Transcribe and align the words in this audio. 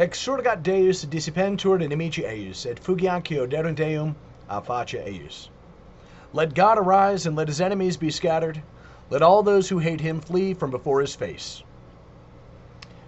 Exsurgat 0.00 0.62
Deus 0.62 1.04
dissipentur 1.04 1.78
inimici 1.78 2.24
eius, 2.26 2.64
et 2.64 2.82
fugiancio 2.82 3.46
derunt 3.46 3.80
eum 3.80 4.16
a 4.48 4.62
face 4.62 4.98
eius. 4.98 5.50
Let 6.32 6.54
God 6.54 6.78
arise, 6.78 7.26
and 7.26 7.36
let 7.36 7.48
his 7.48 7.60
enemies 7.60 7.98
be 7.98 8.10
scattered. 8.10 8.62
Let 9.10 9.20
all 9.20 9.42
those 9.42 9.68
who 9.68 9.78
hate 9.78 10.00
him 10.00 10.22
flee 10.22 10.54
from 10.54 10.70
before 10.70 11.02
his 11.02 11.14
face. 11.14 11.62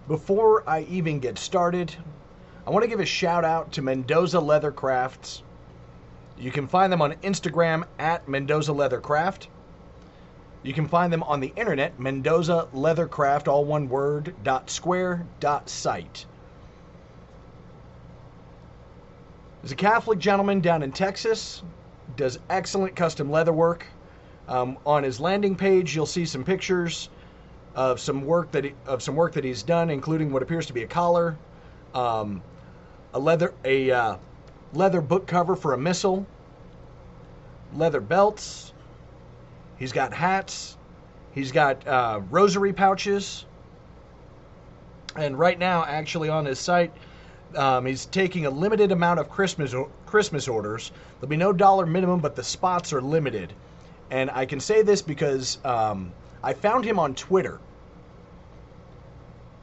Before 0.07 0.69
I 0.69 0.81
even 0.81 1.19
get 1.19 1.39
started, 1.39 1.97
I 2.67 2.71
want 2.71 2.83
to 2.83 2.91
give 2.91 3.01
a 3.01 3.07
shout 3.07 3.43
out 3.43 3.73
to 3.73 3.81
Mendoza 3.81 4.41
Leather 4.41 4.71
Crafts. 4.71 5.43
You 6.37 6.51
can 6.51 6.67
find 6.67 6.93
them 6.93 7.01
on 7.01 7.15
Instagram 7.23 7.85
at 7.99 8.29
Mendoza 8.29 8.75
Leather 8.75 9.01
Craft. 9.01 9.49
You 10.63 10.75
can 10.75 10.89
find 10.89 11.11
them 11.11 11.23
on 11.23 11.41
the 11.41 11.55
internet, 11.57 11.99
Mendoza 11.99 12.69
Leathercraft, 12.75 13.49
all 13.49 13.65
one 13.65 13.89
word, 13.89 14.35
dot 14.45 14.69
square, 14.69 15.25
dot 15.41 15.71
site. 15.71 16.27
There's 19.63 19.73
a 19.73 19.77
Catholic 19.77 20.19
gentleman 20.19 20.61
down 20.61 20.83
in 20.83 20.91
Texas, 20.91 21.63
does 22.17 22.41
excellent 22.51 22.97
custom 22.97 23.31
leather 23.31 23.53
work. 23.53 23.87
Um, 24.49 24.77
on 24.85 25.05
his 25.05 25.21
landing 25.21 25.55
page, 25.55 25.95
you'll 25.95 26.05
see 26.05 26.27
some 26.27 26.43
pictures 26.43 27.09
of 27.77 28.01
some 28.01 28.25
work 28.25 28.51
that 28.51 28.65
he, 28.65 28.75
of 28.87 29.05
some 29.05 29.15
work 29.15 29.35
that 29.35 29.45
he's 29.45 29.63
done, 29.63 29.89
including 29.89 30.33
what 30.33 30.43
appears 30.43 30.67
to 30.67 30.73
be 30.73 30.83
a 30.83 30.87
collar, 30.89 31.39
um, 31.95 32.43
a 33.15 33.21
leather 33.21 33.55
a 33.65 33.89
uh, 33.93 34.17
leather 34.73 35.01
book 35.01 35.29
cover 35.29 35.55
for 35.55 35.75
a 35.75 35.79
missile, 35.79 36.27
leather 37.73 38.01
belts. 38.01 38.73
He's 39.79 39.93
got 39.93 40.13
hats. 40.13 40.77
He's 41.31 41.53
got 41.53 41.87
uh, 41.87 42.21
rosary 42.31 42.73
pouches. 42.73 43.47
And 45.15 45.39
right 45.39 45.59
now, 45.59 45.85
actually 45.85 46.31
on 46.31 46.47
his 46.47 46.59
site, 46.59 46.93
um, 47.57 47.87
he's 47.87 48.07
taking 48.07 48.47
a 48.47 48.51
limited 48.51 48.93
amount 48.93 49.21
of 49.21 49.29
Christmas 49.31 49.75
Christmas 50.07 50.49
orders. 50.49 50.93
There'll 51.21 51.31
be 51.31 51.37
no 51.37 51.53
dollar 51.53 51.87
minimum, 51.87 52.21
but 52.21 52.37
the 52.37 52.43
spots 52.43 52.93
are 52.93 53.01
limited. 53.01 53.53
And 54.11 54.31
I 54.31 54.45
can 54.45 54.61
say 54.61 54.83
this 54.83 55.01
because 55.01 55.59
um, 55.65 56.13
I 56.43 56.53
found 56.53 56.85
him 56.85 56.99
on 56.99 57.15
Twitter. 57.15 57.61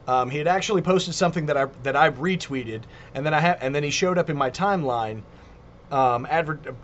Um, 0.08 0.28
he 0.30 0.38
had 0.38 0.48
actually 0.48 0.82
posted 0.82 1.14
something 1.14 1.46
that 1.46 1.56
I 1.56 1.66
that 1.84 1.94
I 1.94 2.10
retweeted, 2.10 2.82
and 3.14 3.24
then 3.24 3.32
I 3.32 3.40
ha- 3.40 3.56
and 3.60 3.74
then 3.74 3.84
he 3.84 3.90
showed 3.90 4.18
up 4.18 4.28
in 4.28 4.36
my 4.36 4.50
timeline, 4.50 5.22
um, 5.92 6.26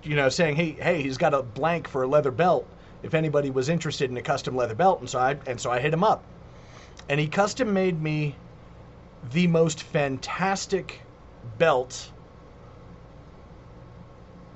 you 0.05 0.15
know, 0.15 0.29
saying, 0.29 0.55
"Hey, 0.55 0.73
hey, 0.73 1.03
he's 1.03 1.17
got 1.17 1.35
a 1.35 1.43
blank 1.43 1.89
for 1.89 2.05
a 2.05 2.07
leather 2.07 2.31
belt. 2.31 2.67
If 3.03 3.15
anybody 3.15 3.51
was 3.51 3.69
interested 3.69 4.11
in 4.11 4.17
a 4.17 4.23
custom 4.23 4.55
leather 4.55 4.77
belt," 4.77 5.01
and 5.01 5.11
so 5.11 5.19
I 5.19 5.37
and 5.47 5.61
so 5.61 5.73
I 5.73 5.81
hit 5.81 5.93
him 5.93 6.05
up, 6.05 6.23
and 7.09 7.19
he 7.19 7.27
custom 7.27 7.73
made 7.73 8.01
me 8.01 8.37
the 9.33 9.47
most 9.47 9.83
fantastic 9.83 11.01
belt 11.59 12.11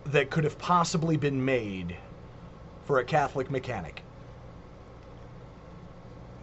that 0.06 0.31
could 0.31 0.44
have 0.44 0.58
possibly 0.58 1.16
been 1.16 1.44
made 1.44 1.97
for 2.84 2.98
a 2.98 3.04
Catholic 3.04 3.50
mechanic. 3.50 4.03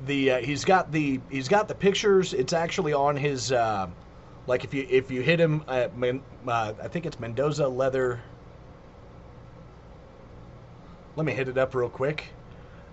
The 0.06 0.32
uh, 0.32 0.38
he's 0.42 0.64
got 0.64 0.92
the 0.92 1.20
he's 1.30 1.48
got 1.48 1.68
the 1.68 1.76
pictures. 1.76 2.34
It's 2.34 2.54
actually 2.54 2.94
on 2.94 3.16
his 3.16 3.52
uh, 3.52 3.88
like 4.46 4.64
if 4.64 4.74
you 4.74 4.86
if 4.90 5.10
you 5.10 5.22
hit 5.22 5.40
him 5.40 5.64
at 5.68 5.98
Men, 5.98 6.22
uh, 6.48 6.74
I 6.82 6.88
think 6.88 7.06
it's 7.06 7.20
Mendoza 7.20 7.68
Leather. 7.68 8.22
Let 11.16 11.26
me 11.26 11.34
hit 11.34 11.48
it 11.48 11.58
up 11.58 11.74
real 11.74 11.90
quick. 11.90 12.28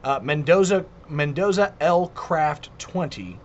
Uh, 0.03 0.19
Mendoza 0.23 0.87
Mendoza 1.09 1.75
L 1.81 2.09
Craft 2.09 2.71
20 2.79 3.39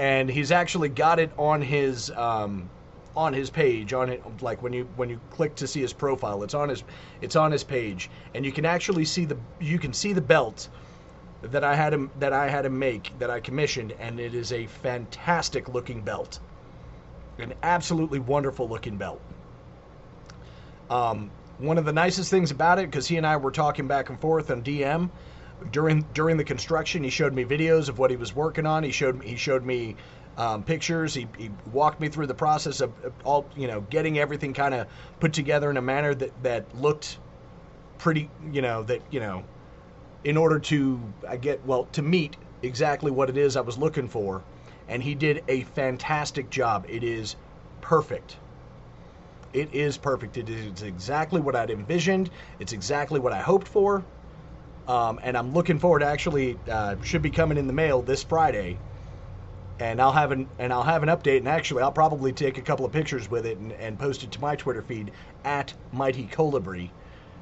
and 0.00 0.30
he's 0.30 0.50
actually 0.50 0.88
got 0.88 1.18
it 1.18 1.30
on 1.36 1.60
his 1.60 2.10
um, 2.12 2.70
on 3.14 3.34
his 3.34 3.50
page 3.50 3.92
on 3.92 4.08
it 4.08 4.22
like 4.40 4.62
when 4.62 4.72
you 4.72 4.88
when 4.96 5.10
you 5.10 5.20
click 5.30 5.54
to 5.54 5.66
see 5.66 5.82
his 5.82 5.92
profile 5.92 6.42
it's 6.42 6.54
on 6.54 6.70
his 6.70 6.82
it's 7.20 7.36
on 7.36 7.52
his 7.52 7.62
page. 7.62 8.08
And 8.34 8.44
you 8.44 8.50
can 8.50 8.64
actually 8.64 9.04
see 9.04 9.26
the 9.26 9.36
you 9.60 9.78
can 9.78 9.92
see 9.92 10.14
the 10.14 10.22
belt 10.22 10.70
that 11.42 11.64
I 11.64 11.74
had 11.74 11.92
him 11.92 12.10
that 12.18 12.32
I 12.32 12.48
had 12.48 12.64
him 12.64 12.78
make 12.78 13.12
that 13.18 13.28
I 13.28 13.40
commissioned 13.40 13.92
and 14.00 14.18
it 14.18 14.34
is 14.34 14.52
a 14.52 14.66
fantastic 14.66 15.68
looking 15.68 16.00
belt. 16.00 16.40
An 17.38 17.52
absolutely 17.62 18.20
wonderful 18.20 18.68
looking 18.68 18.96
belt. 18.96 19.20
Um, 20.88 21.30
one 21.58 21.76
of 21.76 21.84
the 21.84 21.92
nicest 21.92 22.30
things 22.30 22.50
about 22.50 22.78
it 22.78 22.86
because 22.86 23.06
he 23.06 23.18
and 23.18 23.26
I 23.26 23.36
were 23.36 23.50
talking 23.50 23.86
back 23.86 24.08
and 24.08 24.18
forth 24.18 24.50
on 24.50 24.62
DM 24.62 25.10
during 25.70 26.02
during 26.14 26.36
the 26.36 26.44
construction 26.44 27.02
he 27.04 27.10
showed 27.10 27.34
me 27.34 27.44
videos 27.44 27.88
of 27.88 27.98
what 27.98 28.10
he 28.10 28.16
was 28.16 28.34
working 28.34 28.66
on. 28.66 28.82
He 28.82 28.92
showed 28.92 29.22
he 29.22 29.36
showed 29.36 29.64
me 29.64 29.96
um, 30.36 30.62
pictures. 30.62 31.14
He, 31.14 31.26
he 31.36 31.50
walked 31.72 32.00
me 32.00 32.08
through 32.08 32.26
the 32.26 32.34
process 32.34 32.80
of 32.80 32.92
all 33.24 33.50
you 33.54 33.66
know 33.66 33.80
getting 33.82 34.18
everything 34.18 34.54
kind 34.54 34.74
of 34.74 34.86
put 35.18 35.32
together 35.32 35.70
in 35.70 35.76
a 35.76 35.82
manner 35.82 36.14
that 36.14 36.42
that 36.42 36.74
looked 36.74 37.18
pretty 37.98 38.30
you 38.50 38.62
know 38.62 38.82
that 38.84 39.02
you 39.10 39.20
know 39.20 39.44
in 40.24 40.36
order 40.36 40.58
to 40.58 41.00
I 41.28 41.36
get 41.36 41.64
well 41.64 41.84
to 41.92 42.02
meet 42.02 42.36
exactly 42.62 43.10
what 43.10 43.28
it 43.28 43.36
is 43.36 43.56
I 43.56 43.60
was 43.60 43.78
looking 43.78 44.08
for. 44.08 44.42
And 44.88 45.02
he 45.02 45.14
did 45.14 45.44
a 45.46 45.62
fantastic 45.62 46.50
job. 46.50 46.84
It 46.88 47.04
is 47.04 47.36
perfect. 47.80 48.36
It 49.52 49.72
is 49.72 49.96
perfect. 49.96 50.36
It 50.36 50.48
is 50.48 50.82
exactly 50.82 51.40
what 51.40 51.54
I'd 51.54 51.70
envisioned. 51.70 52.30
It's 52.58 52.72
exactly 52.72 53.20
what 53.20 53.32
I 53.32 53.40
hoped 53.40 53.68
for 53.68 54.02
um, 54.90 55.20
and 55.22 55.38
I'm 55.38 55.54
looking 55.54 55.78
forward 55.78 56.00
to 56.00 56.06
actually 56.06 56.58
uh, 56.68 56.96
should 57.04 57.22
be 57.22 57.30
coming 57.30 57.58
in 57.58 57.68
the 57.68 57.72
mail 57.72 58.02
this 58.02 58.24
Friday, 58.24 58.76
and 59.78 60.02
I'll 60.02 60.10
have 60.10 60.32
an 60.32 60.48
and 60.58 60.72
I'll 60.72 60.82
have 60.82 61.04
an 61.04 61.08
update. 61.08 61.36
And 61.36 61.46
actually, 61.46 61.84
I'll 61.84 61.92
probably 61.92 62.32
take 62.32 62.58
a 62.58 62.60
couple 62.60 62.84
of 62.84 62.90
pictures 62.90 63.30
with 63.30 63.46
it 63.46 63.56
and, 63.58 63.70
and 63.74 63.96
post 63.96 64.24
it 64.24 64.32
to 64.32 64.40
my 64.40 64.56
Twitter 64.56 64.82
feed 64.82 65.12
at 65.44 65.72
Mighty 65.92 66.26
Colibri, 66.26 66.90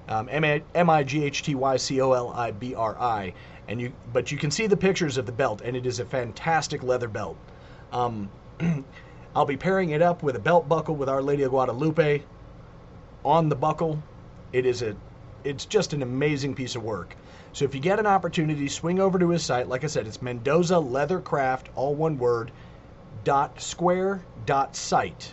um, 0.09 0.29
M 0.29 0.91
I 0.91 1.03
G 1.03 1.25
H 1.25 1.43
T 1.43 1.55
Y 1.55 1.79
C 1.79 2.03
O 2.03 2.13
L 2.13 2.35
I 2.37 2.51
B 2.51 2.75
R 2.75 2.99
I. 3.01 3.33
And 3.67 3.81
you, 3.81 3.95
but 4.13 4.31
you 4.31 4.37
can 4.37 4.51
see 4.51 4.67
the 4.67 4.77
pictures 4.77 5.17
of 5.17 5.25
the 5.25 5.33
belt, 5.33 5.63
and 5.65 5.75
it 5.75 5.87
is 5.87 6.01
a 6.01 6.05
fantastic 6.05 6.83
leather 6.83 7.09
belt. 7.09 7.39
Um, 7.93 8.29
I'll 9.35 9.47
be 9.47 9.57
pairing 9.57 9.91
it 9.91 10.03
up 10.03 10.23
with 10.23 10.37
a 10.37 10.41
belt 10.41 10.69
buckle 10.69 10.97
with 10.97 11.09
Our 11.09 11.23
Lady 11.23 11.45
of 11.45 11.51
Guadalupe 11.51 12.25
on 13.25 13.49
the 13.49 13.57
buckle. 13.57 14.03
It 14.53 14.67
is 14.67 14.83
a, 14.83 14.95
it's 15.45 15.65
just 15.65 15.95
an 15.95 16.03
amazing 16.03 16.55
piece 16.55 16.77
of 16.77 16.83
work. 16.83 17.17
So 17.53 17.65
if 17.65 17.75
you 17.75 17.81
get 17.81 17.99
an 17.99 18.07
opportunity, 18.07 18.69
swing 18.69 19.01
over 19.01 19.19
to 19.19 19.31
his 19.31 19.45
site. 19.45 19.69
Like 19.69 19.85
I 19.85 19.89
said, 19.89 20.07
it's 20.07 20.23
Mendoza 20.23 20.75
Leathercraft, 20.75 21.67
all 21.75 21.95
one 21.95 22.19
word, 22.19 22.53
dot 23.25 23.61
square 23.61 24.23
dot 24.47 24.77
site. 24.77 25.33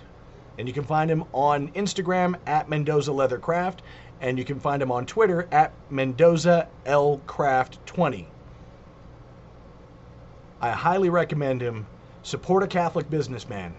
And 0.57 0.67
you 0.67 0.73
can 0.73 0.85
find 0.85 1.11
him 1.11 1.25
on 1.33 1.69
Instagram 1.73 2.35
at 2.45 2.69
Mendoza 2.69 3.11
Leathercraft, 3.11 3.79
and 4.21 4.37
you 4.37 4.45
can 4.45 4.59
find 4.59 4.81
him 4.81 4.91
on 4.91 5.05
Twitter 5.05 5.47
at 5.51 5.73
Mendoza 5.89 6.67
L 6.85 7.21
Craft 7.27 7.85
20. 7.85 8.27
I 10.61 10.71
highly 10.71 11.09
recommend 11.09 11.61
him. 11.61 11.85
Support 12.23 12.63
a 12.63 12.67
Catholic 12.67 13.09
businessman. 13.09 13.75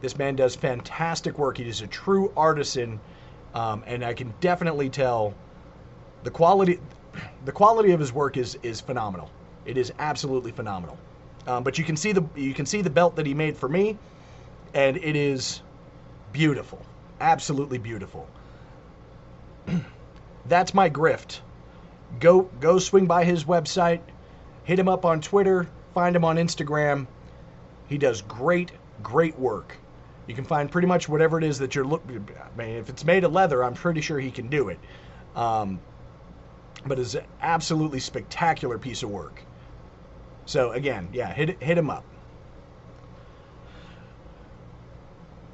This 0.00 0.16
man 0.16 0.36
does 0.36 0.56
fantastic 0.56 1.38
work. 1.38 1.58
He 1.58 1.68
is 1.68 1.82
a 1.82 1.86
true 1.86 2.32
artisan, 2.36 3.00
um, 3.52 3.82
and 3.86 4.04
I 4.04 4.14
can 4.14 4.32
definitely 4.40 4.88
tell 4.88 5.34
the 6.22 6.30
quality. 6.30 6.78
The 7.44 7.52
quality 7.52 7.92
of 7.92 8.00
his 8.00 8.12
work 8.12 8.36
is 8.36 8.58
is 8.62 8.80
phenomenal. 8.80 9.30
It 9.64 9.76
is 9.76 9.92
absolutely 9.98 10.52
phenomenal. 10.52 10.98
Um, 11.46 11.62
but 11.62 11.78
you 11.78 11.84
can 11.84 11.96
see 11.96 12.12
the 12.12 12.24
you 12.34 12.54
can 12.54 12.66
see 12.66 12.82
the 12.82 12.90
belt 12.90 13.16
that 13.16 13.26
he 13.26 13.34
made 13.34 13.56
for 13.56 13.68
me, 13.68 13.96
and 14.74 14.96
it 14.96 15.16
is 15.16 15.62
beautiful, 16.32 16.84
absolutely 17.20 17.78
beautiful. 17.78 18.28
That's 20.46 20.74
my 20.74 20.90
grift. 20.90 21.40
Go 22.18 22.42
go 22.60 22.78
swing 22.78 23.06
by 23.06 23.24
his 23.24 23.44
website, 23.44 24.00
hit 24.64 24.78
him 24.78 24.88
up 24.88 25.04
on 25.04 25.20
Twitter, 25.20 25.68
find 25.94 26.14
him 26.14 26.24
on 26.24 26.36
Instagram. 26.36 27.06
He 27.88 27.98
does 27.98 28.22
great 28.22 28.72
great 29.02 29.38
work. 29.38 29.76
You 30.26 30.34
can 30.34 30.44
find 30.44 30.70
pretty 30.70 30.86
much 30.86 31.08
whatever 31.08 31.38
it 31.38 31.44
is 31.44 31.58
that 31.58 31.74
you're 31.74 31.84
looking. 31.84 32.28
I 32.38 32.56
mean, 32.56 32.76
if 32.76 32.88
it's 32.88 33.04
made 33.04 33.24
of 33.24 33.32
leather, 33.32 33.64
I'm 33.64 33.74
pretty 33.74 34.00
sure 34.00 34.20
he 34.20 34.30
can 34.30 34.48
do 34.48 34.68
it. 34.68 34.78
Um, 35.34 35.80
but 36.86 36.98
it's 36.98 37.14
an 37.14 37.24
absolutely 37.40 38.00
spectacular 38.00 38.78
piece 38.78 39.02
of 39.02 39.10
work. 39.10 39.42
So 40.46 40.72
again, 40.72 41.08
yeah, 41.12 41.32
hit 41.32 41.62
hit 41.62 41.78
him 41.78 41.90
up. 41.90 42.04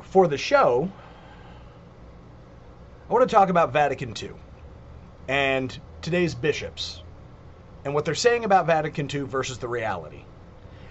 For 0.03 0.29
the 0.29 0.39
show, 0.39 0.91
I 3.09 3.13
want 3.13 3.29
to 3.29 3.35
talk 3.35 3.49
about 3.49 3.73
Vatican 3.73 4.15
II 4.21 4.33
and 5.29 5.79
today's 6.01 6.35
bishops 6.35 7.03
and 7.85 7.95
what 7.95 8.05
they're 8.05 8.15
saying 8.15 8.45
about 8.45 8.67
Vatican 8.67 9.09
II 9.13 9.23
versus 9.23 9.59
the 9.59 9.69
reality. 9.69 10.25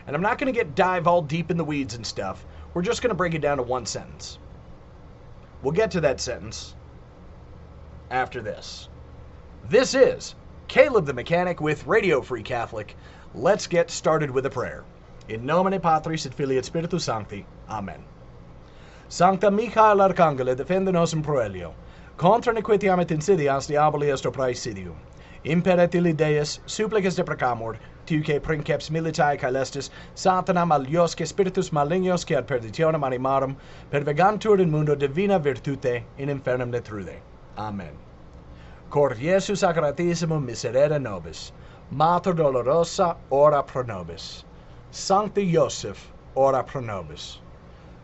And 0.08 0.16
I'm 0.16 0.22
not 0.22 0.38
going 0.38 0.54
to 0.54 0.58
get 0.58 0.76
dive 0.76 1.08
all 1.08 1.22
deep 1.22 1.50
in 1.50 1.58
the 1.58 1.64
weeds 1.64 1.96
and 1.96 2.06
stuff. 2.06 2.46
We're 2.74 2.84
just 2.84 3.02
going 3.02 3.10
to 3.10 3.16
break 3.16 3.34
it 3.34 3.42
down 3.42 3.58
to 3.58 3.64
one 3.64 3.86
sentence. 3.86 4.38
We'll 5.62 5.74
get 5.74 5.92
to 5.92 6.02
that 6.02 6.20
sentence 6.20 6.76
after 8.12 8.42
this. 8.42 8.88
This 9.68 9.96
is 9.96 10.36
Caleb 10.68 11.08
the 11.08 11.14
Mechanic 11.14 11.60
with 11.60 11.88
Radio 11.88 12.22
Free 12.22 12.44
Catholic. 12.44 12.96
Let's 13.34 13.66
get 13.66 13.90
started 13.90 14.30
with 14.30 14.46
a 14.46 14.50
prayer. 14.52 14.84
In 15.28 15.44
nomine 15.44 15.82
Patris 15.82 16.28
et 16.28 16.36
Filii 16.36 16.60
et 16.60 16.66
Spiritus 16.66 17.06
Sancti. 17.06 17.48
Amen. 17.68 18.04
Sancta 19.10 19.50
Michael 19.50 19.98
Arcangele, 19.98 20.56
defende 20.56 20.94
nos 20.94 21.14
in 21.14 21.24
proelio. 21.24 21.74
Contra 22.16 22.54
nequitiam 22.54 23.02
et 23.02 23.08
insidias 23.08 23.66
diaboli 23.66 24.14
est 24.14 24.32
praesidium. 24.32 24.98
Imperet 25.44 25.96
illi 25.96 26.14
Deus, 26.14 26.60
supplicas 26.68 27.16
deprecamur, 27.16 27.78
tuque 28.06 28.40
princeps 28.44 28.92
militae 28.92 29.36
caelestis, 29.36 29.90
satanam 30.14 30.70
aliosque 30.78 31.26
spiritus 31.26 31.72
malignos 31.72 32.24
que 32.24 32.38
ad 32.38 32.48
perditionem 32.48 33.02
animarum, 33.02 33.56
pervegantur 33.92 34.60
in 34.60 34.70
mundo 34.70 34.94
divina 34.94 35.40
virtute, 35.40 36.04
in 36.20 36.30
infernum 36.30 36.70
netrude. 36.70 37.20
Amen. 37.58 38.05
Cor 38.90 39.14
Jesu 39.14 39.54
sacratissimum 39.54 40.46
miserere 40.46 41.00
nobis, 41.00 41.52
Mater 41.92 42.34
dolorosa, 42.34 43.16
ora 43.30 43.64
pro 43.64 43.84
nobis. 43.84 44.44
Sancti 44.92 45.52
Joseph, 45.52 46.12
ora 46.36 46.64
pro 46.64 46.82
nobis. 46.82 47.40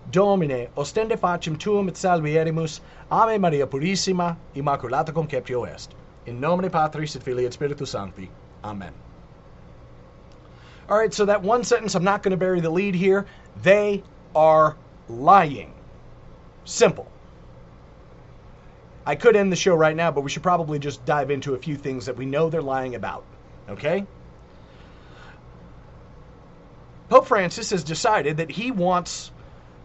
Domine, 0.09 0.67
ostende 0.75 1.17
facem 1.17 1.57
tuum 1.57 1.87
et 1.87 1.95
salvierimus, 1.95 2.81
Ave 3.11 3.37
Maria 3.37 3.67
Purissima, 3.67 4.35
Immaculata 4.55 5.13
conceptio 5.13 5.63
est. 5.63 5.93
In 6.25 6.39
nomine 6.39 6.69
Patris 6.69 7.15
et 7.15 7.23
Filii 7.23 7.45
et 7.45 7.53
Spiritus 7.53 7.91
Sancti. 7.91 8.29
Amen. 8.63 8.93
All 10.89 10.97
right, 10.97 11.13
so 11.13 11.25
that 11.25 11.41
one 11.41 11.63
sentence, 11.63 11.95
I'm 11.95 12.03
not 12.03 12.21
going 12.23 12.31
to 12.31 12.37
bury 12.37 12.59
the 12.59 12.69
lead 12.69 12.95
here. 12.95 13.25
They 13.61 14.03
are 14.35 14.75
lying. 15.07 15.73
Simple. 16.65 17.10
I 19.05 19.15
could 19.15 19.35
end 19.35 19.51
the 19.51 19.55
show 19.55 19.75
right 19.75 19.95
now, 19.95 20.11
but 20.11 20.21
we 20.21 20.29
should 20.29 20.43
probably 20.43 20.79
just 20.79 21.03
dive 21.05 21.31
into 21.31 21.55
a 21.55 21.57
few 21.57 21.75
things 21.75 22.05
that 22.05 22.15
we 22.15 22.25
know 22.25 22.49
they're 22.49 22.61
lying 22.61 22.95
about. 22.95 23.23
Okay? 23.69 24.05
Pope 27.09 27.25
Francis 27.25 27.71
has 27.71 27.83
decided 27.83 28.37
that 28.37 28.51
he 28.51 28.71
wants 28.71 29.31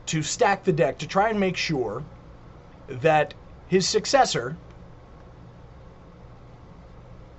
to 0.06 0.22
stack 0.22 0.64
the 0.64 0.72
deck 0.72 0.98
to 0.98 1.08
try 1.08 1.30
and 1.30 1.40
make 1.40 1.56
sure 1.56 2.04
that 2.88 3.34
his 3.68 3.88
successor 3.88 4.56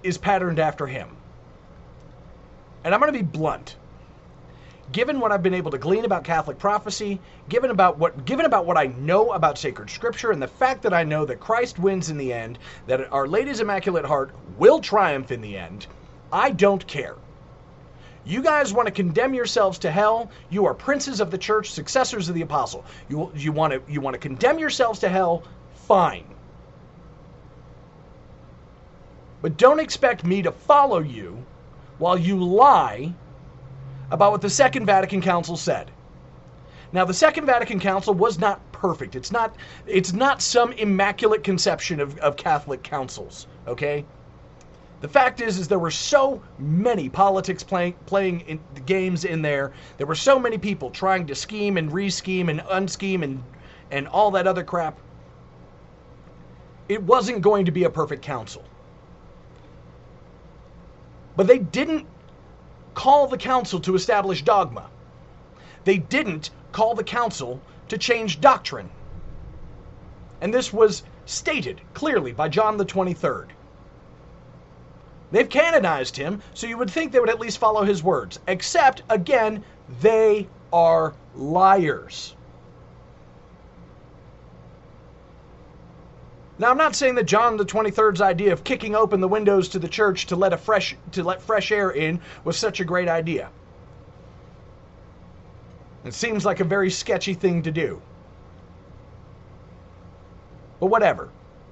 is 0.03 0.17
patterned 0.17 0.59
after 0.59 0.87
him. 0.87 1.15
And 2.83 2.93
I'm 2.93 2.99
going 2.99 3.13
to 3.13 3.17
be 3.17 3.23
blunt. 3.23 3.75
Given 4.91 5.19
what 5.19 5.33
I've 5.33 5.43
been 5.43 5.53
able 5.53 5.71
to 5.71 5.77
glean 5.77 6.05
about 6.05 6.23
Catholic 6.23 6.59
prophecy, 6.59 7.19
given 7.49 7.71
about 7.71 7.97
what 7.97 8.25
given 8.25 8.45
about 8.45 8.65
what 8.65 8.77
I 8.77 8.85
know 8.85 9.31
about 9.31 9.57
sacred 9.57 9.89
scripture 9.89 10.31
and 10.31 10.41
the 10.41 10.47
fact 10.47 10.83
that 10.83 10.93
I 10.93 11.03
know 11.03 11.25
that 11.25 11.41
Christ 11.41 11.77
wins 11.77 12.09
in 12.09 12.17
the 12.17 12.31
end, 12.31 12.57
that 12.87 13.11
Our 13.11 13.27
Lady's 13.27 13.59
Immaculate 13.59 14.05
Heart 14.05 14.31
will 14.57 14.79
triumph 14.79 15.29
in 15.29 15.41
the 15.41 15.57
end, 15.57 15.87
I 16.31 16.51
don't 16.51 16.87
care. 16.87 17.15
You 18.23 18.41
guys 18.41 18.73
want 18.73 18.87
to 18.87 18.93
condemn 18.93 19.33
yourselves 19.33 19.79
to 19.79 19.91
hell? 19.91 20.31
You 20.49 20.65
are 20.65 20.73
princes 20.73 21.19
of 21.19 21.31
the 21.31 21.37
church, 21.37 21.71
successors 21.71 22.29
of 22.29 22.35
the 22.35 22.41
apostle. 22.41 22.85
You 23.09 23.31
you 23.35 23.51
want 23.51 23.73
to 23.73 23.91
you 23.91 23.99
want 23.99 24.13
to 24.13 24.19
condemn 24.19 24.57
yourselves 24.57 24.99
to 24.99 25.09
hell? 25.09 25.43
Fine. 25.87 26.25
But 29.41 29.57
don't 29.57 29.79
expect 29.79 30.23
me 30.23 30.41
to 30.41 30.51
follow 30.51 30.99
you 30.99 31.45
while 31.99 32.17
you 32.17 32.41
lie 32.41 33.13
about 34.11 34.31
what 34.31 34.41
the 34.41 34.49
Second 34.49 34.85
Vatican 34.85 35.21
Council 35.21 35.57
said. 35.57 35.91
Now, 36.93 37.03
the 37.03 37.13
Second 37.13 37.45
Vatican 37.45 37.79
Council 37.79 38.13
was 38.13 38.39
not 38.39 38.61
perfect. 38.71 39.15
It's 39.15 39.31
not 39.31 39.55
it's 39.85 40.13
not 40.13 40.41
some 40.41 40.71
immaculate 40.73 41.43
conception 41.43 41.99
of, 41.99 42.17
of 42.19 42.37
Catholic 42.37 42.83
councils, 42.83 43.47
okay? 43.67 44.05
The 45.01 45.07
fact 45.07 45.41
is, 45.41 45.59
is 45.59 45.67
there 45.67 45.79
were 45.79 45.91
so 45.91 46.41
many 46.57 47.09
politics 47.09 47.61
playing 47.61 47.93
playing 48.05 48.41
in, 48.41 48.59
games 48.85 49.25
in 49.25 49.41
there. 49.41 49.73
There 49.97 50.07
were 50.07 50.15
so 50.15 50.39
many 50.39 50.57
people 50.57 50.89
trying 50.89 51.27
to 51.27 51.35
scheme 51.35 51.77
and 51.77 51.91
re-scheme 51.91 52.49
and 52.49 52.61
unscheme 52.61 53.23
and 53.23 53.43
and 53.91 54.07
all 54.07 54.31
that 54.31 54.47
other 54.47 54.63
crap. 54.63 54.97
It 56.89 57.03
wasn't 57.03 57.41
going 57.41 57.65
to 57.65 57.71
be 57.71 57.83
a 57.83 57.89
perfect 57.89 58.21
council. 58.21 58.63
But 61.35 61.47
they 61.47 61.59
didn't 61.59 62.07
call 62.97 63.27
the 63.27 63.37
council 63.37 63.79
to 63.79 63.93
establish 63.93 64.41
dogma. 64.41 64.89
They 65.83 65.99
didn't 65.99 66.49
call 66.71 66.95
the 66.95 67.03
council 67.03 67.61
to 67.89 67.97
change 67.99 68.41
doctrine. 68.41 68.89
And 70.41 70.51
this 70.51 70.73
was 70.73 71.03
stated 71.27 71.79
clearly 71.93 72.31
by 72.31 72.49
John 72.49 72.77
the 72.77 72.85
23rd. 72.85 73.49
They've 75.31 75.47
canonized 75.47 76.17
him, 76.17 76.41
so 76.55 76.65
you 76.65 76.75
would 76.79 76.89
think 76.89 77.11
they 77.11 77.19
would 77.19 77.29
at 77.29 77.39
least 77.39 77.59
follow 77.59 77.83
his 77.83 78.01
words. 78.01 78.39
Except, 78.47 79.03
again, 79.09 79.63
they 80.01 80.47
are 80.73 81.13
liars. 81.35 82.35
Now, 86.59 86.71
I'm 86.71 86.77
not 86.77 86.95
saying 86.95 87.15
that 87.15 87.25
John 87.25 87.57
the 87.57 87.65
23rd's 87.65 88.21
idea 88.21 88.51
of 88.51 88.63
kicking 88.63 88.95
open 88.95 89.21
the 89.21 89.27
windows 89.27 89.69
to 89.69 89.79
the 89.79 89.87
church 89.87 90.25
to 90.27 90.35
let 90.35 90.53
a 90.53 90.57
fresh 90.57 90.95
to 91.11 91.23
let 91.23 91.41
fresh 91.41 91.71
air 91.71 91.91
in 91.91 92.19
was 92.43 92.57
such 92.57 92.79
a 92.79 92.85
great 92.85 93.07
idea. 93.07 93.49
It 96.03 96.13
seems 96.13 96.45
like 96.45 96.59
a 96.59 96.63
very 96.63 96.89
sketchy 96.89 97.35
thing 97.35 97.61
to 97.63 97.71
do. 97.71 98.01
But 100.79 100.87
whatever. 100.87 101.29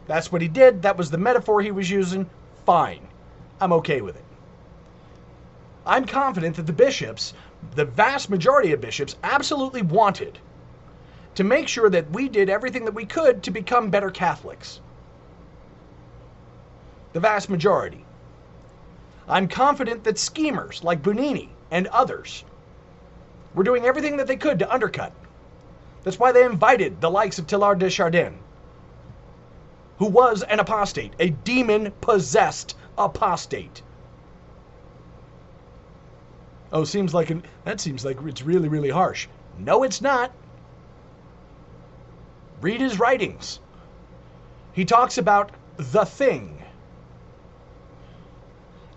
That's 0.08 0.32
what 0.32 0.42
he 0.42 0.48
did. 0.48 0.84
That 0.84 0.98
was 0.98 1.10
the 1.10 1.18
metaphor 1.18 1.62
he 1.62 1.72
was 1.72 1.90
using. 1.90 2.30
Fine. 2.66 3.08
I'm 3.60 3.74
okay 3.74 4.02
with 4.02 4.16
it. 4.16 4.24
I'm 5.86 6.06
confident 6.06 6.56
that 6.58 6.68
the 6.68 6.74
bishops, 6.74 7.34
the 7.76 7.86
vast 7.86 8.30
majority 8.30 8.74
of 8.74 8.82
bishops, 8.82 9.16
absolutely 9.24 9.82
wanted 9.82 10.38
to 11.36 11.44
make 11.44 11.68
sure 11.68 11.90
that 11.90 12.10
we 12.12 12.28
did 12.30 12.50
everything 12.50 12.86
that 12.86 12.94
we 12.94 13.06
could 13.06 13.44
to 13.44 13.52
become 13.52 13.90
better 13.90 14.10
Catholics. 14.10 14.82
The 17.14 17.20
vast 17.20 17.50
majority. 17.50 18.06
I'm 19.28 19.48
confident 19.48 20.04
that 20.04 20.18
schemers 20.18 20.84
like 20.84 21.02
Bugnini 21.02 21.50
and 21.72 21.88
others 21.88 22.44
were 23.54 23.64
doing 23.64 23.86
everything 23.86 24.18
that 24.18 24.28
they 24.28 24.36
could 24.36 24.60
to 24.60 24.74
undercut. 24.74 25.14
That's 26.04 26.20
why 26.20 26.32
they 26.32 26.46
invited 26.46 27.02
the 27.02 27.10
likes 27.10 27.40
of 27.40 27.48
Teilhard 27.48 27.80
de 27.80 27.90
Chardin, 27.90 28.38
who 29.98 30.08
was 30.08 30.44
an 30.44 30.60
apostate, 30.60 31.14
a 31.20 31.30
demon 31.30 31.92
possessed 32.02 32.76
apostate. 32.98 33.82
Oh, 36.72 36.84
seems 36.84 37.14
like 37.14 37.30
an, 37.30 37.44
that 37.64 37.80
seems 37.80 38.06
like 38.06 38.18
it's 38.26 38.42
really, 38.42 38.68
really 38.68 38.90
harsh. 38.90 39.28
No, 39.58 39.84
it's 39.84 40.02
not. 40.02 40.32
Read 42.62 42.82
his 42.82 43.00
writings. 43.00 43.60
He 44.74 44.86
talks 44.86 45.18
about 45.18 45.52
the 45.78 46.06
thing. 46.06 46.64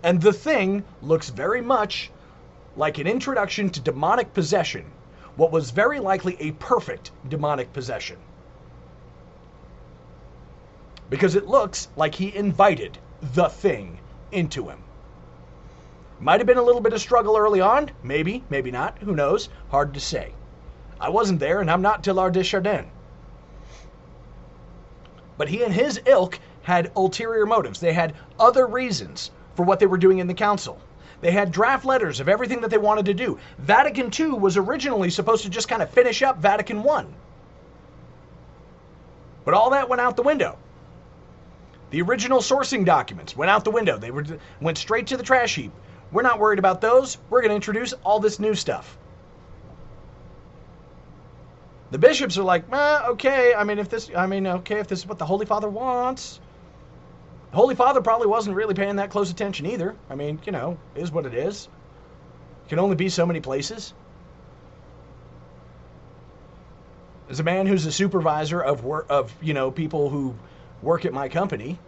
And 0.01 0.21
the 0.21 0.33
thing 0.33 0.83
looks 1.01 1.29
very 1.29 1.61
much 1.61 2.11
like 2.75 2.97
an 2.97 3.07
introduction 3.07 3.69
to 3.69 3.81
demonic 3.81 4.33
possession, 4.33 4.85
what 5.35 5.51
was 5.51 5.71
very 5.71 5.99
likely 5.99 6.37
a 6.39 6.51
perfect 6.53 7.11
demonic 7.27 7.73
possession. 7.73 8.17
Because 11.09 11.35
it 11.35 11.47
looks 11.47 11.89
like 11.95 12.15
he 12.15 12.35
invited 12.35 12.97
the 13.21 13.49
thing 13.49 13.99
into 14.31 14.69
him. 14.69 14.83
Might 16.19 16.39
have 16.39 16.47
been 16.47 16.57
a 16.57 16.63
little 16.63 16.81
bit 16.81 16.93
of 16.93 17.01
struggle 17.01 17.37
early 17.37 17.61
on, 17.61 17.91
maybe, 18.03 18.43
maybe 18.49 18.71
not, 18.71 18.97
who 18.99 19.15
knows, 19.15 19.49
hard 19.69 19.93
to 19.93 19.99
say. 19.99 20.33
I 20.99 21.09
wasn't 21.09 21.39
there, 21.39 21.61
and 21.61 21.71
I'm 21.71 21.81
not 21.81 22.03
Teilhard 22.03 22.33
de 22.33 22.43
Chardin. 22.43 22.91
But 25.39 25.47
he 25.47 25.63
and 25.63 25.73
his 25.73 26.01
ilk 26.05 26.37
had 26.63 26.91
ulterior 26.97 27.45
motives. 27.45 27.79
They 27.79 27.93
had 27.93 28.13
other 28.37 28.67
reasons 28.67 29.31
for 29.55 29.63
what 29.63 29.79
they 29.79 29.85
were 29.85 29.97
doing 29.97 30.19
in 30.19 30.27
the 30.27 30.33
council. 30.33 30.81
They 31.21 31.31
had 31.31 31.53
draft 31.53 31.85
letters 31.85 32.19
of 32.19 32.27
everything 32.27 32.59
that 32.59 32.69
they 32.69 32.77
wanted 32.77 33.05
to 33.05 33.13
do. 33.13 33.39
Vatican 33.57 34.11
II 34.17 34.31
was 34.31 34.57
originally 34.57 35.09
supposed 35.09 35.43
to 35.43 35.49
just 35.49 35.69
kind 35.69 35.81
of 35.81 35.89
finish 35.91 36.21
up 36.21 36.39
Vatican 36.39 36.85
I. 36.85 37.05
But 39.45 39.53
all 39.53 39.69
that 39.69 39.87
went 39.87 40.01
out 40.01 40.17
the 40.17 40.23
window. 40.23 40.57
The 41.91 42.01
original 42.01 42.39
sourcing 42.39 42.83
documents 42.83 43.33
went 43.37 43.49
out 43.49 43.63
the 43.63 43.71
window. 43.71 43.97
They 43.97 44.11
were, 44.11 44.25
went 44.59 44.77
straight 44.77 45.07
to 45.07 45.17
the 45.17 45.23
trash 45.23 45.55
heap. 45.55 45.71
We're 46.11 46.21
not 46.21 46.39
worried 46.39 46.59
about 46.59 46.81
those. 46.81 47.17
We're 47.29 47.39
going 47.39 47.51
to 47.51 47.55
introduce 47.55 47.93
all 48.03 48.19
this 48.19 48.41
new 48.41 48.55
stuff. 48.55 48.97
The 51.91 51.97
bishops 51.97 52.37
are 52.37 52.43
like, 52.43 52.65
eh, 52.71 52.99
okay, 53.09 53.53
I 53.55 53.63
mean, 53.63 53.79
if 53.79 53.89
this, 53.89 54.11
I 54.15 54.27
mean, 54.27 54.45
okay, 54.45 54.79
if 54.79 54.87
this 54.87 54.99
is 54.99 55.07
what 55.07 55.17
the 55.17 55.25
Holy 55.25 55.45
Father 55.45 55.69
wants. 55.69 56.39
The 57.51 57.57
Holy 57.57 57.73
Father 57.73 58.01
probably 58.01 58.27
wasn't 58.27 58.55
really 58.55 58.75
paying 58.75 58.97
that 58.97 59.09
close 59.09 59.31
attention 59.31 59.65
either. 59.65 59.95
I 60.09 60.15
mean, 60.15 60.39
you 60.45 60.51
know, 60.51 60.77
is 60.95 61.11
what 61.11 61.25
it 61.25 61.33
is. 61.33 61.67
Can 62.67 62.77
only 62.77 62.95
be 62.95 63.09
so 63.09 63.25
many 63.25 63.39
places. 63.39 63.93
As 67.27 67.39
a 67.39 67.43
man 67.43 67.65
who's 67.65 67.87
a 67.87 67.91
supervisor 67.91 68.61
of 68.61 68.83
work, 68.83 69.07
of 69.09 69.33
you 69.41 69.55
know 69.55 69.71
people 69.71 70.09
who 70.09 70.35
work 70.83 71.05
at 71.05 71.13
my 71.13 71.27
company, 71.27 71.79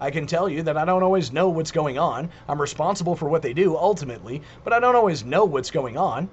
I 0.00 0.12
can 0.12 0.26
tell 0.26 0.48
you 0.48 0.62
that 0.62 0.76
I 0.76 0.84
don't 0.84 1.02
always 1.02 1.32
know 1.32 1.48
what's 1.48 1.72
going 1.72 1.98
on. 1.98 2.30
I'm 2.48 2.60
responsible 2.60 3.16
for 3.16 3.28
what 3.28 3.42
they 3.42 3.52
do 3.52 3.76
ultimately, 3.76 4.42
but 4.62 4.72
I 4.72 4.78
don't 4.78 4.94
always 4.94 5.24
know 5.24 5.44
what's 5.44 5.72
going 5.72 5.96
on. 5.96 6.28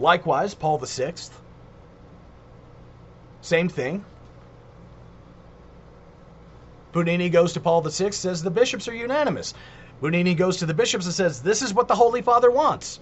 Likewise, 0.00 0.54
Paul 0.54 0.78
VI, 0.78 1.12
same 3.42 3.68
thing. 3.68 4.04
Bugnini 6.92 7.30
goes 7.30 7.52
to 7.52 7.60
Paul 7.60 7.82
VI, 7.82 8.10
says 8.10 8.42
the 8.42 8.50
bishops 8.50 8.88
are 8.88 8.94
unanimous. 8.94 9.52
Bugnini 10.02 10.36
goes 10.36 10.56
to 10.56 10.66
the 10.66 10.74
bishops 10.74 11.04
and 11.04 11.14
says, 11.14 11.42
This 11.42 11.60
is 11.60 11.74
what 11.74 11.86
the 11.86 11.94
Holy 11.94 12.22
Father 12.22 12.50
wants. 12.50 12.98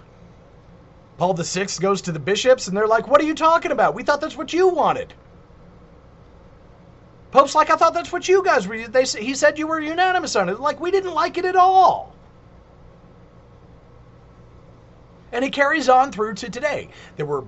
Paul 1.16 1.34
VI 1.34 1.66
goes 1.80 2.02
to 2.02 2.12
the 2.12 2.18
bishops 2.18 2.66
and 2.66 2.76
they're 2.76 2.88
like, 2.88 3.06
What 3.06 3.20
are 3.20 3.24
you 3.24 3.34
talking 3.34 3.70
about? 3.70 3.94
We 3.94 4.02
thought 4.02 4.20
that's 4.20 4.36
what 4.36 4.52
you 4.52 4.68
wanted. 4.68 5.14
Pope's 7.30 7.54
like, 7.54 7.70
I 7.70 7.76
thought 7.76 7.94
that's 7.94 8.12
what 8.12 8.28
you 8.28 8.44
guys 8.44 8.66
were. 8.66 8.88
They, 8.88 9.04
he 9.04 9.34
said 9.34 9.58
you 9.58 9.66
were 9.66 9.80
unanimous 9.80 10.34
on 10.34 10.48
it. 10.48 10.58
Like, 10.60 10.80
we 10.80 10.90
didn't 10.90 11.14
like 11.14 11.38
it 11.38 11.44
at 11.44 11.56
all. 11.56 12.14
And 15.32 15.44
it 15.44 15.52
carries 15.52 15.88
on 15.88 16.12
through 16.12 16.34
to 16.34 16.50
today. 16.50 16.88
There 17.16 17.26
were 17.26 17.44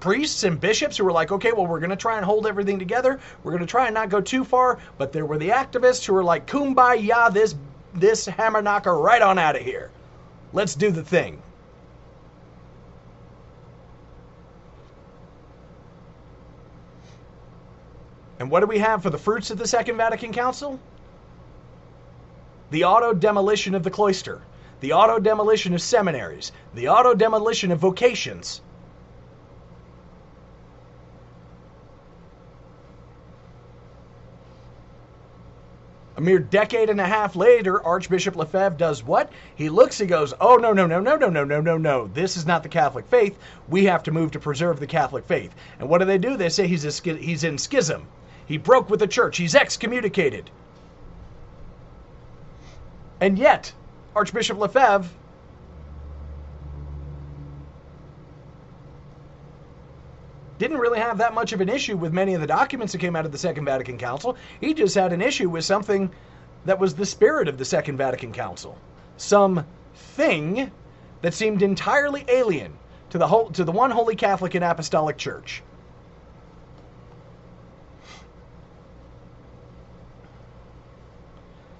priests 0.00 0.44
and 0.44 0.60
bishops 0.60 0.96
who 0.96 1.04
were 1.04 1.12
like, 1.12 1.30
okay, 1.30 1.52
well, 1.52 1.66
we're 1.66 1.80
going 1.80 1.90
to 1.90 1.96
try 1.96 2.16
and 2.16 2.24
hold 2.24 2.46
everything 2.46 2.78
together. 2.78 3.20
We're 3.42 3.52
going 3.52 3.66
to 3.66 3.70
try 3.70 3.86
and 3.86 3.94
not 3.94 4.08
go 4.08 4.20
too 4.20 4.44
far. 4.44 4.78
But 4.98 5.12
there 5.12 5.26
were 5.26 5.38
the 5.38 5.50
activists 5.50 6.04
who 6.04 6.14
were 6.14 6.24
like, 6.24 6.46
kumbaya, 6.46 7.32
this, 7.32 7.54
this 7.94 8.26
hammer 8.26 8.62
knocker 8.62 8.96
right 8.96 9.22
on 9.22 9.38
out 9.38 9.56
of 9.56 9.62
here. 9.62 9.90
Let's 10.52 10.74
do 10.74 10.90
the 10.90 11.04
thing. 11.04 11.42
And 18.40 18.50
what 18.50 18.60
do 18.60 18.66
we 18.66 18.78
have 18.78 19.02
for 19.02 19.10
the 19.10 19.18
fruits 19.18 19.50
of 19.50 19.58
the 19.58 19.66
Second 19.66 19.98
Vatican 19.98 20.32
Council? 20.32 20.80
The 22.70 22.84
auto 22.84 23.12
demolition 23.12 23.74
of 23.74 23.82
the 23.82 23.90
cloister, 23.90 24.40
the 24.80 24.92
auto 24.92 25.18
demolition 25.18 25.74
of 25.74 25.82
seminaries, 25.82 26.52
the 26.74 26.88
auto 26.88 27.14
demolition 27.14 27.70
of 27.70 27.78
vocations. 27.78 28.62
A 36.16 36.22
mere 36.22 36.38
decade 36.38 36.90
and 36.90 37.00
a 37.00 37.06
half 37.06 37.34
later, 37.34 37.82
Archbishop 37.82 38.36
Lefebvre 38.36 38.76
does 38.76 39.02
what? 39.02 39.32
He 39.56 39.70
looks, 39.70 39.96
he 39.96 40.04
goes, 40.04 40.34
Oh, 40.38 40.56
no, 40.56 40.72
no, 40.74 40.86
no, 40.86 41.00
no, 41.00 41.16
no, 41.16 41.30
no, 41.30 41.44
no, 41.44 41.62
no, 41.62 41.78
no. 41.78 42.08
This 42.08 42.36
is 42.36 42.44
not 42.44 42.62
the 42.62 42.68
Catholic 42.68 43.06
faith. 43.06 43.38
We 43.70 43.86
have 43.86 44.02
to 44.02 44.10
move 44.10 44.30
to 44.32 44.38
preserve 44.38 44.80
the 44.80 44.86
Catholic 44.86 45.24
faith. 45.24 45.54
And 45.78 45.88
what 45.88 45.98
do 45.98 46.04
they 46.04 46.18
do? 46.18 46.36
They 46.36 46.50
say 46.50 46.66
he's, 46.66 46.84
a, 46.84 47.14
he's 47.14 47.42
in 47.42 47.56
schism. 47.56 48.06
He 48.44 48.58
broke 48.58 48.90
with 48.90 49.00
the 49.00 49.06
church. 49.06 49.38
He's 49.38 49.54
excommunicated. 49.54 50.50
And 53.18 53.38
yet, 53.38 53.72
Archbishop 54.20 54.58
Lefebvre 54.58 55.08
didn't 60.58 60.76
really 60.76 60.98
have 60.98 61.16
that 61.16 61.32
much 61.32 61.54
of 61.54 61.62
an 61.62 61.70
issue 61.70 61.96
with 61.96 62.12
many 62.12 62.34
of 62.34 62.42
the 62.42 62.46
documents 62.46 62.92
that 62.92 62.98
came 62.98 63.16
out 63.16 63.24
of 63.24 63.32
the 63.32 63.38
Second 63.38 63.64
Vatican 63.64 63.96
Council. 63.96 64.36
He 64.60 64.74
just 64.74 64.94
had 64.94 65.14
an 65.14 65.22
issue 65.22 65.48
with 65.48 65.64
something 65.64 66.10
that 66.66 66.78
was 66.78 66.94
the 66.94 67.06
spirit 67.06 67.48
of 67.48 67.56
the 67.56 67.64
Second 67.64 67.96
Vatican 67.96 68.30
Council. 68.30 68.76
Some 69.16 69.64
thing 69.94 70.70
that 71.22 71.32
seemed 71.32 71.62
entirely 71.62 72.26
alien 72.28 72.76
to 73.08 73.16
the 73.16 73.26
whole, 73.26 73.48
to 73.52 73.64
the 73.64 73.72
one 73.72 73.90
holy 73.90 74.16
Catholic 74.16 74.54
and 74.54 74.62
Apostolic 74.62 75.16
Church. 75.16 75.62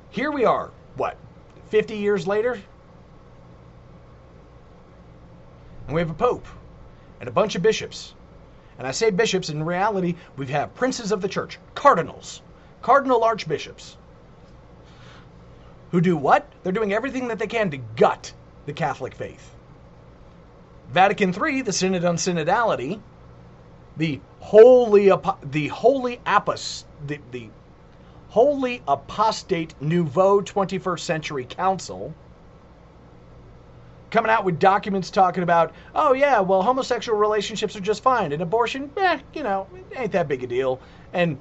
Here 0.08 0.30
we 0.30 0.46
are, 0.46 0.70
what, 0.96 1.18
50 1.70 1.96
years 1.96 2.26
later? 2.26 2.60
And 5.86 5.94
we 5.94 6.00
have 6.00 6.10
a 6.10 6.14
pope 6.14 6.46
and 7.18 7.28
a 7.28 7.32
bunch 7.32 7.56
of 7.56 7.62
bishops 7.62 8.14
and 8.80 8.88
I 8.88 8.92
say 8.92 9.10
bishops, 9.10 9.50
in 9.50 9.62
reality, 9.62 10.14
we 10.38 10.46
have 10.46 10.74
princes 10.74 11.12
of 11.12 11.20
the 11.20 11.28
church, 11.28 11.58
cardinals, 11.74 12.40
cardinal 12.80 13.22
archbishops, 13.22 13.98
who 15.90 16.00
do 16.00 16.16
what? 16.16 16.48
They're 16.62 16.72
doing 16.72 16.94
everything 16.94 17.28
that 17.28 17.38
they 17.38 17.46
can 17.46 17.70
to 17.72 17.76
gut 17.76 18.32
the 18.64 18.72
Catholic 18.72 19.14
faith. 19.14 19.54
Vatican 20.88 21.34
III, 21.34 21.60
the 21.60 21.74
Synod 21.74 22.06
on 22.06 22.16
Synodality, 22.16 23.02
the 23.98 24.18
holy, 24.38 25.12
the 25.42 25.68
holy 25.68 26.16
apos, 26.24 26.84
the, 27.06 27.20
the 27.32 27.50
holy 28.30 28.80
apostate 28.86 29.74
nouveau 29.80 30.40
21st 30.40 31.00
century 31.00 31.44
council, 31.44 32.14
coming 34.12 34.30
out 34.30 34.44
with 34.44 34.58
documents 34.60 35.10
talking 35.10 35.42
about, 35.42 35.74
oh 35.96 36.12
yeah, 36.12 36.40
well 36.40 36.62
homosexual 36.62 37.18
relationships 37.18 37.74
are 37.74 37.80
just 37.80 38.04
fine, 38.04 38.30
and 38.32 38.40
abortion, 38.40 38.88
eh, 38.96 39.18
you 39.34 39.42
know, 39.42 39.66
ain't 39.96 40.12
that 40.12 40.28
big 40.28 40.44
a 40.44 40.46
deal, 40.46 40.80
and 41.12 41.38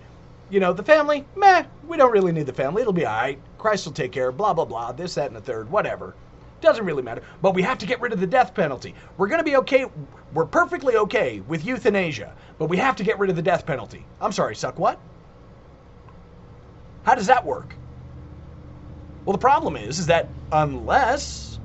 you 0.49 0.59
know 0.59 0.73
the 0.73 0.83
family, 0.83 1.23
meh, 1.35 1.63
we 1.87 1.95
don't 1.95 2.11
really 2.11 2.31
need 2.31 2.47
the 2.47 2.53
family, 2.53 2.81
it'll 2.81 2.91
be 2.91 3.05
all 3.05 3.15
right, 3.15 3.39
Christ 3.59 3.85
will 3.85 3.93
take 3.93 4.11
care, 4.11 4.31
blah 4.31 4.53
blah 4.53 4.65
blah, 4.65 4.91
this 4.91 5.13
that 5.13 5.27
and 5.27 5.35
the 5.35 5.41
third, 5.41 5.69
whatever. 5.69 6.15
Doesn't 6.59 6.85
really 6.85 7.03
matter. 7.03 7.21
But 7.41 7.53
we 7.53 7.61
have 7.61 7.77
to 7.77 7.85
get 7.85 8.01
rid 8.01 8.11
of 8.11 8.19
the 8.19 8.27
death 8.27 8.53
penalty. 8.53 8.93
We're 9.15 9.29
going 9.29 9.39
to 9.39 9.45
be 9.45 9.55
okay. 9.57 9.85
We're 10.33 10.45
perfectly 10.45 10.97
okay 10.97 11.39
with 11.47 11.63
euthanasia, 11.63 12.33
but 12.57 12.65
we 12.65 12.75
have 12.75 12.97
to 12.97 13.03
get 13.03 13.17
rid 13.17 13.29
of 13.29 13.37
the 13.37 13.41
death 13.41 13.65
penalty. 13.65 14.05
I'm 14.19 14.33
sorry, 14.33 14.57
suck 14.57 14.77
what? 14.77 14.99
How 17.03 17.15
does 17.15 17.27
that 17.27 17.45
work? 17.45 17.75
Well, 19.25 19.33
the 19.33 19.39
problem 19.39 19.75
is, 19.75 19.99
is 19.99 20.07
that 20.07 20.29
unless 20.51 21.59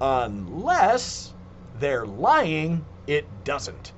Unless 0.00 1.34
they're 1.74 2.06
lying, 2.06 2.86
it 3.06 3.44
doesn't. 3.44 3.92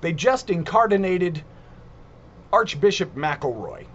They 0.00 0.12
just 0.12 0.50
incardinated 0.50 1.42
Archbishop 2.52 3.14
McElroy. 3.14 3.86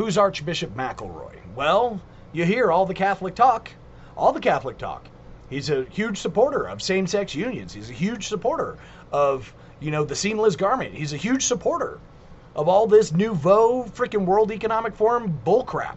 Who's 0.00 0.16
Archbishop 0.16 0.74
McElroy? 0.74 1.34
Well, 1.54 2.00
you 2.32 2.46
hear 2.46 2.72
all 2.72 2.86
the 2.86 2.94
Catholic 2.94 3.34
talk 3.34 3.70
all 4.16 4.32
the 4.32 4.40
Catholic 4.40 4.78
talk. 4.78 5.04
He's 5.50 5.68
a 5.68 5.84
huge 5.84 6.16
supporter 6.16 6.66
of 6.66 6.80
same-sex 6.80 7.34
unions. 7.34 7.74
He's 7.74 7.90
a 7.90 7.92
huge 7.92 8.26
supporter 8.26 8.78
of, 9.12 9.52
you 9.78 9.90
know, 9.90 10.04
the 10.04 10.16
seamless 10.16 10.56
garment. 10.56 10.94
He's 10.94 11.12
a 11.12 11.18
huge 11.18 11.44
supporter 11.44 12.00
of 12.56 12.66
all 12.66 12.86
this 12.86 13.12
nouveau 13.12 13.84
freaking 13.84 14.24
World 14.24 14.52
Economic 14.52 14.96
Forum 14.96 15.38
bullcrap. 15.44 15.96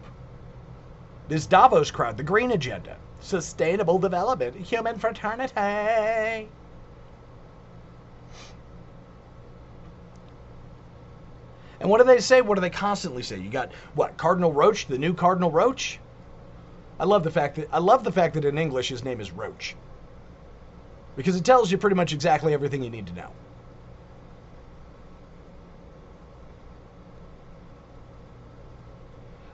This 1.28 1.46
Davos 1.46 1.90
crowd, 1.90 2.18
the 2.18 2.22
green 2.22 2.50
agenda, 2.50 2.98
sustainable 3.20 3.98
development, 3.98 4.54
human 4.54 4.98
fraternity. 4.98 6.50
And 11.84 11.90
what 11.90 11.98
do 11.98 12.04
they 12.04 12.18
say? 12.18 12.40
What 12.40 12.54
do 12.54 12.62
they 12.62 12.70
constantly 12.70 13.22
say? 13.22 13.38
You 13.38 13.50
got 13.50 13.70
what? 13.94 14.16
Cardinal 14.16 14.54
Roche, 14.54 14.86
the 14.86 14.96
new 14.96 15.12
Cardinal 15.12 15.50
Roche? 15.50 15.98
I 16.98 17.04
love 17.04 17.24
the 17.24 17.30
fact 17.30 17.56
that 17.56 17.68
I 17.70 17.78
love 17.78 18.04
the 18.04 18.10
fact 18.10 18.32
that 18.34 18.46
in 18.46 18.56
English 18.56 18.88
his 18.88 19.04
name 19.04 19.20
is 19.20 19.30
Roach. 19.32 19.76
Because 21.14 21.36
it 21.36 21.44
tells 21.44 21.70
you 21.70 21.76
pretty 21.76 21.94
much 21.94 22.14
exactly 22.14 22.54
everything 22.54 22.82
you 22.82 22.88
need 22.88 23.08
to 23.08 23.12
know. 23.12 23.28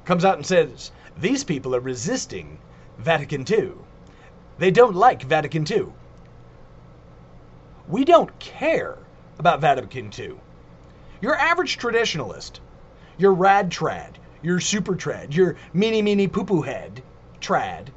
Comes 0.05 0.25
out 0.25 0.37
and 0.37 0.47
says, 0.47 0.93
these 1.19 1.43
people 1.43 1.75
are 1.75 1.81
resisting 1.81 2.61
Vatican 2.97 3.45
II. 3.51 3.73
They 4.59 4.71
don't 4.71 4.95
like 4.95 5.25
Vatican 5.25 5.67
II. 5.69 5.87
We 7.89 8.05
don't 8.05 8.39
care 8.39 8.99
about 9.41 9.61
Vatican 9.61 10.13
II. 10.17 10.37
Your 11.21 11.37
average 11.37 11.79
traditionalist, 11.79 12.61
your 13.19 13.35
rad 13.35 13.71
trad, 13.71 14.15
your 14.43 14.61
super 14.61 14.95
trad, 14.95 15.35
your 15.35 15.57
meeny 15.73 16.01
meeny 16.01 16.29
poo 16.29 16.45
poo 16.45 16.63
head 16.63 17.03
trad, 17.41 17.89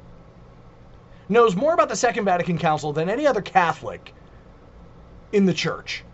knows 1.28 1.56
more 1.56 1.72
about 1.72 1.88
the 1.88 1.96
Second 1.96 2.26
Vatican 2.26 2.58
Council 2.58 2.92
than 2.92 3.08
any 3.08 3.26
other 3.26 3.40
Catholic 3.40 4.12
in 5.32 5.46
the 5.46 5.54
church. 5.54 6.04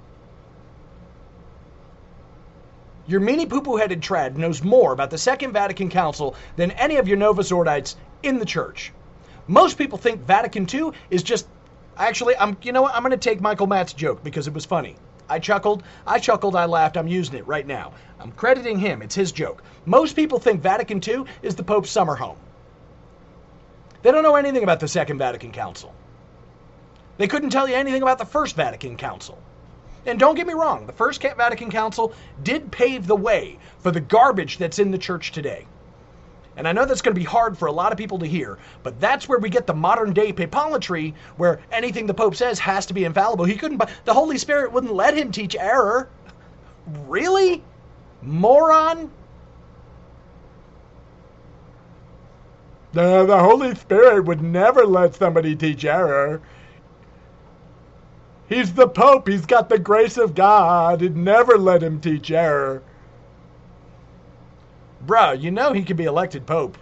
Your 3.09 3.21
meany 3.21 3.45
poo 3.45 3.61
poo 3.61 3.77
headed 3.77 4.03
trad 4.03 4.37
knows 4.37 4.63
more 4.63 4.93
about 4.93 5.11
the 5.11 5.19
Second 5.19 5.53
Vatican 5.53 5.91
Council 5.91 6.37
than 6.55 6.71
any 6.73 6.97
of 6.97 7.09
your 7.09 7.17
Novus 7.17 7.51
Ordites 7.51 7.97
in 8.23 8.39
the 8.39 8.45
church. 8.45 8.93
Most 9.49 9.79
people 9.79 9.99
think 9.99 10.21
Vatican 10.21 10.67
II 10.73 10.93
is 11.11 11.25
just. 11.25 11.49
Actually, 11.97 12.37
I'm. 12.37 12.57
You 12.63 12.71
know 12.71 12.83
what? 12.83 12.95
I'm 12.95 13.03
going 13.03 13.11
to 13.11 13.17
take 13.17 13.41
Michael 13.41 13.67
Matt's 13.67 13.93
joke 13.93 14.23
because 14.23 14.47
it 14.47 14.55
was 14.55 14.65
funny. 14.65 14.95
I 15.31 15.39
chuckled, 15.39 15.85
I 16.07 16.19
chuckled, 16.19 16.57
I 16.57 16.67
laughed. 16.67 16.97
I'm 16.97 17.07
using 17.07 17.37
it 17.37 17.47
right 17.47 17.67
now. 17.67 17.93
I'm 18.19 18.33
crediting 18.33 18.81
him. 18.81 19.01
It's 19.01 19.15
his 19.15 19.31
joke. 19.31 19.63
Most 19.87 20.17
people 20.17 20.41
think 20.41 20.61
Vatican 20.61 21.01
II 21.07 21.25
is 21.41 21.55
the 21.55 21.63
Pope's 21.63 21.89
summer 21.89 22.17
home. 22.17 22.37
They 24.03 24.11
don't 24.11 24.25
know 24.25 24.35
anything 24.35 24.65
about 24.65 24.81
the 24.81 24.89
Second 24.89 25.19
Vatican 25.19 25.53
Council. 25.53 25.95
They 27.17 27.29
couldn't 27.29 27.51
tell 27.51 27.69
you 27.69 27.77
anything 27.77 28.03
about 28.03 28.19
the 28.19 28.25
First 28.25 28.57
Vatican 28.57 28.97
Council. 28.97 29.39
And 30.05 30.19
don't 30.19 30.35
get 30.35 30.47
me 30.47 30.55
wrong, 30.55 30.87
the 30.87 30.93
First 30.93 31.23
Vatican 31.23 31.71
Council 31.71 32.13
did 32.43 32.73
pave 32.73 33.07
the 33.07 33.17
way 33.17 33.59
for 33.79 33.91
the 33.91 34.01
garbage 34.01 34.59
that's 34.59 34.79
in 34.79 34.91
the 34.91 34.99
church 34.99 35.31
today. 35.31 35.67
And 36.61 36.69
I 36.69 36.73
know 36.73 36.85
that's 36.85 37.01
going 37.01 37.15
to 37.15 37.19
be 37.19 37.25
hard 37.25 37.57
for 37.57 37.69
a 37.69 37.73
lot 37.73 37.91
of 37.91 37.97
people 37.97 38.19
to 38.19 38.27
hear, 38.27 38.59
but 38.83 39.01
that's 39.01 39.27
where 39.27 39.39
we 39.39 39.49
get 39.49 39.67
the 39.67 39.73
modern 39.73 40.13
day 40.13 40.31
papolatry, 40.31 41.15
where 41.39 41.59
anything 41.73 42.05
the 42.05 42.13
Pope 42.13 42.35
says 42.35 42.59
has 42.59 42.85
to 42.85 42.93
be 42.93 43.07
infallible. 43.07 43.47
He 43.47 43.57
couldn't, 43.57 43.83
the 44.05 44.13
Holy 44.13 44.37
Spirit 44.37 44.71
wouldn't 44.71 44.93
let 44.93 45.17
him 45.17 45.33
teach 45.33 45.57
error. 45.59 46.11
Really? 47.07 47.65
Moron? 48.21 49.11
The, 52.93 53.25
the 53.25 53.39
Holy 53.39 53.75
Spirit 53.75 54.27
would 54.27 54.43
never 54.43 54.85
let 54.85 55.15
somebody 55.15 55.57
teach 55.57 55.87
error. 55.87 56.43
He's 58.51 58.75
the 58.75 58.87
Pope. 58.87 59.29
He's 59.29 59.47
got 59.47 59.71
the 59.71 59.79
grace 59.79 60.19
of 60.19 60.35
God. 60.35 61.01
He'd 61.01 61.17
never 61.17 61.57
let 61.57 61.83
him 61.83 62.03
teach 62.03 62.31
error. 62.31 62.83
Bruh, 65.07 65.41
you 65.41 65.51
know 65.51 65.73
he 65.73 65.83
could 65.83 65.97
be 65.97 66.05
elected 66.05 66.47
Pope 66.47 66.77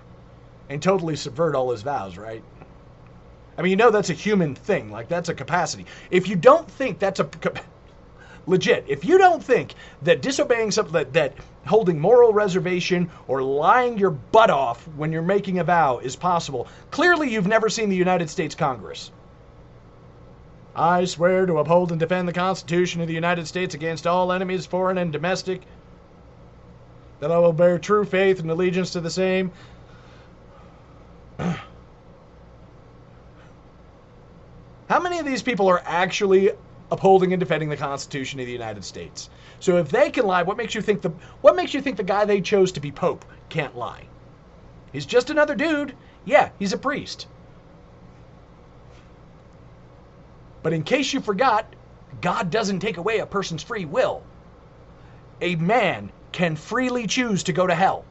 and 0.68 0.82
totally 0.82 1.16
subvert 1.16 1.54
all 1.54 1.70
his 1.70 1.82
vows, 1.82 2.18
right? 2.18 2.42
I 3.56 3.62
mean, 3.62 3.70
you 3.70 3.76
know 3.76 3.90
that's 3.90 4.10
a 4.10 4.14
human 4.14 4.54
thing. 4.54 4.90
Like, 4.90 5.08
that's 5.08 5.28
a 5.28 5.34
capacity. 5.34 5.86
If 6.10 6.28
you 6.28 6.36
don't 6.36 6.70
think 6.70 6.98
that's 6.98 7.20
a. 7.20 7.28
Legit, 8.46 8.86
if 8.88 9.04
you 9.04 9.18
don't 9.18 9.44
think 9.44 9.74
that 10.00 10.22
disobeying 10.22 10.70
something, 10.70 10.94
that, 10.94 11.12
that 11.12 11.34
holding 11.66 12.00
moral 12.00 12.32
reservation 12.32 13.10
or 13.26 13.42
lying 13.42 13.98
your 13.98 14.08
butt 14.08 14.48
off 14.48 14.88
when 14.96 15.12
you're 15.12 15.20
making 15.20 15.58
a 15.58 15.64
vow 15.64 15.98
is 15.98 16.16
possible, 16.16 16.66
clearly 16.90 17.30
you've 17.30 17.46
never 17.46 17.68
seen 17.68 17.90
the 17.90 17.96
United 17.96 18.30
States 18.30 18.54
Congress. 18.54 19.10
I 20.74 21.04
swear 21.04 21.44
to 21.44 21.58
uphold 21.58 21.90
and 21.90 22.00
defend 22.00 22.26
the 22.26 22.32
Constitution 22.32 23.02
of 23.02 23.08
the 23.08 23.12
United 23.12 23.46
States 23.46 23.74
against 23.74 24.06
all 24.06 24.32
enemies, 24.32 24.64
foreign 24.64 24.96
and 24.96 25.12
domestic, 25.12 25.60
that 27.20 27.30
I 27.32 27.38
will 27.38 27.52
bear 27.52 27.78
true 27.78 28.04
faith 28.04 28.40
and 28.40 28.50
allegiance 28.50 28.90
to 28.92 29.00
the 29.00 29.10
same. 29.10 29.52
How 34.88 35.00
many 35.00 35.18
of 35.18 35.26
these 35.26 35.42
people 35.42 35.68
are 35.68 35.82
actually 35.84 36.52
upholding 36.90 37.32
and 37.32 37.40
defending 37.40 37.68
the 37.68 37.76
Constitution 37.76 38.40
of 38.40 38.46
the 38.46 38.52
United 38.52 38.84
States? 38.84 39.28
So 39.60 39.76
if 39.76 39.90
they 39.90 40.10
can 40.10 40.26
lie, 40.26 40.44
what 40.44 40.56
makes 40.56 40.74
you 40.74 40.80
think 40.80 41.02
the 41.02 41.10
what 41.40 41.56
makes 41.56 41.74
you 41.74 41.82
think 41.82 41.96
the 41.96 42.02
guy 42.02 42.24
they 42.24 42.40
chose 42.40 42.72
to 42.72 42.80
be 42.80 42.90
pope 42.92 43.24
can't 43.48 43.76
lie? 43.76 44.06
He's 44.92 45.06
just 45.06 45.30
another 45.30 45.54
dude. 45.54 45.94
Yeah, 46.24 46.50
he's 46.58 46.72
a 46.72 46.78
priest. 46.78 47.26
But 50.62 50.72
in 50.72 50.82
case 50.82 51.12
you 51.12 51.20
forgot, 51.20 51.74
God 52.20 52.50
doesn't 52.50 52.80
take 52.80 52.96
away 52.96 53.18
a 53.18 53.26
person's 53.26 53.62
free 53.62 53.84
will. 53.84 54.22
A 55.40 55.54
man 55.56 56.10
can 56.38 56.54
freely 56.54 57.04
choose 57.04 57.42
to 57.42 57.52
go 57.52 57.66
to 57.66 57.74
hell. 57.74 58.04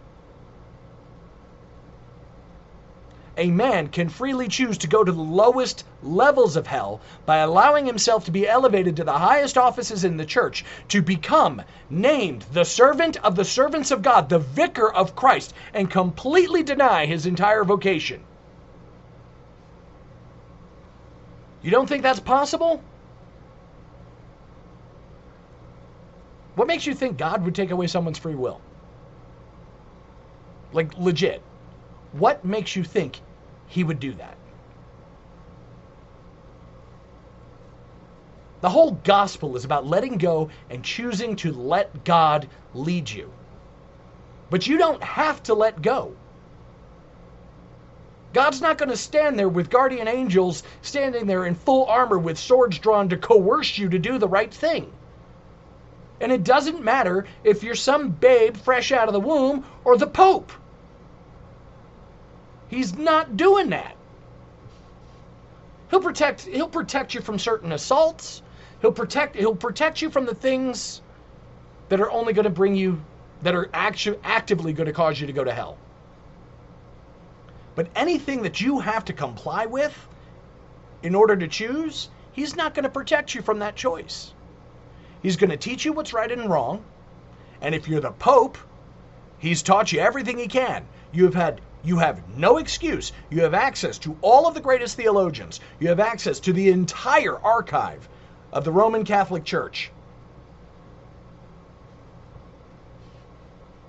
A 3.38 3.50
man 3.50 3.88
can 3.88 4.10
freely 4.10 4.50
choose 4.50 4.78
to 4.80 4.88
go 4.88 5.02
to 5.02 5.14
the 5.14 5.22
lowest 5.22 5.86
levels 6.04 6.58
of 6.58 6.68
hell 6.68 7.00
by 7.26 7.38
allowing 7.38 7.86
himself 7.86 8.26
to 8.26 8.32
be 8.32 8.46
elevated 8.46 8.98
to 8.98 9.06
the 9.06 9.14
highest 9.14 9.58
offices 9.58 10.04
in 10.04 10.18
the 10.18 10.26
church, 10.26 10.66
to 10.90 11.02
become 11.02 11.62
named 11.90 12.44
the 12.52 12.66
servant 12.66 13.16
of 13.24 13.38
the 13.38 13.46
servants 13.46 13.92
of 13.92 14.02
God, 14.02 14.28
the 14.28 14.40
vicar 14.40 14.94
of 14.94 15.16
Christ, 15.16 15.54
and 15.74 15.90
completely 15.90 16.64
deny 16.64 17.06
his 17.06 17.26
entire 17.26 17.64
vocation. 17.64 18.22
You 21.62 21.72
don't 21.72 21.88
think 21.88 22.04
that's 22.04 22.20
possible? 22.20 22.84
What 26.58 26.68
makes 26.68 26.88
you 26.88 26.96
think 26.96 27.20
God 27.20 27.46
would 27.46 27.54
take 27.54 27.70
away 27.70 27.86
someone's 27.86 28.18
free 28.18 28.34
will? 28.34 28.60
Like, 30.74 30.98
legit. 30.98 31.44
What 32.14 32.44
makes 32.44 32.76
you 32.76 32.84
think 32.84 33.22
he 33.68 33.84
would 33.84 34.00
do 34.00 34.12
that? 34.14 34.36
The 38.62 38.70
whole 38.70 38.94
gospel 39.04 39.56
is 39.56 39.66
about 39.66 39.86
letting 39.86 40.18
go 40.18 40.50
and 40.72 40.84
choosing 40.84 41.36
to 41.38 41.52
let 41.52 42.04
God 42.04 42.50
lead 42.74 43.08
you. 43.08 43.32
But 44.50 44.66
you 44.66 44.80
don't 44.80 45.04
have 45.04 45.44
to 45.44 45.54
let 45.54 45.84
go. 45.84 46.16
God's 48.34 48.64
not 48.64 48.80
going 48.80 48.90
to 48.90 48.98
stand 48.98 49.38
there 49.38 49.48
with 49.48 49.70
guardian 49.70 50.08
angels 50.08 50.64
standing 50.82 51.28
there 51.28 51.46
in 51.46 51.54
full 51.54 51.86
armor 51.86 52.18
with 52.18 52.40
swords 52.40 52.80
drawn 52.80 53.10
to 53.10 53.18
coerce 53.18 53.78
you 53.78 53.90
to 53.90 54.00
do 54.00 54.18
the 54.18 54.28
right 54.28 54.52
thing. 54.52 54.92
And 56.20 56.32
it 56.32 56.44
doesn't 56.44 56.84
matter 56.84 57.26
if 57.44 57.64
you're 57.64 57.76
some 57.76 58.10
babe 58.10 58.58
fresh 58.58 58.92
out 58.92 59.08
of 59.08 59.14
the 59.14 59.20
womb 59.20 59.66
or 59.84 59.98
the 59.98 60.08
Pope. 60.08 60.52
He's 62.70 62.96
not 62.96 63.38
doing 63.38 63.70
that. 63.70 63.96
He'll 65.90 66.02
protect 66.02 66.42
he'll 66.42 66.68
protect 66.68 67.14
you 67.14 67.22
from 67.22 67.40
certain 67.40 67.72
assaults. 67.72 68.42
He'll 68.82 68.92
protect 68.92 69.36
he'll 69.36 69.56
protect 69.56 70.02
you 70.02 70.10
from 70.10 70.26
the 70.26 70.36
things 70.36 71.02
that 71.90 72.02
are 72.02 72.12
only 72.12 72.34
going 72.34 72.44
to 72.44 72.50
bring 72.50 72.76
you 72.76 73.02
that 73.44 73.56
are 73.56 73.70
actu- 73.74 74.20
actively 74.24 74.74
going 74.74 74.88
to 74.88 74.94
cause 74.94 75.22
you 75.22 75.28
to 75.28 75.34
go 75.34 75.44
to 75.44 75.54
hell. 75.54 75.78
But 77.76 77.88
anything 77.96 78.42
that 78.42 78.60
you 78.60 78.80
have 78.80 79.06
to 79.06 79.14
comply 79.14 79.68
with 79.68 80.08
in 81.04 81.14
order 81.14 81.36
to 81.36 81.48
choose, 81.48 82.10
he's 82.32 82.56
not 82.56 82.74
going 82.74 82.84
to 82.84 82.90
protect 82.90 83.36
you 83.36 83.42
from 83.42 83.60
that 83.60 83.76
choice. 83.76 84.34
He's 85.22 85.38
going 85.38 85.50
to 85.50 85.58
teach 85.58 85.86
you 85.86 85.94
what's 85.94 86.14
right 86.14 86.32
and 86.32 86.50
wrong. 86.50 86.84
And 87.62 87.74
if 87.74 87.88
you're 87.88 88.02
the 88.02 88.12
Pope, 88.12 88.58
he's 89.40 89.64
taught 89.64 89.92
you 89.92 90.00
everything 90.00 90.38
he 90.38 90.48
can. 90.48 90.86
You 91.12 91.26
have 91.26 91.34
had 91.34 91.62
you 91.84 91.98
have 92.00 92.22
no 92.38 92.58
excuse. 92.58 93.14
You 93.30 93.42
have 93.44 93.54
access 93.54 93.98
to 94.00 94.18
all 94.22 94.48
of 94.48 94.54
the 94.54 94.62
greatest 94.62 94.98
theologians. 94.98 95.60
You 95.80 95.88
have 95.88 96.00
access 96.00 96.40
to 96.42 96.54
the 96.54 96.70
entire 96.70 97.38
archive 97.40 98.10
of 98.52 98.64
the 98.64 98.72
Roman 98.72 99.06
Catholic 99.06 99.46
Church. 99.46 99.92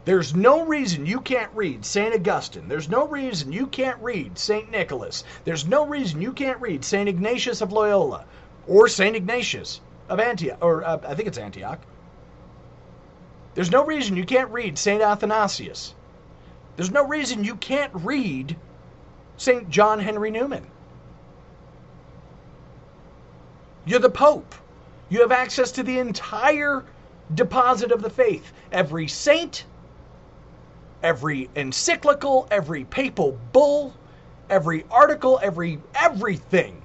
There's 0.05 0.35
no 0.35 0.65
reason 0.65 1.07
you 1.07 1.21
can't 1.21 1.51
read 1.55 1.85
St. 1.85 2.15
Augustine. 2.15 2.69
There's 2.69 2.89
no 2.89 3.07
reason 3.07 3.53
you 3.53 3.67
can't 3.67 4.01
read 4.01 4.39
St. 4.39 4.71
Nicholas. 4.71 5.25
There's 5.45 5.67
no 5.67 5.85
reason 5.85 6.23
you 6.23 6.33
can't 6.33 6.61
read 6.63 6.85
St. 6.85 7.09
Ignatius 7.09 7.61
of 7.61 7.73
Loyola 7.73 8.25
or 8.67 8.89
St. 8.89 9.17
Ignatius 9.17 9.81
of 10.09 10.21
Antioch, 10.21 10.59
or 10.61 10.85
uh, 10.85 10.99
I 11.07 11.15
think 11.15 11.29
it's 11.29 11.39
Antioch. 11.39 11.81
There's 13.55 13.71
no 13.71 13.85
reason 13.85 14.17
you 14.17 14.25
can't 14.25 14.51
read 14.51 14.79
St. 14.79 15.03
Athanasius. 15.03 15.95
There's 16.77 16.91
no 16.91 17.07
reason 17.07 17.45
you 17.45 17.57
can't 17.57 17.93
read 17.95 18.57
St. 19.37 19.69
John 19.69 19.99
Henry 19.99 20.31
Newman. 20.31 20.67
You're 23.85 24.01
the 24.01 24.11
Pope. 24.11 24.55
You 25.09 25.21
have 25.23 25.33
access 25.33 25.73
to 25.73 25.83
the 25.83 25.99
entire 25.99 26.85
deposit 27.35 27.91
of 27.91 28.03
the 28.03 28.11
faith. 28.11 28.53
Every 28.71 29.09
saint, 29.09 29.65
every 31.03 31.49
encyclical, 31.57 32.47
every 32.51 32.85
papal 32.85 33.39
bull, 33.53 33.95
every 34.51 34.85
article, 34.91 35.41
every 35.43 35.81
everything 35.95 36.78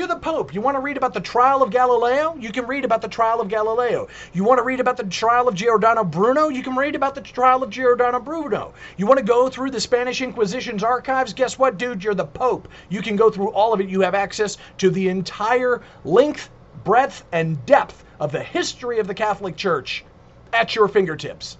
You're 0.00 0.08
the 0.08 0.16
Pope. 0.16 0.54
You 0.54 0.62
want 0.62 0.76
to 0.76 0.80
read 0.80 0.96
about 0.96 1.12
the 1.12 1.20
trial 1.20 1.62
of 1.62 1.70
Galileo? 1.70 2.34
You 2.40 2.52
can 2.52 2.66
read 2.66 2.86
about 2.86 3.02
the 3.02 3.08
trial 3.08 3.38
of 3.38 3.48
Galileo. 3.48 4.08
You 4.32 4.44
want 4.44 4.56
to 4.56 4.62
read 4.62 4.80
about 4.80 4.96
the 4.96 5.04
trial 5.04 5.46
of 5.46 5.54
Giordano 5.54 6.04
Bruno? 6.04 6.48
You 6.48 6.62
can 6.62 6.74
read 6.74 6.94
about 6.94 7.14
the 7.14 7.20
trial 7.20 7.62
of 7.62 7.68
Giordano 7.68 8.18
Bruno. 8.18 8.72
You 8.96 9.04
want 9.04 9.18
to 9.18 9.22
go 9.22 9.50
through 9.50 9.72
the 9.72 9.78
Spanish 9.78 10.22
Inquisition's 10.22 10.82
archives? 10.82 11.34
Guess 11.34 11.58
what, 11.58 11.76
dude? 11.76 12.02
You're 12.02 12.14
the 12.14 12.24
Pope. 12.24 12.68
You 12.88 13.02
can 13.02 13.14
go 13.14 13.28
through 13.28 13.50
all 13.50 13.74
of 13.74 13.82
it. 13.82 13.90
You 13.90 14.00
have 14.00 14.14
access 14.14 14.56
to 14.78 14.88
the 14.88 15.10
entire 15.10 15.82
length, 16.02 16.48
breadth, 16.82 17.22
and 17.30 17.66
depth 17.66 18.02
of 18.20 18.32
the 18.32 18.42
history 18.42 19.00
of 19.00 19.06
the 19.06 19.12
Catholic 19.12 19.54
Church 19.58 20.02
at 20.54 20.74
your 20.74 20.88
fingertips. 20.88 21.58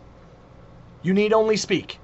You 1.03 1.13
need 1.13 1.35
only 1.35 1.59
speak. 1.59 1.99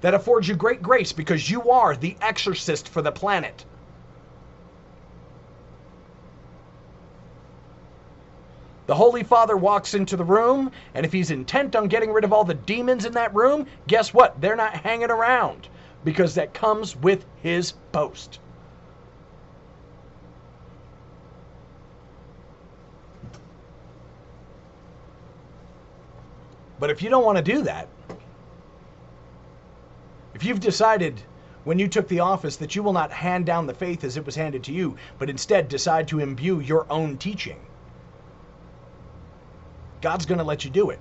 That 0.00 0.14
affords 0.14 0.48
you 0.48 0.54
great 0.54 0.82
grace 0.82 1.12
because 1.12 1.50
you 1.50 1.70
are 1.70 1.96
the 1.96 2.16
exorcist 2.20 2.88
for 2.88 3.02
the 3.02 3.12
planet. 3.12 3.64
The 8.86 8.94
Holy 8.94 9.22
Father 9.22 9.56
walks 9.56 9.92
into 9.92 10.16
the 10.16 10.24
room, 10.24 10.72
and 10.94 11.04
if 11.04 11.12
he's 11.12 11.30
intent 11.30 11.76
on 11.76 11.88
getting 11.88 12.10
rid 12.10 12.24
of 12.24 12.32
all 12.32 12.44
the 12.44 12.54
demons 12.54 13.04
in 13.04 13.12
that 13.12 13.34
room, 13.34 13.66
guess 13.86 14.14
what? 14.14 14.40
They're 14.40 14.56
not 14.56 14.74
hanging 14.74 15.10
around 15.10 15.68
because 16.04 16.34
that 16.36 16.54
comes 16.54 16.96
with 16.96 17.26
his 17.42 17.72
post. 17.92 18.40
But 26.80 26.88
if 26.88 27.02
you 27.02 27.10
don't 27.10 27.24
want 27.24 27.36
to 27.36 27.44
do 27.44 27.62
that, 27.64 27.88
if 30.38 30.44
you've 30.44 30.60
decided 30.60 31.20
when 31.64 31.80
you 31.80 31.88
took 31.88 32.06
the 32.06 32.20
office 32.20 32.54
that 32.58 32.76
you 32.76 32.84
will 32.84 32.92
not 32.92 33.10
hand 33.10 33.44
down 33.44 33.66
the 33.66 33.74
faith 33.74 34.04
as 34.04 34.16
it 34.16 34.24
was 34.24 34.36
handed 34.36 34.62
to 34.62 34.72
you, 34.72 34.94
but 35.18 35.28
instead 35.28 35.68
decide 35.68 36.06
to 36.06 36.20
imbue 36.20 36.60
your 36.60 36.86
own 36.90 37.18
teaching, 37.18 37.58
God's 40.00 40.26
going 40.26 40.38
to 40.38 40.44
let 40.44 40.64
you 40.64 40.70
do 40.70 40.90
it. 40.90 41.00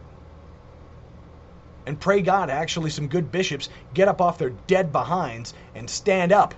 And 1.85 1.99
pray 1.99 2.23
God, 2.23 2.49
actually, 2.49 2.89
some 2.89 3.07
good 3.07 3.31
bishops 3.31 3.69
get 3.93 4.07
up 4.07 4.21
off 4.21 4.39
their 4.39 4.49
dead 4.65 4.91
behinds 4.91 5.53
and 5.75 5.87
stand 5.87 6.31
up. 6.31 6.55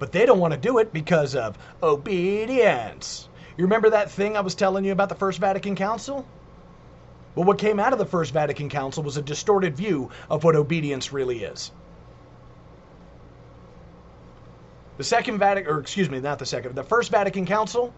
But 0.00 0.10
they 0.10 0.26
don't 0.26 0.40
want 0.40 0.54
to 0.54 0.58
do 0.58 0.78
it 0.78 0.92
because 0.92 1.36
of 1.36 1.56
obedience. 1.84 3.28
You 3.56 3.62
remember 3.62 3.90
that 3.90 4.10
thing 4.10 4.36
I 4.36 4.40
was 4.40 4.56
telling 4.56 4.84
you 4.84 4.90
about 4.90 5.08
the 5.08 5.14
First 5.14 5.38
Vatican 5.38 5.76
Council? 5.76 6.26
Well, 7.38 7.46
what 7.46 7.58
came 7.58 7.78
out 7.78 7.92
of 7.92 8.00
the 8.00 8.04
First 8.04 8.32
Vatican 8.32 8.68
Council 8.68 9.04
was 9.04 9.16
a 9.16 9.22
distorted 9.22 9.76
view 9.76 10.10
of 10.28 10.42
what 10.42 10.56
obedience 10.56 11.12
really 11.12 11.44
is. 11.44 11.70
The 14.96 15.04
Second 15.04 15.38
Vatican, 15.38 15.72
or 15.72 15.78
excuse 15.78 16.10
me, 16.10 16.18
not 16.18 16.40
the 16.40 16.46
Second, 16.46 16.74
the 16.74 16.82
First 16.82 17.12
Vatican 17.12 17.46
Council 17.46 17.94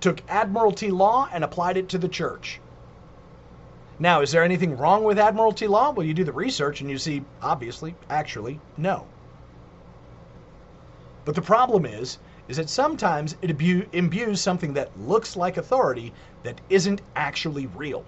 took 0.00 0.20
Admiralty 0.28 0.90
law 0.90 1.28
and 1.32 1.44
applied 1.44 1.76
it 1.76 1.88
to 1.90 1.98
the 1.98 2.08
church. 2.08 2.60
Now, 4.00 4.22
is 4.22 4.32
there 4.32 4.42
anything 4.42 4.76
wrong 4.76 5.04
with 5.04 5.16
Admiralty 5.16 5.68
law? 5.68 5.92
Well, 5.92 6.04
you 6.04 6.12
do 6.12 6.24
the 6.24 6.32
research 6.32 6.80
and 6.80 6.90
you 6.90 6.98
see, 6.98 7.22
obviously, 7.40 7.94
actually, 8.10 8.58
no. 8.76 9.06
But 11.24 11.36
the 11.36 11.42
problem 11.42 11.86
is, 11.86 12.18
is 12.48 12.56
that 12.56 12.70
sometimes 12.70 13.36
it 13.42 13.50
imbues 13.92 14.40
something 14.40 14.72
that 14.74 14.98
looks 15.00 15.36
like 15.36 15.56
authority 15.56 16.12
that 16.42 16.60
isn't 16.70 17.02
actually 17.16 17.66
real. 17.66 18.04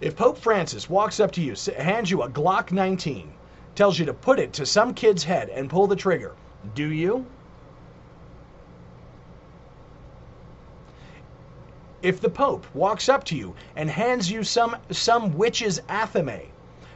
If 0.00 0.16
Pope 0.16 0.38
Francis 0.38 0.90
walks 0.90 1.20
up 1.20 1.30
to 1.32 1.40
you, 1.40 1.54
hands 1.76 2.10
you 2.10 2.22
a 2.22 2.28
Glock 2.28 2.72
19, 2.72 3.32
tells 3.74 3.98
you 3.98 4.06
to 4.06 4.12
put 4.12 4.38
it 4.38 4.52
to 4.54 4.66
some 4.66 4.94
kid's 4.94 5.24
head 5.24 5.48
and 5.48 5.70
pull 5.70 5.86
the 5.86 5.96
trigger, 5.96 6.34
do 6.74 6.88
you? 6.88 7.24
If 12.02 12.20
the 12.20 12.28
Pope 12.28 12.66
walks 12.74 13.08
up 13.08 13.22
to 13.26 13.36
you 13.36 13.54
and 13.76 13.88
hands 13.88 14.28
you 14.28 14.42
some 14.42 14.76
some 14.90 15.36
witch's 15.38 15.78
athame, 15.88 16.48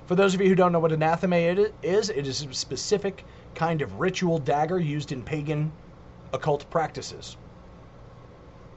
for 0.06 0.16
those 0.16 0.34
of 0.34 0.40
you 0.40 0.48
who 0.48 0.56
don't 0.56 0.72
know 0.72 0.80
what 0.80 0.90
an 0.90 1.00
athame 1.00 1.72
is, 1.84 2.10
it 2.10 2.26
is 2.26 2.42
a 2.44 2.52
specific 2.52 3.24
kind 3.56 3.82
of 3.82 3.98
ritual 3.98 4.38
dagger 4.38 4.78
used 4.78 5.10
in 5.10 5.22
pagan 5.22 5.72
occult 6.32 6.68
practices. 6.70 7.36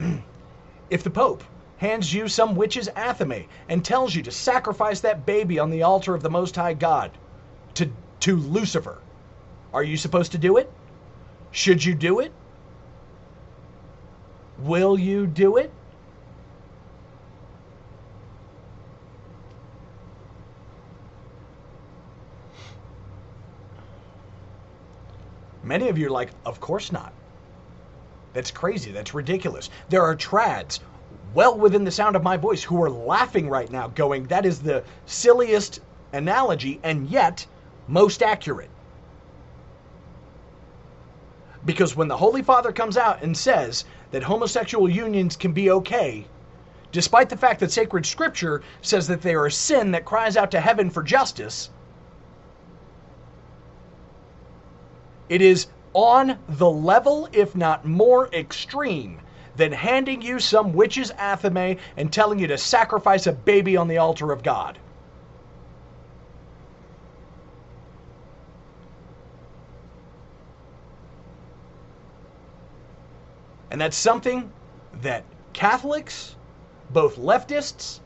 if 0.90 1.04
the 1.04 1.10
Pope 1.10 1.44
hands 1.76 2.12
you 2.12 2.26
some 2.26 2.56
witch's 2.56 2.88
athame 2.90 3.46
and 3.68 3.84
tells 3.84 4.14
you 4.14 4.22
to 4.22 4.30
sacrifice 4.32 5.00
that 5.00 5.24
baby 5.24 5.58
on 5.58 5.70
the 5.70 5.82
altar 5.82 6.14
of 6.14 6.22
the 6.22 6.30
Most 6.30 6.56
High 6.56 6.74
God 6.74 7.10
to, 7.74 7.88
to 8.20 8.36
Lucifer, 8.36 8.98
are 9.72 9.84
you 9.84 9.96
supposed 9.96 10.32
to 10.32 10.38
do 10.38 10.56
it? 10.56 10.70
Should 11.52 11.84
you 11.84 11.94
do 11.94 12.20
it? 12.20 12.32
Will 14.58 14.98
you 14.98 15.26
do 15.26 15.56
it? 15.56 15.70
Many 25.70 25.88
of 25.88 25.96
you 25.96 26.08
are 26.08 26.10
like, 26.10 26.30
of 26.44 26.58
course 26.58 26.90
not. 26.90 27.12
That's 28.32 28.50
crazy. 28.50 28.90
That's 28.90 29.14
ridiculous. 29.14 29.70
There 29.88 30.02
are 30.02 30.16
trads 30.16 30.80
well 31.32 31.56
within 31.56 31.84
the 31.84 31.92
sound 31.92 32.16
of 32.16 32.24
my 32.24 32.36
voice 32.36 32.64
who 32.64 32.82
are 32.82 32.90
laughing 32.90 33.48
right 33.48 33.70
now, 33.70 33.86
going, 33.86 34.24
that 34.24 34.44
is 34.44 34.58
the 34.58 34.82
silliest 35.06 35.78
analogy 36.12 36.80
and 36.82 37.08
yet 37.08 37.46
most 37.86 38.20
accurate. 38.20 38.68
Because 41.64 41.94
when 41.94 42.08
the 42.08 42.16
Holy 42.16 42.42
Father 42.42 42.72
comes 42.72 42.96
out 42.96 43.22
and 43.22 43.36
says 43.36 43.84
that 44.10 44.24
homosexual 44.24 44.90
unions 44.90 45.36
can 45.36 45.52
be 45.52 45.70
okay, 45.70 46.26
despite 46.90 47.28
the 47.28 47.36
fact 47.36 47.60
that 47.60 47.70
sacred 47.70 48.04
scripture 48.04 48.60
says 48.82 49.06
that 49.06 49.22
they 49.22 49.36
are 49.36 49.46
a 49.46 49.52
sin 49.52 49.92
that 49.92 50.04
cries 50.04 50.36
out 50.36 50.50
to 50.50 50.60
heaven 50.60 50.90
for 50.90 51.04
justice, 51.04 51.70
It 55.30 55.40
is 55.40 55.68
on 55.94 56.38
the 56.48 56.68
level, 56.68 57.28
if 57.32 57.54
not 57.54 57.84
more 57.84 58.28
extreme, 58.34 59.20
than 59.54 59.70
handing 59.70 60.22
you 60.22 60.40
some 60.40 60.72
witch's 60.72 61.12
athame 61.12 61.78
and 61.96 62.12
telling 62.12 62.40
you 62.40 62.48
to 62.48 62.58
sacrifice 62.58 63.28
a 63.28 63.32
baby 63.32 63.76
on 63.76 63.86
the 63.86 63.98
altar 63.98 64.32
of 64.32 64.42
God. 64.42 64.76
And 73.70 73.80
that's 73.80 73.96
something 73.96 74.50
that 75.00 75.22
Catholics, 75.52 76.34
both 76.92 77.16
leftists, 77.16 78.00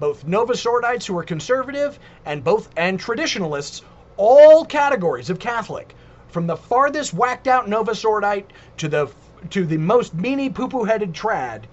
both 0.00 0.26
Novus 0.26 0.66
Ordites 0.66 1.06
who 1.06 1.16
are 1.16 1.24
conservative, 1.24 1.98
and 2.26 2.44
both 2.44 2.68
and 2.76 3.00
traditionalists, 3.00 3.80
all 4.18 4.66
categories 4.66 5.30
of 5.30 5.38
Catholic, 5.38 5.94
from 6.28 6.46
the 6.46 6.56
farthest 6.56 7.14
whacked 7.14 7.48
out 7.48 7.68
Novus 7.68 8.04
Ordite 8.04 8.46
to 8.76 8.88
the 8.88 9.10
to 9.50 9.64
the 9.64 9.78
most 9.78 10.16
meanie 10.16 10.52
poo 10.52 10.68
poo 10.68 10.84
headed 10.84 11.12
trad. 11.12 11.64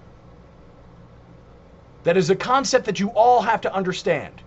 That 2.03 2.17
is 2.17 2.29
a 2.29 2.35
concept 2.35 2.85
that 2.85 2.99
you 2.99 3.09
all 3.09 3.41
have 3.41 3.61
to 3.61 3.73
understand. 3.73 4.41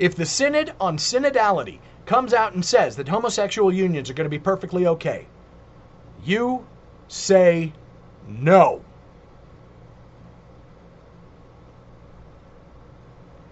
If 0.00 0.16
the 0.16 0.26
Synod 0.26 0.72
on 0.80 0.96
synodality 0.96 1.78
comes 2.06 2.34
out 2.34 2.54
and 2.54 2.64
says 2.64 2.96
that 2.96 3.06
homosexual 3.08 3.72
unions 3.72 4.10
are 4.10 4.14
going 4.14 4.24
to 4.24 4.30
be 4.30 4.38
perfectly 4.38 4.86
okay, 4.86 5.26
you 6.24 6.66
say 7.06 7.72
no. 8.26 8.82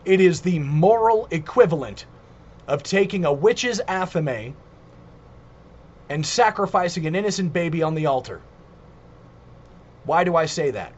It 0.08 0.22
is 0.22 0.40
the 0.40 0.58
moral 0.60 1.28
equivalent 1.30 2.06
of 2.66 2.82
taking 2.82 3.26
a 3.26 3.32
witch's 3.32 3.78
athame 3.86 4.54
and 6.08 6.24
sacrificing 6.24 7.06
an 7.06 7.14
innocent 7.14 7.52
baby 7.52 7.82
on 7.82 7.94
the 7.94 8.06
altar. 8.06 8.40
Why 10.04 10.24
do 10.24 10.34
I 10.34 10.46
say 10.46 10.70
that? 10.70 10.94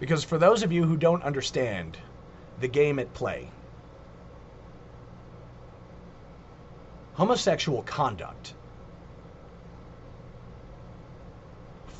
Because 0.00 0.24
for 0.24 0.38
those 0.38 0.62
of 0.62 0.72
you 0.72 0.84
who 0.84 0.96
don't 0.96 1.22
understand 1.22 1.98
the 2.60 2.68
game 2.68 2.98
at 2.98 3.12
play, 3.12 3.50
homosexual 7.12 7.82
conduct 7.82 8.54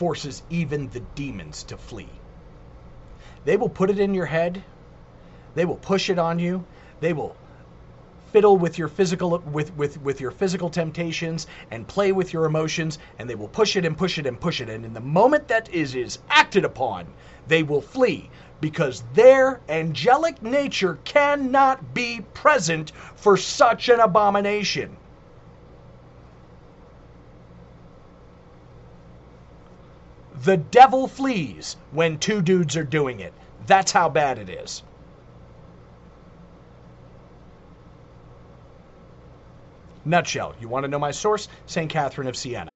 forces 0.02 0.42
even 0.50 0.88
the 0.88 0.98
demons 1.14 1.62
to 1.62 1.76
flee. 1.76 2.08
They 3.44 3.56
will 3.56 3.68
put 3.68 3.88
it 3.88 4.00
in 4.00 4.14
your 4.14 4.26
head, 4.26 4.64
they 5.54 5.64
will 5.64 5.76
push 5.76 6.10
it 6.10 6.18
on 6.18 6.40
you, 6.40 6.64
they 6.98 7.12
will 7.12 7.36
fiddle 8.32 8.56
with 8.56 8.78
your 8.78 8.88
physical 8.88 9.38
with, 9.38 9.72
with, 9.76 10.02
with 10.02 10.20
your 10.20 10.32
physical 10.32 10.70
temptations 10.70 11.46
and 11.70 11.86
play 11.86 12.10
with 12.10 12.32
your 12.32 12.46
emotions 12.46 12.98
and 13.20 13.30
they 13.30 13.36
will 13.36 13.46
push 13.46 13.76
it 13.76 13.84
and 13.84 13.96
push 13.96 14.18
it 14.18 14.26
and 14.26 14.40
push 14.40 14.60
it. 14.60 14.68
And 14.68 14.84
in 14.84 14.92
the 14.92 15.00
moment 15.00 15.46
that 15.46 15.72
is 15.72 15.94
is 15.94 16.18
acted 16.28 16.64
upon 16.64 17.06
they 17.46 17.62
will 17.62 17.80
flee 17.80 18.28
because 18.60 19.04
their 19.14 19.60
angelic 19.68 20.42
nature 20.42 20.98
cannot 21.04 21.94
be 21.94 22.22
present 22.34 22.90
for 23.14 23.36
such 23.36 23.88
an 23.88 24.00
abomination 24.00 24.96
the 30.44 30.56
devil 30.56 31.06
flees 31.06 31.76
when 31.90 32.18
two 32.18 32.42
dudes 32.42 32.76
are 32.76 32.84
doing 32.84 33.20
it 33.20 33.32
that's 33.66 33.92
how 33.92 34.08
bad 34.08 34.38
it 34.38 34.48
is 34.48 34.82
Nutshell. 40.04 40.54
You 40.60 40.68
want 40.68 40.84
to 40.84 40.88
know 40.88 40.98
my 40.98 41.10
source? 41.10 41.48
St. 41.66 41.88
Catherine 41.88 42.26
of 42.26 42.36
Siena. 42.36 42.68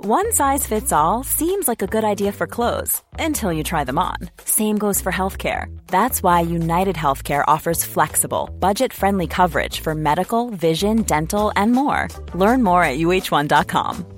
One 0.00 0.32
size 0.32 0.66
fits 0.66 0.92
all 0.92 1.24
seems 1.24 1.66
like 1.68 1.82
a 1.82 1.86
good 1.86 2.04
idea 2.04 2.32
for 2.32 2.46
clothes 2.46 3.02
until 3.18 3.52
you 3.52 3.64
try 3.64 3.84
them 3.84 3.98
on. 3.98 4.16
Same 4.44 4.78
goes 4.78 5.00
for 5.00 5.12
healthcare. 5.12 5.76
That's 5.88 6.22
why 6.22 6.40
United 6.40 6.96
Healthcare 6.96 7.44
offers 7.46 7.84
flexible, 7.84 8.48
budget 8.60 8.92
friendly 8.92 9.26
coverage 9.26 9.80
for 9.80 9.94
medical, 9.94 10.50
vision, 10.50 11.02
dental, 11.02 11.52
and 11.56 11.72
more. 11.72 12.08
Learn 12.32 12.62
more 12.62 12.82
at 12.84 12.98
uhc.com. 12.98 14.17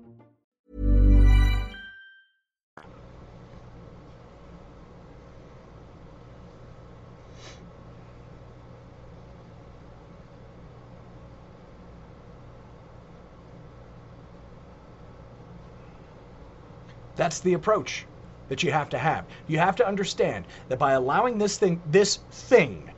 That's 17.21 17.39
the 17.39 17.53
approach 17.53 18.07
that 18.49 18.63
you 18.63 18.71
have 18.71 18.89
to 18.89 18.97
have. 18.97 19.25
You 19.47 19.59
have 19.59 19.75
to 19.75 19.87
understand 19.87 20.45
that 20.69 20.79
by 20.79 20.93
allowing 20.93 21.37
this 21.37 21.55
thing, 21.55 21.79
this 21.85 22.17
thing 22.31 22.89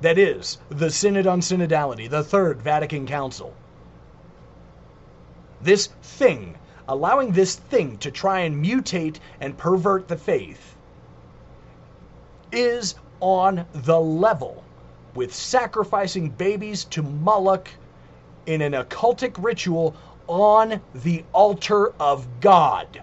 that 0.00 0.16
is 0.16 0.56
the 0.70 0.90
Synod 0.90 1.26
on 1.26 1.42
Synodality, 1.42 2.08
the 2.08 2.24
Third 2.24 2.62
Vatican 2.62 3.06
Council, 3.06 3.52
this 5.60 5.88
thing, 6.00 6.56
allowing 6.88 7.30
this 7.30 7.56
thing 7.56 7.98
to 7.98 8.10
try 8.10 8.40
and 8.40 8.64
mutate 8.64 9.18
and 9.38 9.58
pervert 9.58 10.08
the 10.08 10.16
faith, 10.16 10.74
is 12.52 12.94
on 13.20 13.66
the 13.74 14.00
level 14.00 14.64
with 15.14 15.34
sacrificing 15.34 16.30
babies 16.30 16.84
to 16.84 17.02
Moloch 17.02 17.68
in 18.46 18.62
an 18.62 18.72
occultic 18.72 19.34
ritual 19.36 19.94
on 20.26 20.80
the 20.94 21.22
altar 21.34 21.92
of 22.00 22.40
God. 22.40 23.02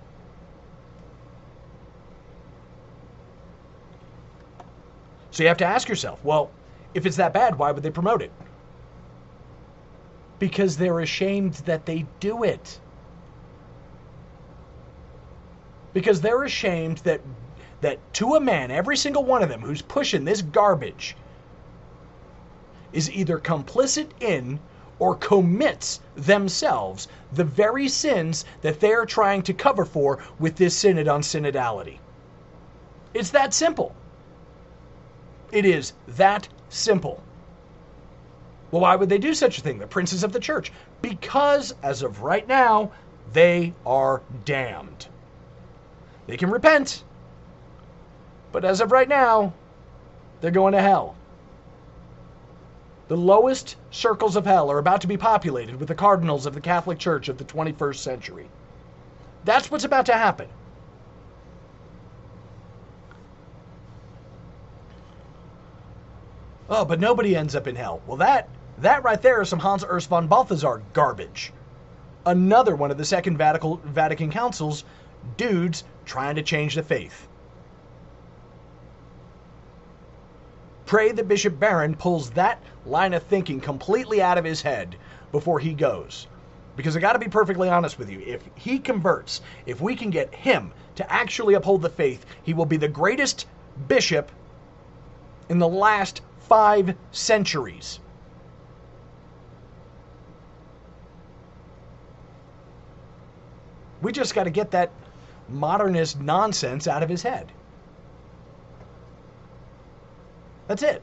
So 5.34 5.42
you 5.42 5.50
have 5.50 5.58
to 5.58 5.66
ask 5.66 5.90
yourself, 5.90 6.24
well, 6.24 6.52
if 6.94 7.08
it's 7.08 7.16
that 7.16 7.34
bad, 7.34 7.58
why 7.58 7.72
would 7.72 7.82
they 7.82 7.90
promote 7.90 8.22
it? 8.22 8.32
Because 10.38 10.78
they're 10.78 11.00
ashamed 11.00 11.54
that 11.66 11.88
they 11.88 12.06
do 12.20 12.44
it. 12.44 12.80
Because 15.92 16.22
they're 16.22 16.44
ashamed 16.44 17.00
that 17.00 17.22
that 17.82 17.98
to 18.14 18.36
a 18.36 18.40
man, 18.40 18.70
every 18.70 18.96
single 18.96 19.24
one 19.24 19.42
of 19.42 19.50
them 19.50 19.62
who's 19.62 19.82
pushing 19.82 20.24
this 20.24 20.44
garbage 20.44 21.18
is 22.94 23.12
either 23.12 23.40
complicit 23.40 24.12
in 24.20 24.60
or 25.00 25.16
commits 25.16 26.00
themselves 26.16 27.08
the 27.32 27.44
very 27.44 27.88
sins 27.88 28.46
that 28.62 28.80
they're 28.80 29.06
trying 29.08 29.42
to 29.42 29.54
cover 29.54 29.84
for 29.84 30.20
with 30.38 30.56
this 30.58 30.78
synod 30.78 31.08
on 31.08 31.22
synodality. 31.22 31.98
It's 33.16 33.32
that 33.32 33.54
simple. 33.54 33.96
It 35.54 35.66
is 35.66 35.94
that 36.08 36.50
simple. 36.70 37.22
Well, 38.72 38.82
why 38.82 38.96
would 38.96 39.08
they 39.08 39.20
do 39.20 39.36
such 39.36 39.60
a 39.60 39.62
thing? 39.62 39.78
The 39.78 39.86
princes 39.86 40.24
of 40.24 40.34
the 40.34 40.40
church. 40.40 40.72
Because, 41.04 41.76
as 41.84 42.02
of 42.02 42.24
right 42.24 42.48
now, 42.48 42.92
they 43.34 43.76
are 43.86 44.24
damned. 44.46 45.08
They 46.26 46.38
can 46.38 46.50
repent, 46.50 47.04
but 48.52 48.66
as 48.66 48.82
of 48.82 48.92
right 48.92 49.08
now, 49.08 49.54
they're 50.42 50.50
going 50.50 50.74
to 50.74 50.82
hell. 50.82 51.16
The 53.08 53.18
lowest 53.18 53.76
circles 53.92 54.36
of 54.36 54.46
hell 54.46 54.72
are 54.72 54.80
about 54.80 55.02
to 55.02 55.08
be 55.08 55.18
populated 55.18 55.76
with 55.76 55.88
the 55.88 55.96
cardinals 55.96 56.48
of 56.48 56.56
the 56.56 56.62
Catholic 56.62 56.98
Church 56.98 57.30
of 57.30 57.38
the 57.38 57.44
21st 57.44 57.98
century. 57.98 58.50
That's 59.44 59.70
what's 59.70 59.84
about 59.84 60.08
to 60.08 60.14
happen. 60.14 60.48
Oh, 66.76 66.86
but 66.86 67.00
nobody 67.00 67.36
ends 67.36 67.56
up 67.56 67.68
in 67.68 67.76
hell. 67.76 68.02
Well, 68.08 68.18
that 68.18 68.50
that 68.80 69.04
right 69.04 69.22
there 69.22 69.44
is 69.44 69.50
some 69.50 69.60
Hans 69.60 69.84
Urs 69.84 70.08
von 70.08 70.26
Balthasar 70.26 70.82
garbage. 70.94 71.54
Another 72.26 72.76
one 72.76 72.90
of 72.90 72.98
the 72.98 73.06
Second 73.06 73.38
Vatican, 73.38 73.78
Vatican 73.86 74.32
Council's 74.32 74.84
dudes 75.38 75.84
trying 76.04 76.36
to 76.36 76.42
change 76.42 76.74
the 76.74 76.82
faith. 76.82 77.28
Pray 80.88 81.12
that 81.12 81.28
Bishop 81.28 81.60
Barron 81.60 81.94
pulls 81.94 82.32
that 82.32 82.60
line 82.88 83.14
of 83.14 83.22
thinking 83.22 83.62
completely 83.62 84.20
out 84.20 84.40
of 84.40 84.44
his 84.44 84.64
head 84.64 84.96
before 85.32 85.60
he 85.60 85.76
goes. 85.76 86.26
Because 86.76 86.98
I 86.98 87.00
got 87.00 87.14
to 87.14 87.20
be 87.20 87.30
perfectly 87.30 87.70
honest 87.70 88.00
with 88.00 88.10
you. 88.10 88.20
If 88.26 88.42
he 88.56 88.80
converts, 88.80 89.42
if 89.68 89.80
we 89.80 89.96
can 89.96 90.10
get 90.10 90.34
him 90.34 90.72
to 90.96 91.14
actually 91.14 91.54
uphold 91.54 91.84
the 91.84 91.90
faith, 91.90 92.26
he 92.42 92.56
will 92.56 92.66
be 92.66 92.78
the 92.78 92.88
greatest 92.88 93.46
bishop 93.88 94.32
in 95.50 95.60
the 95.60 95.68
last 95.68 96.22
five 96.48 96.96
centuries. 97.12 98.00
We 104.02 104.12
just 104.12 104.36
got 104.36 104.44
to 104.44 104.50
get 104.50 104.72
that 104.72 104.92
modernist 105.48 106.20
nonsense 106.20 106.88
out 106.88 107.04
of 107.04 107.10
his 107.10 107.24
head. 107.24 107.52
That's 110.68 110.84
it. 110.84 111.02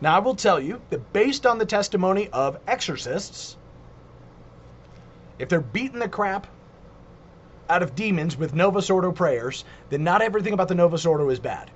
Now, 0.00 0.16
I 0.16 0.18
will 0.18 0.34
tell 0.34 0.60
you 0.60 0.80
that 0.90 1.12
based 1.12 1.46
on 1.46 1.58
the 1.58 1.66
testimony 1.66 2.28
of 2.28 2.58
exorcists, 2.66 3.56
if 5.38 5.48
they're 5.48 5.60
beating 5.60 5.98
the 5.98 6.08
crap 6.08 6.46
out 7.68 7.82
of 7.82 7.94
demons 7.94 8.36
with 8.36 8.54
Novus 8.54 8.90
Ordo 8.90 9.12
prayers, 9.12 9.64
then 9.88 10.04
not 10.04 10.22
everything 10.22 10.52
about 10.52 10.68
the 10.68 10.74
Novus 10.74 11.06
Ordo 11.06 11.30
is 11.30 11.40
bad. 11.40 11.70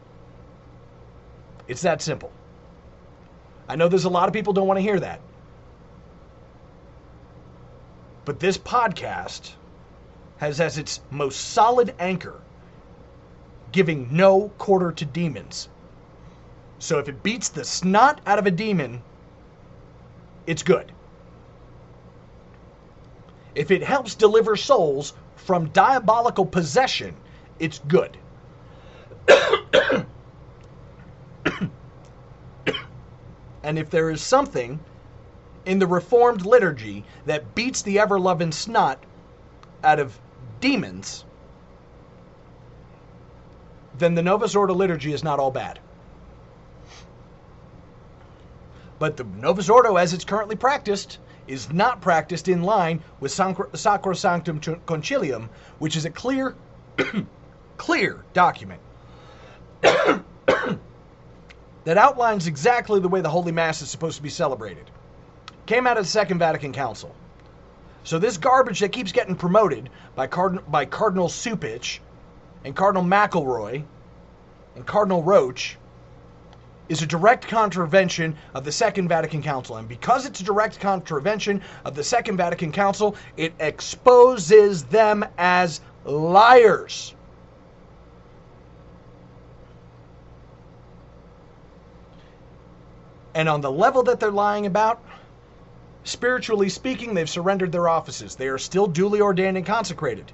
It's 1.68 1.82
that 1.82 2.02
simple. 2.02 2.32
I 3.68 3.76
know 3.76 3.88
there's 3.88 4.06
a 4.06 4.10
lot 4.10 4.28
of 4.28 4.32
people 4.32 4.54
don't 4.54 4.66
want 4.66 4.78
to 4.78 4.82
hear 4.82 4.98
that. 4.98 5.20
But 8.24 8.40
this 8.40 8.58
podcast 8.58 9.52
has 10.38 10.60
as 10.60 10.78
its 10.78 11.00
most 11.10 11.36
solid 11.38 11.94
anchor 11.98 12.40
giving 13.72 14.08
no 14.10 14.48
quarter 14.58 14.92
to 14.92 15.04
demons. 15.04 15.68
So 16.78 16.98
if 16.98 17.08
it 17.08 17.22
beats 17.22 17.48
the 17.50 17.64
snot 17.64 18.20
out 18.26 18.38
of 18.38 18.46
a 18.46 18.50
demon, 18.50 19.02
it's 20.46 20.62
good. 20.62 20.92
If 23.54 23.70
it 23.70 23.82
helps 23.82 24.14
deliver 24.14 24.56
souls 24.56 25.12
from 25.36 25.68
diabolical 25.70 26.46
possession, 26.46 27.16
it's 27.58 27.80
good. 27.80 28.16
and 33.62 33.78
if 33.78 33.90
there 33.90 34.10
is 34.10 34.20
something 34.22 34.80
in 35.66 35.78
the 35.78 35.86
Reformed 35.86 36.46
liturgy 36.46 37.04
that 37.26 37.54
beats 37.54 37.82
the 37.82 37.98
ever 37.98 38.18
loving 38.18 38.52
snot 38.52 39.02
out 39.84 39.98
of 39.98 40.18
demons, 40.60 41.24
then 43.98 44.14
the 44.14 44.22
Novus 44.22 44.54
Ordo 44.54 44.74
liturgy 44.74 45.12
is 45.12 45.24
not 45.24 45.38
all 45.38 45.50
bad. 45.50 45.80
But 48.98 49.16
the 49.16 49.24
Novus 49.24 49.68
Ordo, 49.68 49.96
as 49.96 50.12
it's 50.12 50.24
currently 50.24 50.56
practiced, 50.56 51.18
is 51.46 51.72
not 51.72 52.00
practiced 52.00 52.48
in 52.48 52.62
line 52.62 53.02
with 53.20 53.32
Sacrosanctum 53.32 54.60
Concilium, 54.86 55.48
which 55.78 55.96
is 55.96 56.04
a 56.04 56.10
clear, 56.10 56.54
clear 57.76 58.24
document 58.32 58.80
that 61.88 61.96
outlines 61.96 62.46
exactly 62.46 63.00
the 63.00 63.08
way 63.08 63.22
the 63.22 63.30
Holy 63.30 63.50
Mass 63.50 63.80
is 63.80 63.88
supposed 63.88 64.18
to 64.18 64.22
be 64.22 64.28
celebrated. 64.28 64.90
Came 65.64 65.86
out 65.86 65.96
of 65.96 66.04
the 66.04 66.10
Second 66.10 66.38
Vatican 66.38 66.70
Council. 66.70 67.16
So 68.04 68.18
this 68.18 68.36
garbage 68.36 68.80
that 68.80 68.92
keeps 68.92 69.10
getting 69.10 69.34
promoted 69.34 69.88
by, 70.14 70.26
Card- 70.26 70.70
by 70.70 70.84
Cardinal 70.84 71.28
Cupich 71.28 72.00
and 72.62 72.76
Cardinal 72.76 73.04
McElroy 73.04 73.82
and 74.76 74.84
Cardinal 74.84 75.22
Roche 75.22 75.76
is 76.90 77.00
a 77.00 77.06
direct 77.06 77.48
contravention 77.48 78.36
of 78.52 78.64
the 78.66 78.72
Second 78.72 79.08
Vatican 79.08 79.42
Council. 79.42 79.78
And 79.78 79.88
because 79.88 80.26
it's 80.26 80.40
a 80.40 80.44
direct 80.44 80.80
contravention 80.80 81.62
of 81.86 81.94
the 81.94 82.04
Second 82.04 82.36
Vatican 82.36 82.70
Council, 82.70 83.16
it 83.38 83.54
exposes 83.60 84.84
them 84.84 85.24
as 85.38 85.80
liars. 86.04 87.14
And 93.38 93.48
on 93.48 93.60
the 93.60 93.70
level 93.70 94.02
that 94.02 94.18
they're 94.18 94.32
lying 94.32 94.66
about, 94.66 95.00
spiritually 96.02 96.68
speaking, 96.68 97.14
they've 97.14 97.30
surrendered 97.30 97.70
their 97.70 97.88
offices. 97.88 98.34
They 98.34 98.48
are 98.48 98.58
still 98.58 98.88
duly 98.88 99.20
ordained 99.20 99.56
and 99.56 99.64
consecrated. 99.64 100.32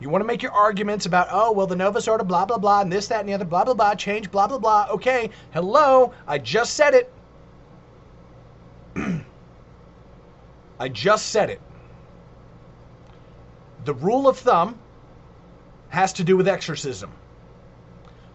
You 0.00 0.08
want 0.08 0.22
to 0.22 0.26
make 0.26 0.42
your 0.42 0.52
arguments 0.52 1.04
about, 1.04 1.28
oh, 1.30 1.52
well, 1.52 1.66
the 1.66 1.76
Novus 1.76 2.08
Ordo, 2.08 2.24
blah, 2.24 2.46
blah, 2.46 2.56
blah, 2.56 2.80
and 2.80 2.90
this, 2.90 3.08
that, 3.08 3.20
and 3.20 3.28
the 3.28 3.34
other, 3.34 3.44
blah, 3.44 3.64
blah, 3.64 3.74
blah, 3.74 3.94
change, 3.94 4.30
blah, 4.30 4.46
blah, 4.46 4.56
blah. 4.56 4.86
Okay, 4.92 5.28
hello, 5.52 6.14
I 6.26 6.38
just 6.38 6.72
said 6.76 6.94
it. 6.94 7.12
I 10.80 10.88
just 10.88 11.26
said 11.26 11.50
it. 11.50 11.60
The 13.84 13.92
rule 13.92 14.28
of 14.28 14.38
thumb 14.38 14.78
has 15.90 16.14
to 16.14 16.24
do 16.24 16.38
with 16.38 16.48
exorcism. 16.48 17.12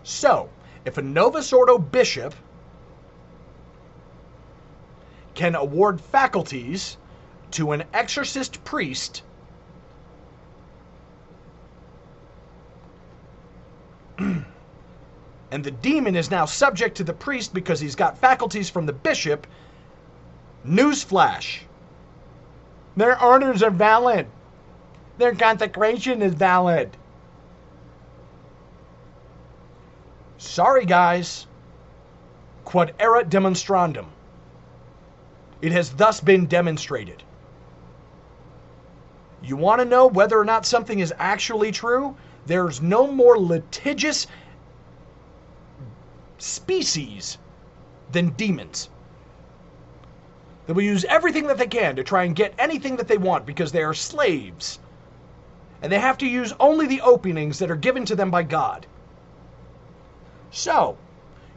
So, 0.03 0.47
if 0.85 0.99
a 0.99 1.01
Novus 1.01 1.51
Ordo 1.51 1.79
bishop 1.79 2.35
can 5.37 5.55
award 5.55 6.01
faculties 6.01 6.97
to 7.51 7.71
an 7.71 7.83
exorcist 7.93 8.61
priest 8.65 9.21
and 15.51 15.63
the 15.63 15.71
demon 15.71 16.15
is 16.15 16.31
now 16.31 16.45
subject 16.45 16.97
to 16.97 17.03
the 17.03 17.13
priest 17.13 17.53
because 17.53 17.79
he's 17.79 17.95
got 17.95 18.17
faculties 18.17 18.69
from 18.69 18.87
the 18.87 18.93
bishop. 18.93 19.45
Newsflash. 20.65 21.59
Their 22.95 23.21
orders 23.21 23.61
are 23.61 23.69
valid. 23.69 24.25
Their 25.19 25.35
consecration 25.35 26.23
is 26.23 26.33
valid. 26.33 26.97
Sorry, 30.39 30.85
guys. 30.85 31.45
Quod 32.65 32.93
erat 32.99 33.29
demonstrandum. 33.29 34.07
It 35.61 35.71
has 35.71 35.91
thus 35.91 36.19
been 36.19 36.45
demonstrated. 36.45 37.23
You 39.41 39.55
want 39.55 39.81
to 39.81 39.85
know 39.85 40.07
whether 40.07 40.39
or 40.39 40.45
not 40.45 40.65
something 40.65 40.99
is 40.99 41.13
actually 41.17 41.71
true? 41.71 42.15
There's 42.45 42.81
no 42.81 43.07
more 43.07 43.37
litigious 43.37 44.27
species 46.37 47.37
than 48.11 48.29
demons. 48.29 48.89
They 50.65 50.73
will 50.73 50.83
use 50.83 51.05
everything 51.05 51.47
that 51.47 51.57
they 51.57 51.67
can 51.67 51.95
to 51.95 52.03
try 52.03 52.23
and 52.23 52.35
get 52.35 52.53
anything 52.57 52.97
that 52.97 53.07
they 53.07 53.17
want 53.17 53.45
because 53.45 53.71
they 53.71 53.83
are 53.83 53.93
slaves. 53.93 54.79
And 55.81 55.91
they 55.91 55.99
have 55.99 56.17
to 56.19 56.27
use 56.27 56.53
only 56.59 56.87
the 56.87 57.01
openings 57.01 57.59
that 57.59 57.71
are 57.71 57.75
given 57.75 58.05
to 58.05 58.15
them 58.15 58.31
by 58.31 58.43
God. 58.43 58.85
So, 60.51 60.97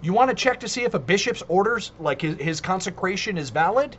you 0.02 0.12
want 0.12 0.30
to 0.30 0.36
check 0.36 0.60
to 0.60 0.68
see 0.68 0.82
if 0.82 0.94
a 0.94 0.98
bishop's 0.98 1.42
orders, 1.48 1.92
like 2.00 2.22
his, 2.22 2.36
his 2.36 2.60
consecration, 2.60 3.36
is 3.36 3.50
valid? 3.50 3.96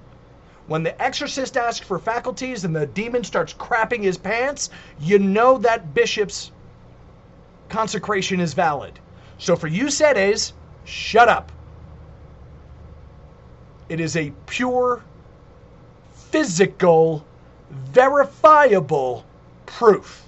When 0.68 0.84
the 0.84 1.00
exorcist 1.02 1.58
asks 1.58 1.86
for 1.86 2.00
faculties 2.00 2.64
and 2.64 2.76
the 2.76 2.88
demon 2.88 3.24
starts 3.24 3.54
crapping 3.54 4.04
his 4.04 4.18
pants, 4.18 4.70
you 5.00 5.20
know 5.20 5.58
that 5.60 5.94
bishop's 5.94 6.52
consecration 7.70 8.40
is 8.40 8.54
valid. 8.54 9.00
So 9.38 9.56
for 9.56 9.68
you 9.68 9.90
sedes, 9.90 10.54
shut 10.86 11.28
up. 11.28 11.52
It 13.90 14.00
is 14.00 14.16
a 14.16 14.32
pure, 14.46 15.04
physical, 16.14 17.26
verifiable 17.70 19.26
proof. 19.66 20.24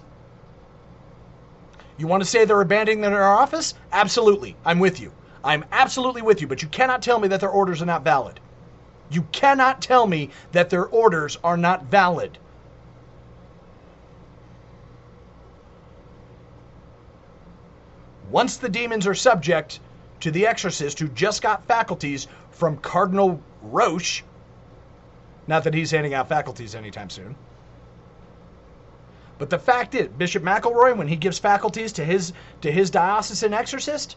You 1.98 2.08
want 2.08 2.24
to 2.24 2.30
say 2.30 2.44
they're 2.44 2.60
abandoning 2.60 3.02
their 3.02 3.24
office? 3.24 3.76
Absolutely. 3.92 4.56
I'm 4.66 4.80
with 4.80 5.00
you. 5.00 5.12
I'm 5.44 5.66
absolutely 5.72 6.22
with 6.22 6.42
you, 6.42 6.48
but 6.48 6.62
you 6.62 6.68
cannot 6.70 7.02
tell 7.02 7.20
me 7.20 7.28
that 7.28 7.42
their 7.42 7.50
orders 7.50 7.82
are 7.82 7.86
not 7.86 8.04
valid. 8.04 8.40
You 9.10 9.24
cannot 9.32 9.82
tell 9.82 10.08
me 10.08 10.30
that 10.54 10.70
their 10.70 10.86
orders 10.86 11.38
are 11.44 11.58
not 11.58 11.86
valid. 11.86 12.38
Once 18.32 18.58
the 18.58 18.70
demons 18.70 19.06
are 19.06 19.14
subject 19.14 19.80
to 20.22 20.32
the 20.32 20.48
exorcist 20.48 20.98
who 20.98 21.08
just 21.10 21.42
got 21.42 21.68
faculties 21.68 22.28
from 22.50 22.78
Cardinal 22.78 23.42
Roche, 23.62 24.24
not 25.46 25.66
that 25.66 25.74
he's 25.74 25.92
handing 25.92 26.14
out 26.14 26.30
faculties 26.30 26.74
anytime 26.74 27.10
soon. 27.10 27.36
But 29.38 29.50
the 29.50 29.60
fact 29.60 29.94
is, 29.94 30.08
Bishop 30.08 30.42
McElroy, 30.42 30.96
when 30.96 31.10
he 31.10 31.16
gives 31.16 31.38
faculties 31.38 31.92
to 31.94 32.06
his 32.06 32.32
to 32.62 32.72
his 32.72 32.90
diocesan 32.90 33.54
exorcist, 33.54 34.16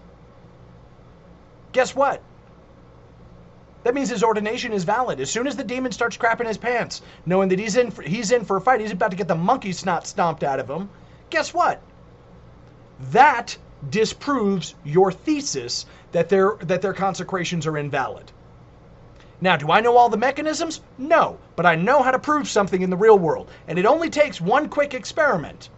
guess 1.76 1.94
what? 1.94 2.22
That 3.84 3.92
means 3.92 4.08
his 4.08 4.24
ordination 4.24 4.72
is 4.72 4.84
valid. 4.84 5.20
As 5.20 5.30
soon 5.30 5.46
as 5.46 5.56
the 5.56 5.62
demon 5.62 5.92
starts 5.92 6.16
crapping 6.16 6.46
his 6.46 6.56
pants, 6.56 7.02
knowing 7.26 7.50
that 7.50 7.58
he's 7.58 7.76
in 7.76 7.90
for, 7.90 8.00
he's 8.00 8.32
in 8.32 8.46
for 8.46 8.56
a 8.56 8.62
fight, 8.62 8.80
he's 8.80 8.92
about 8.92 9.10
to 9.10 9.16
get 9.16 9.28
the 9.28 9.34
monkey 9.34 9.72
snot 9.72 10.06
stomped 10.06 10.42
out 10.42 10.58
of 10.58 10.70
him. 10.70 10.88
Guess 11.28 11.52
what? 11.52 11.82
That 13.12 13.58
disproves 13.90 14.74
your 14.84 15.12
thesis 15.12 15.84
that 16.12 16.30
their 16.30 16.56
that 16.60 16.80
their 16.80 16.94
consecrations 16.94 17.66
are 17.66 17.76
invalid. 17.76 18.32
Now, 19.42 19.58
do 19.58 19.70
I 19.70 19.82
know 19.82 19.98
all 19.98 20.08
the 20.08 20.16
mechanisms? 20.16 20.80
No, 20.96 21.36
but 21.56 21.66
I 21.66 21.74
know 21.74 22.02
how 22.02 22.10
to 22.10 22.18
prove 22.18 22.48
something 22.48 22.80
in 22.80 22.88
the 22.88 22.96
real 22.96 23.18
world, 23.18 23.50
and 23.68 23.78
it 23.78 23.84
only 23.84 24.08
takes 24.08 24.40
one 24.40 24.70
quick 24.70 24.94
experiment. 24.94 25.68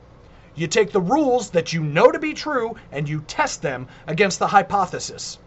You 0.55 0.69
take 0.69 0.93
the 0.93 1.01
rules 1.01 1.51
that 1.51 1.73
you 1.73 1.83
know 1.83 2.13
to 2.13 2.21
be 2.21 2.35
true 2.35 2.77
and 2.93 3.09
you 3.09 3.25
test 3.27 3.63
them 3.63 3.89
against 4.07 4.39
the 4.39 4.47
hypothesis. 4.47 5.39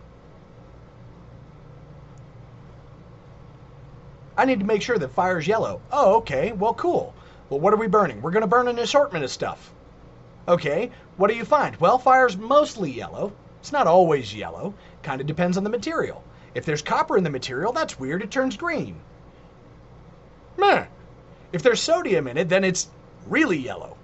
I 4.37 4.45
need 4.45 4.59
to 4.59 4.65
make 4.65 4.81
sure 4.81 4.97
that 4.97 5.11
fire's 5.11 5.47
yellow. 5.47 5.81
Oh, 5.91 6.15
okay, 6.15 6.51
well, 6.53 6.73
cool. 6.73 7.13
Well, 7.49 7.59
what 7.59 7.73
are 7.73 7.77
we 7.77 7.87
burning? 7.87 8.21
We're 8.21 8.31
going 8.31 8.41
to 8.41 8.47
burn 8.47 8.67
an 8.67 8.79
assortment 8.79 9.25
of 9.25 9.31
stuff. 9.31 9.71
Okay, 10.47 10.89
what 11.17 11.29
do 11.29 11.35
you 11.35 11.45
find? 11.45 11.75
Well, 11.77 11.97
fire's 11.97 12.37
mostly 12.37 12.91
yellow. 12.91 13.33
It's 13.59 13.71
not 13.71 13.87
always 13.87 14.33
yellow, 14.33 14.73
kind 15.03 15.21
of 15.21 15.27
depends 15.27 15.57
on 15.57 15.63
the 15.63 15.69
material. 15.69 16.23
If 16.55 16.65
there's 16.65 16.81
copper 16.81 17.17
in 17.17 17.23
the 17.23 17.29
material, 17.29 17.71
that's 17.71 17.99
weird, 17.99 18.23
it 18.23 18.31
turns 18.31 18.57
green. 18.57 18.95
Meh. 20.57 20.85
If 21.53 21.61
there's 21.61 21.81
sodium 21.81 22.27
in 22.27 22.37
it, 22.37 22.49
then 22.49 22.63
it's 22.63 22.89
really 23.27 23.57
yellow. 23.57 23.97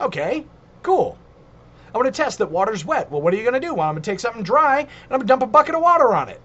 Okay, 0.00 0.46
cool. 0.82 1.18
I 1.94 1.98
want 1.98 2.12
to 2.12 2.22
test 2.22 2.38
that 2.38 2.50
water's 2.50 2.84
wet. 2.84 3.10
Well, 3.10 3.20
what 3.20 3.34
are 3.34 3.36
you 3.36 3.42
going 3.42 3.60
to 3.60 3.60
do? 3.60 3.74
Well, 3.74 3.88
I'm 3.88 3.94
going 3.94 4.02
to 4.02 4.10
take 4.10 4.20
something 4.20 4.42
dry 4.42 4.80
and 4.80 4.88
I'm 5.10 5.18
going 5.18 5.20
to 5.20 5.26
dump 5.26 5.42
a 5.42 5.46
bucket 5.46 5.74
of 5.74 5.82
water 5.82 6.14
on 6.14 6.28
it. 6.28 6.40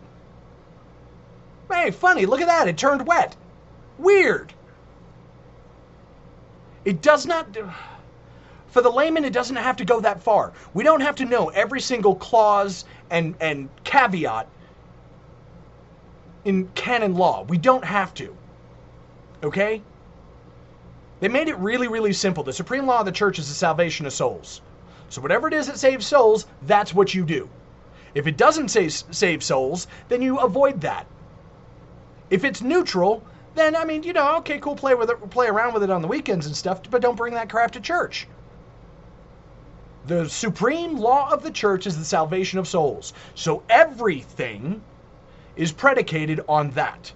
Hey, 1.71 1.91
funny, 1.91 2.25
look 2.25 2.41
at 2.41 2.47
that. 2.47 2.67
It 2.67 2.77
turned 2.77 3.05
wet. 3.05 3.35
Weird. 3.97 4.53
It 6.85 7.01
does 7.01 7.25
not. 7.25 7.57
For 8.67 8.81
the 8.81 8.89
layman, 8.89 9.25
it 9.25 9.33
doesn't 9.33 9.55
have 9.55 9.77
to 9.77 9.85
go 9.85 9.99
that 9.99 10.21
far. 10.21 10.53
We 10.73 10.83
don't 10.83 11.01
have 11.01 11.15
to 11.15 11.25
know 11.25 11.49
every 11.49 11.81
single 11.81 12.15
clause 12.15 12.85
and, 13.09 13.35
and 13.39 13.69
caveat 13.83 14.47
in 16.45 16.69
canon 16.75 17.15
law. 17.15 17.43
We 17.43 17.57
don't 17.57 17.83
have 17.83 18.13
to. 18.15 18.35
Okay? 19.43 19.81
They 21.19 21.27
made 21.27 21.49
it 21.49 21.57
really, 21.57 21.87
really 21.87 22.13
simple. 22.13 22.43
The 22.43 22.53
supreme 22.53 22.85
law 22.85 22.99
of 22.99 23.05
the 23.05 23.11
church 23.11 23.39
is 23.39 23.49
the 23.49 23.55
salvation 23.55 24.05
of 24.05 24.13
souls. 24.13 24.61
So, 25.09 25.21
whatever 25.21 25.47
it 25.47 25.53
is 25.53 25.67
that 25.67 25.79
saves 25.79 26.05
souls, 26.05 26.45
that's 26.61 26.93
what 26.93 27.13
you 27.13 27.25
do. 27.25 27.49
If 28.13 28.27
it 28.27 28.37
doesn't 28.37 28.69
save, 28.69 28.93
save 28.93 29.43
souls, 29.43 29.87
then 30.09 30.21
you 30.21 30.37
avoid 30.39 30.81
that. 30.81 31.07
If 32.29 32.43
it's 32.43 32.61
neutral, 32.61 33.23
then 33.55 33.75
I 33.75 33.85
mean, 33.85 34.03
you 34.03 34.13
know, 34.13 34.37
okay, 34.37 34.59
cool, 34.59 34.75
play 34.75 34.95
with 34.95 35.09
it, 35.09 35.29
play 35.29 35.47
around 35.47 35.73
with 35.73 35.83
it 35.83 35.89
on 35.89 36.01
the 36.01 36.07
weekends 36.07 36.45
and 36.45 36.55
stuff, 36.55 36.81
but 36.89 37.01
don't 37.01 37.15
bring 37.15 37.33
that 37.33 37.49
crap 37.49 37.71
to 37.71 37.81
church. 37.81 38.27
The 40.05 40.29
supreme 40.29 40.97
law 40.97 41.29
of 41.31 41.43
the 41.43 41.51
church 41.51 41.85
is 41.85 41.97
the 41.97 42.05
salvation 42.05 42.59
of 42.59 42.67
souls. 42.67 43.13
So 43.35 43.63
everything 43.69 44.81
is 45.55 45.71
predicated 45.71 46.41
on 46.47 46.71
that. 46.71 47.11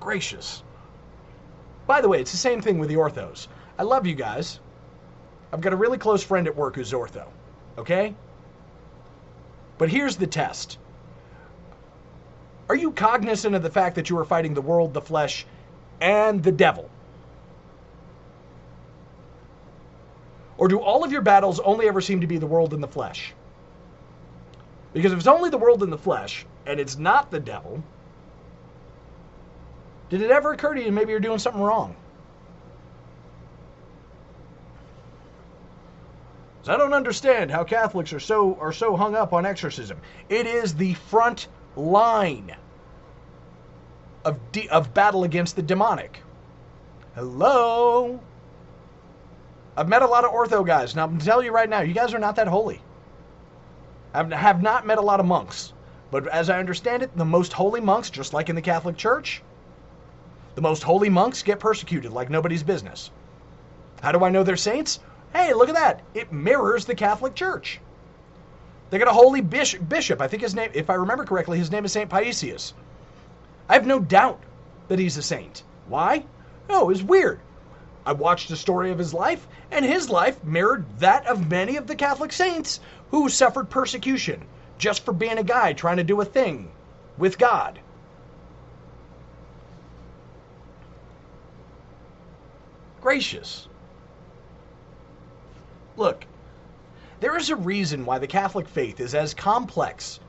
Gracious. 0.00 0.62
By 1.86 2.00
the 2.00 2.08
way, 2.08 2.20
it's 2.20 2.30
the 2.30 2.38
same 2.38 2.62
thing 2.62 2.78
with 2.78 2.88
the 2.88 2.94
orthos. 2.94 3.48
I 3.78 3.82
love 3.82 4.06
you 4.06 4.14
guys. 4.14 4.60
I've 5.52 5.60
got 5.60 5.72
a 5.72 5.76
really 5.76 5.98
close 5.98 6.22
friend 6.22 6.46
at 6.46 6.56
work 6.56 6.76
who's 6.76 6.92
ortho. 6.92 7.26
Okay? 7.78 8.14
But 9.78 9.88
here's 9.88 10.16
the 10.16 10.26
test. 10.26 10.78
Are 12.68 12.74
you 12.74 12.92
cognizant 12.92 13.54
of 13.54 13.62
the 13.62 13.70
fact 13.70 13.94
that 13.94 14.10
you 14.10 14.18
are 14.18 14.24
fighting 14.24 14.52
the 14.52 14.60
world, 14.60 14.92
the 14.92 15.00
flesh, 15.00 15.46
and 16.00 16.42
the 16.42 16.52
devil? 16.52 16.90
Or 20.58 20.68
do 20.68 20.80
all 20.80 21.04
of 21.04 21.12
your 21.12 21.22
battles 21.22 21.60
only 21.60 21.88
ever 21.88 22.00
seem 22.00 22.20
to 22.20 22.26
be 22.26 22.36
the 22.36 22.46
world 22.46 22.74
and 22.74 22.82
the 22.82 22.88
flesh? 22.88 23.32
Because 24.92 25.12
if 25.12 25.18
it's 25.18 25.28
only 25.28 25.50
the 25.50 25.58
world 25.58 25.82
and 25.82 25.92
the 25.92 25.98
flesh, 25.98 26.44
and 26.66 26.80
it's 26.80 26.98
not 26.98 27.30
the 27.30 27.40
devil, 27.40 27.82
did 30.10 30.20
it 30.20 30.30
ever 30.30 30.52
occur 30.52 30.74
to 30.74 30.82
you 30.82 30.90
maybe 30.90 31.12
you're 31.12 31.20
doing 31.20 31.38
something 31.38 31.62
wrong? 31.62 31.94
I 36.66 36.76
don't 36.76 36.92
understand 36.92 37.50
how 37.50 37.64
Catholics 37.64 38.12
are 38.12 38.20
so 38.20 38.56
are 38.60 38.72
so 38.72 38.96
hung 38.96 39.14
up 39.14 39.32
on 39.32 39.46
exorcism. 39.46 39.98
It 40.28 40.46
is 40.46 40.74
the 40.74 40.94
front 40.94 41.48
line 41.76 42.54
of 44.24 44.38
of 44.70 44.92
battle 44.92 45.24
against 45.24 45.56
the 45.56 45.62
demonic. 45.62 46.22
Hello. 47.14 48.20
I've 49.76 49.88
met 49.88 50.02
a 50.02 50.06
lot 50.06 50.24
of 50.24 50.32
ortho 50.32 50.66
guys. 50.66 50.96
Now 50.96 51.04
I'm 51.04 51.10
going 51.10 51.20
to 51.20 51.24
tell 51.26 51.42
you 51.42 51.52
right 51.52 51.68
now, 51.68 51.80
you 51.80 51.94
guys 51.94 52.12
are 52.12 52.18
not 52.18 52.36
that 52.36 52.48
holy. 52.48 52.82
I 54.12 54.24
have 54.34 54.62
not 54.62 54.86
met 54.86 54.98
a 54.98 55.02
lot 55.02 55.20
of 55.20 55.26
monks, 55.26 55.72
but 56.10 56.26
as 56.28 56.50
I 56.50 56.58
understand 56.58 57.02
it, 57.02 57.16
the 57.16 57.24
most 57.24 57.52
holy 57.52 57.80
monks, 57.80 58.10
just 58.10 58.32
like 58.32 58.48
in 58.48 58.56
the 58.56 58.62
Catholic 58.62 58.96
Church, 58.96 59.42
the 60.56 60.62
most 60.62 60.82
holy 60.82 61.08
monks 61.08 61.42
get 61.42 61.60
persecuted 61.60 62.12
like 62.12 62.28
nobody's 62.28 62.62
business. 62.62 63.10
How 64.02 64.10
do 64.12 64.24
I 64.24 64.30
know 64.30 64.42
they're 64.42 64.56
saints? 64.56 64.98
Hey, 65.32 65.52
look 65.52 65.68
at 65.68 65.74
that. 65.74 66.02
It 66.14 66.32
mirrors 66.32 66.84
the 66.84 66.94
Catholic 66.94 67.34
Church. 67.34 67.80
They 68.90 68.98
got 68.98 69.08
a 69.08 69.12
holy 69.12 69.40
bishop. 69.40 70.20
I 70.20 70.28
think 70.28 70.42
his 70.42 70.54
name, 70.54 70.70
if 70.74 70.88
I 70.88 70.94
remember 70.94 71.24
correctly, 71.24 71.58
his 71.58 71.70
name 71.70 71.84
is 71.84 71.92
St. 71.92 72.08
Paisius. 72.08 72.72
I 73.68 73.74
have 73.74 73.86
no 73.86 73.98
doubt 74.00 74.40
that 74.88 74.98
he's 74.98 75.18
a 75.18 75.22
saint. 75.22 75.62
Why? 75.86 76.24
Oh, 76.70 76.88
it's 76.90 77.02
weird. 77.02 77.40
I 78.06 78.12
watched 78.12 78.48
the 78.48 78.56
story 78.56 78.90
of 78.90 78.98
his 78.98 79.12
life, 79.12 79.46
and 79.70 79.84
his 79.84 80.08
life 80.08 80.42
mirrored 80.42 80.86
that 81.00 81.26
of 81.26 81.50
many 81.50 81.76
of 81.76 81.86
the 81.86 81.94
Catholic 81.94 82.32
saints 82.32 82.80
who 83.10 83.28
suffered 83.28 83.68
persecution 83.68 84.46
just 84.78 85.04
for 85.04 85.12
being 85.12 85.36
a 85.36 85.42
guy 85.42 85.74
trying 85.74 85.98
to 85.98 86.04
do 86.04 86.20
a 86.20 86.24
thing 86.24 86.70
with 87.18 87.36
God. 87.36 87.78
Gracious. 93.02 93.68
Look, 95.98 96.26
there 97.18 97.36
is 97.36 97.50
a 97.50 97.56
reason 97.56 98.06
why 98.06 98.18
the 98.20 98.28
Catholic 98.28 98.68
faith 98.68 99.00
is 99.00 99.16
as 99.16 99.34
complex 99.34 100.20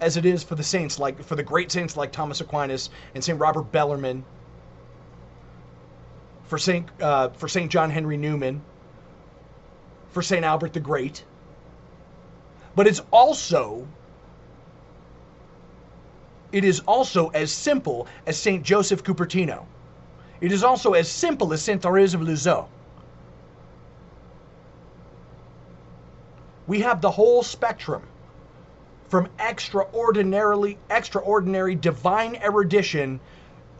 as 0.00 0.16
it 0.16 0.26
is 0.26 0.42
for 0.42 0.56
the 0.56 0.64
saints 0.64 0.98
like 0.98 1.22
for 1.22 1.36
the 1.36 1.44
great 1.44 1.70
saints 1.70 1.96
like 1.96 2.10
Thomas 2.10 2.40
Aquinas 2.40 2.90
and 3.14 3.22
St. 3.22 3.38
Robert 3.38 3.70
Bellarmine, 3.70 4.24
for 6.42 6.58
St. 6.58 6.88
Uh, 7.00 7.28
for 7.28 7.46
St. 7.46 7.70
John 7.70 7.88
Henry 7.88 8.16
Newman, 8.16 8.62
for 10.10 10.22
St. 10.22 10.44
Albert 10.44 10.72
the 10.72 10.80
Great. 10.80 11.24
But 12.74 12.88
it's 12.88 13.02
also 13.12 13.86
it 16.50 16.64
is 16.64 16.80
also 16.80 17.28
as 17.28 17.52
simple 17.52 18.08
as 18.26 18.36
St. 18.36 18.64
Joseph 18.64 19.04
Cupertino. 19.04 19.66
It 20.40 20.50
is 20.50 20.64
also 20.64 20.94
as 20.94 21.08
simple 21.08 21.52
as 21.52 21.62
St. 21.62 21.80
Therese 21.80 22.14
of 22.14 22.22
Lisieux. 22.22 22.66
We 26.72 26.80
have 26.80 27.02
the 27.02 27.10
whole 27.10 27.42
spectrum 27.42 28.02
from 29.10 29.28
extraordinarily 29.38 30.78
extraordinary 30.88 31.74
divine 31.74 32.36
erudition 32.36 33.20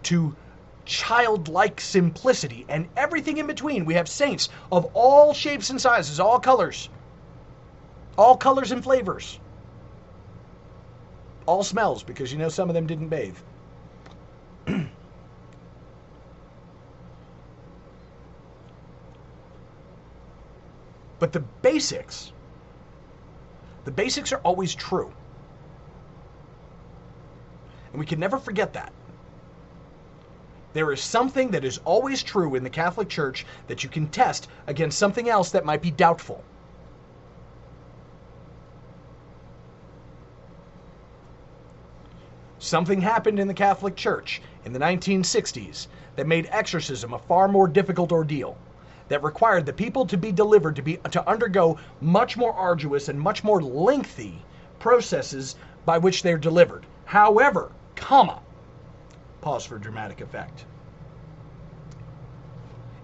to 0.03 0.37
childlike 0.85 1.81
simplicity 1.81 2.67
and 2.69 2.91
everything 2.95 3.39
in 3.39 3.47
between. 3.47 3.87
We 3.87 3.95
have 3.95 4.11
saints 4.11 4.51
of 4.71 4.91
all 4.93 5.33
shapes 5.33 5.71
and 5.71 5.81
sizes, 5.81 6.21
all 6.21 6.39
colors, 6.39 6.91
all 8.19 8.37
colors 8.37 8.73
and 8.73 8.85
flavors, 8.85 9.41
all 11.47 11.65
smells, 11.65 12.03
because 12.03 12.31
you 12.31 12.37
know 12.37 12.51
some 12.51 12.69
of 12.69 12.75
them 12.75 12.87
didn't 12.87 13.09
bathe. 13.09 13.39
but 21.19 21.33
the 21.33 21.41
basics 21.41 22.35
the 23.85 23.91
basics 23.91 24.33
are 24.33 24.39
always 24.39 24.75
true. 24.75 25.13
And 27.93 28.01
we 28.01 28.07
can 28.07 28.21
never 28.21 28.39
forget 28.39 28.73
that. 28.75 28.93
There 30.73 30.91
is 30.93 31.03
something 31.03 31.51
that 31.51 31.65
is 31.65 31.81
always 31.85 32.23
true 32.23 32.55
in 32.55 32.65
the 32.65 32.71
Catholic 32.71 33.09
Church 33.09 33.45
that 33.67 33.83
you 33.85 33.91
can 33.91 34.09
test 34.09 34.49
against 34.67 34.99
something 34.99 35.29
else 35.29 35.51
that 35.51 35.67
might 35.67 35.83
be 35.83 35.91
doubtful. 35.91 36.43
Something 42.59 43.01
happened 43.01 43.39
in 43.39 43.49
the 43.49 43.55
Catholic 43.55 43.97
Church 43.97 44.41
in 44.65 44.73
the 44.73 44.79
1960s 44.79 45.89
that 46.17 46.27
made 46.27 46.49
exorcism 46.51 47.13
a 47.13 47.19
far 47.19 47.49
more 47.49 47.69
difficult 47.69 48.13
ordeal 48.13 48.57
that 49.13 49.23
required 49.23 49.67
the 49.67 49.73
people 49.75 50.07
to 50.07 50.17
be 50.17 50.33
delivered 50.33 50.75
to 50.75 50.81
be 50.81 50.97
to 51.11 51.29
undergo 51.29 51.79
much 52.01 52.35
more 52.39 52.55
arduous 52.55 53.11
and 53.11 53.21
much 53.21 53.45
more 53.45 53.61
lengthy 53.61 54.43
processes 54.79 55.55
by 55.85 55.99
which 55.99 56.23
they're 56.23 56.39
delivered. 56.39 56.87
However, 57.05 57.73
comma, 57.95 58.41
pause 59.43 59.67
for 59.67 59.77
dramatic 59.77 60.23
effect. 60.23 60.65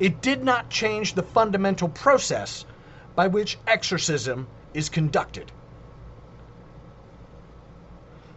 It 0.00 0.22
did 0.22 0.42
not 0.42 0.70
change 0.70 1.12
the 1.12 1.22
fundamental 1.22 1.90
process 1.90 2.64
by 3.14 3.26
which 3.26 3.58
exorcism 3.66 4.46
is 4.72 4.88
conducted. 4.88 5.52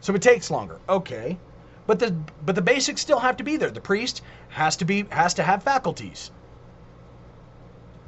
So 0.02 0.14
it 0.14 0.22
takes 0.22 0.52
longer. 0.52 0.80
Okay. 0.90 1.38
But 1.88 2.00
the 2.00 2.12
but 2.46 2.56
the 2.56 2.62
basics 2.62 3.00
still 3.00 3.20
have 3.20 3.38
to 3.38 3.46
be 3.46 3.56
there. 3.56 3.72
The 3.72 3.80
priest 3.80 4.22
has 4.50 4.76
to 4.76 4.84
be 4.84 5.06
has 5.10 5.34
to 5.36 5.44
have 5.44 5.64
faculties. 5.64 6.32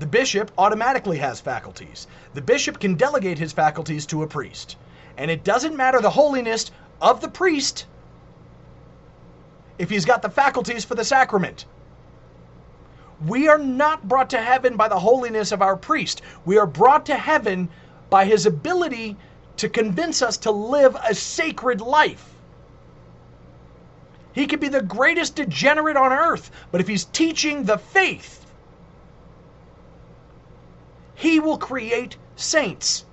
The 0.03 0.09
bishop 0.09 0.51
automatically 0.57 1.19
has 1.19 1.39
faculties. 1.39 2.07
The 2.33 2.41
bishop 2.41 2.77
can 2.77 2.95
delegate 2.95 3.39
his 3.39 3.53
faculties 3.53 4.05
to 4.07 4.21
a 4.21 4.27
priest. 4.27 4.75
And 5.15 5.31
it 5.31 5.45
doesn't 5.45 5.77
matter 5.77 6.01
the 6.01 6.09
holiness 6.09 6.71
of 7.01 7.21
the 7.21 7.29
priest 7.29 7.85
if 9.77 9.89
he's 9.89 10.03
got 10.03 10.21
the 10.21 10.29
faculties 10.29 10.83
for 10.83 10.95
the 10.95 11.05
sacrament. 11.05 11.65
We 13.25 13.47
are 13.47 13.57
not 13.57 14.05
brought 14.05 14.29
to 14.31 14.41
heaven 14.41 14.75
by 14.75 14.89
the 14.89 14.99
holiness 14.99 15.53
of 15.53 15.61
our 15.61 15.77
priest. 15.77 16.21
We 16.43 16.57
are 16.57 16.67
brought 16.67 17.05
to 17.05 17.15
heaven 17.15 17.69
by 18.09 18.25
his 18.25 18.45
ability 18.45 19.15
to 19.55 19.69
convince 19.69 20.21
us 20.21 20.35
to 20.39 20.51
live 20.51 20.97
a 21.01 21.15
sacred 21.15 21.79
life. 21.79 22.29
He 24.33 24.47
could 24.47 24.59
be 24.59 24.67
the 24.67 24.81
greatest 24.81 25.35
degenerate 25.35 25.95
on 25.95 26.11
earth, 26.11 26.51
but 26.73 26.81
if 26.81 26.89
he's 26.89 27.05
teaching 27.05 27.63
the 27.63 27.77
faith, 27.77 28.42
he 31.15 31.39
will 31.39 31.57
create 31.57 32.17
saints. 32.35 33.05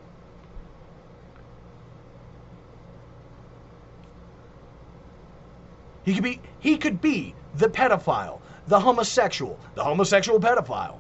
He 6.05 6.15
could 6.15 6.25
be 6.25 6.41
he 6.59 6.77
could 6.77 7.01
be 7.01 7.35
the 7.55 7.69
pedophile, 7.69 8.41
the 8.67 8.81
homosexual, 8.81 9.59
the 9.75 9.85
homosexual 9.85 10.41
pedophile. 10.41 10.99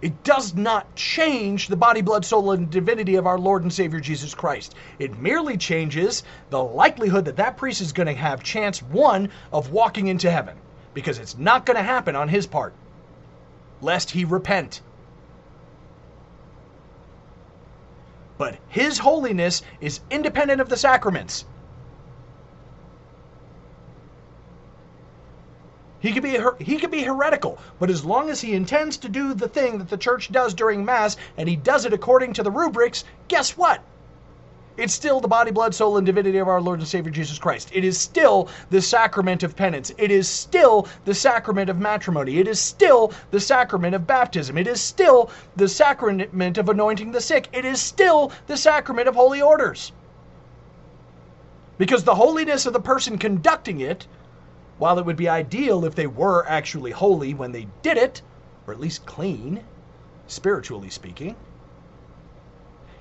It 0.00 0.22
does 0.22 0.54
not 0.54 0.94
change 0.94 1.66
the 1.66 1.76
body, 1.76 2.02
blood, 2.02 2.24
soul, 2.24 2.52
and 2.52 2.70
divinity 2.70 3.16
of 3.16 3.26
our 3.26 3.38
Lord 3.38 3.62
and 3.64 3.72
Savior 3.72 3.98
Jesus 3.98 4.32
Christ. 4.32 4.76
It 5.00 5.18
merely 5.18 5.56
changes 5.56 6.22
the 6.50 6.62
likelihood 6.62 7.24
that 7.24 7.36
that 7.36 7.56
priest 7.56 7.80
is 7.80 7.92
going 7.92 8.06
to 8.06 8.14
have 8.14 8.44
chance 8.44 8.80
one 8.80 9.30
of 9.52 9.72
walking 9.72 10.06
into 10.06 10.30
heaven, 10.30 10.56
because 10.94 11.18
it's 11.18 11.36
not 11.36 11.66
going 11.66 11.76
to 11.76 11.82
happen 11.82 12.14
on 12.14 12.28
his 12.28 12.46
part, 12.46 12.74
lest 13.80 14.10
he 14.10 14.24
repent. 14.24 14.80
But 18.36 18.58
his 18.68 18.98
holiness 18.98 19.62
is 19.80 20.00
independent 20.10 20.60
of 20.60 20.68
the 20.68 20.76
sacraments. 20.76 21.44
He 26.00 26.12
could 26.12 26.22
be 26.22 26.38
he 26.60 26.78
could 26.78 26.92
be 26.92 27.02
heretical, 27.02 27.58
but 27.80 27.90
as 27.90 28.04
long 28.04 28.30
as 28.30 28.40
he 28.40 28.54
intends 28.54 28.96
to 28.98 29.08
do 29.08 29.34
the 29.34 29.48
thing 29.48 29.78
that 29.78 29.90
the 29.90 29.96
church 29.96 30.30
does 30.30 30.54
during 30.54 30.84
mass 30.84 31.16
and 31.36 31.48
he 31.48 31.56
does 31.56 31.84
it 31.84 31.92
according 31.92 32.34
to 32.34 32.44
the 32.44 32.52
rubrics, 32.52 33.02
guess 33.26 33.56
what? 33.56 33.82
It's 34.78 34.94
still 34.94 35.20
the 35.20 35.26
body, 35.26 35.50
blood, 35.50 35.74
soul, 35.74 35.96
and 35.96 36.06
divinity 36.06 36.38
of 36.38 36.46
our 36.46 36.60
Lord 36.60 36.78
and 36.78 36.86
Savior 36.86 37.10
Jesus 37.10 37.36
Christ. 37.36 37.68
It 37.74 37.82
is 37.82 37.98
still 37.98 38.48
the 38.70 38.80
sacrament 38.80 39.42
of 39.42 39.56
penance. 39.56 39.92
It 39.98 40.12
is 40.12 40.28
still 40.28 40.86
the 41.04 41.14
sacrament 41.14 41.68
of 41.68 41.80
matrimony. 41.80 42.38
It 42.38 42.46
is 42.46 42.60
still 42.60 43.12
the 43.32 43.40
sacrament 43.40 43.96
of 43.96 44.06
baptism. 44.06 44.56
It 44.56 44.68
is 44.68 44.80
still 44.80 45.32
the 45.56 45.66
sacrament 45.66 46.58
of 46.58 46.68
anointing 46.68 47.10
the 47.10 47.20
sick. 47.20 47.48
It 47.52 47.64
is 47.64 47.82
still 47.82 48.30
the 48.46 48.56
sacrament 48.56 49.08
of 49.08 49.16
holy 49.16 49.42
orders. 49.42 49.90
Because 51.76 52.04
the 52.04 52.14
holiness 52.14 52.64
of 52.64 52.72
the 52.72 52.80
person 52.80 53.18
conducting 53.18 53.80
it 53.80 54.06
while 54.78 55.00
it 55.00 55.04
would 55.04 55.16
be 55.16 55.28
ideal 55.28 55.84
if 55.84 55.96
they 55.96 56.06
were 56.06 56.46
actually 56.46 56.92
holy 56.92 57.34
when 57.34 57.50
they 57.50 57.66
did 57.82 57.96
it, 57.96 58.22
or 58.64 58.72
at 58.72 58.78
least 58.78 59.04
clean, 59.06 59.64
spiritually 60.28 60.88
speaking, 60.88 61.34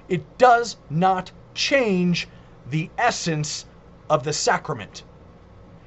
it 0.09 0.39
does 0.39 0.77
not 0.89 1.31
change 1.57 2.29
the 2.69 2.89
essence 2.97 3.65
of 4.09 4.23
the 4.23 4.31
sacrament. 4.31 5.03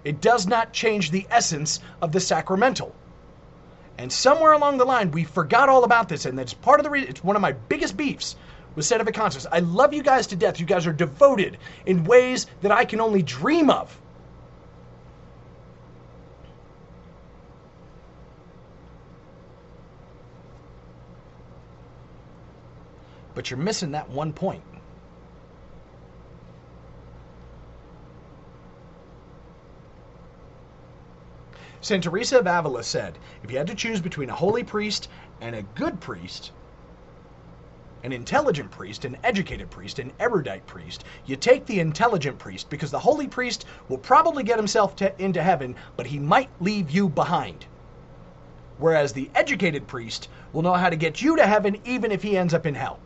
It 0.05 0.21
does 0.21 0.47
not 0.47 0.73
change 0.73 1.11
the 1.11 1.27
essence 1.31 1.81
of 2.03 2.13
the 2.13 2.21
sacramental. 2.21 2.95
And 3.97 4.13
somewhere 4.13 4.53
along 4.53 4.79
the 4.79 4.85
line, 4.85 5.11
we 5.11 5.25
forgot 5.25 5.69
all 5.69 5.85
about 5.85 6.09
this, 6.09 6.25
and 6.25 6.39
that's 6.39 6.55
part 6.55 6.81
of 6.81 6.85
the 6.85 6.91
reason. 6.91 7.11
It's 7.11 7.25
one 7.25 7.37
of 7.37 7.43
my 7.43 7.53
biggest 7.53 7.97
beefs 7.97 8.37
with 8.75 8.87
Sedevacantists. 8.87 9.47
I 9.53 9.61
love 9.61 9.93
you 9.93 10.03
guys 10.03 10.27
to 10.29 10.37
death. 10.37 10.59
You 10.59 10.67
guys 10.67 10.87
are 10.87 10.93
devoted 10.93 11.59
in 11.87 12.05
ways 12.05 12.47
that 12.63 12.73
I 12.73 12.85
can 12.85 13.01
only 13.01 13.23
dream 13.23 13.71
of. 13.71 13.99
But 23.35 23.51
you're 23.51 23.59
missing 23.59 23.93
that 23.93 24.09
one 24.09 24.33
point. 24.33 24.63
St. 31.83 32.05
Teresa 32.05 32.39
of 32.39 32.47
Avila 32.47 32.83
said 32.85 33.19
if 33.43 33.51
you 33.51 33.57
had 33.57 33.67
to 33.69 33.75
choose 33.75 34.03
between 34.03 34.29
a 34.29 34.35
holy 34.35 34.63
priest 34.63 35.09
and 35.41 35.57
a 35.57 35.63
good 35.63 35.99
priest, 35.99 36.53
an 38.03 38.13
intelligent 38.13 38.71
priest, 38.71 39.07
an 39.07 39.17
educated 39.25 39.71
priest, 39.71 39.99
an 39.99 40.13
erudite 40.21 40.67
priest, 40.67 41.05
you 41.25 41.37
take 41.37 41.65
the 41.65 41.81
intelligent 41.81 42.39
priest 42.39 42.69
because 42.69 42.91
the 42.91 42.99
holy 42.99 43.29
priest 43.29 43.65
will 43.89 43.99
probably 43.99 44.43
get 44.43 44.59
himself 44.59 44.95
to, 44.97 45.23
into 45.23 45.43
heaven, 45.43 45.75
but 45.97 46.07
he 46.07 46.19
might 46.19 46.51
leave 46.61 46.91
you 46.91 47.09
behind. 47.09 47.65
Whereas 48.77 49.15
the 49.15 49.31
educated 49.35 49.87
priest 49.87 50.29
will 50.53 50.63
know 50.63 50.75
how 50.75 50.91
to 50.91 50.97
get 50.97 51.23
you 51.23 51.37
to 51.37 51.47
heaven 51.47 51.81
even 51.85 52.13
if 52.13 52.23
he 52.23 52.37
ends 52.37 52.53
up 52.53 52.67
in 52.67 52.75
hell. 52.75 52.99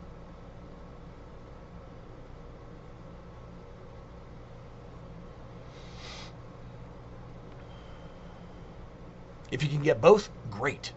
If 9.55 9.63
you 9.63 9.69
can 9.69 9.81
get 9.81 10.01
both, 10.01 10.29
great. 10.51 10.91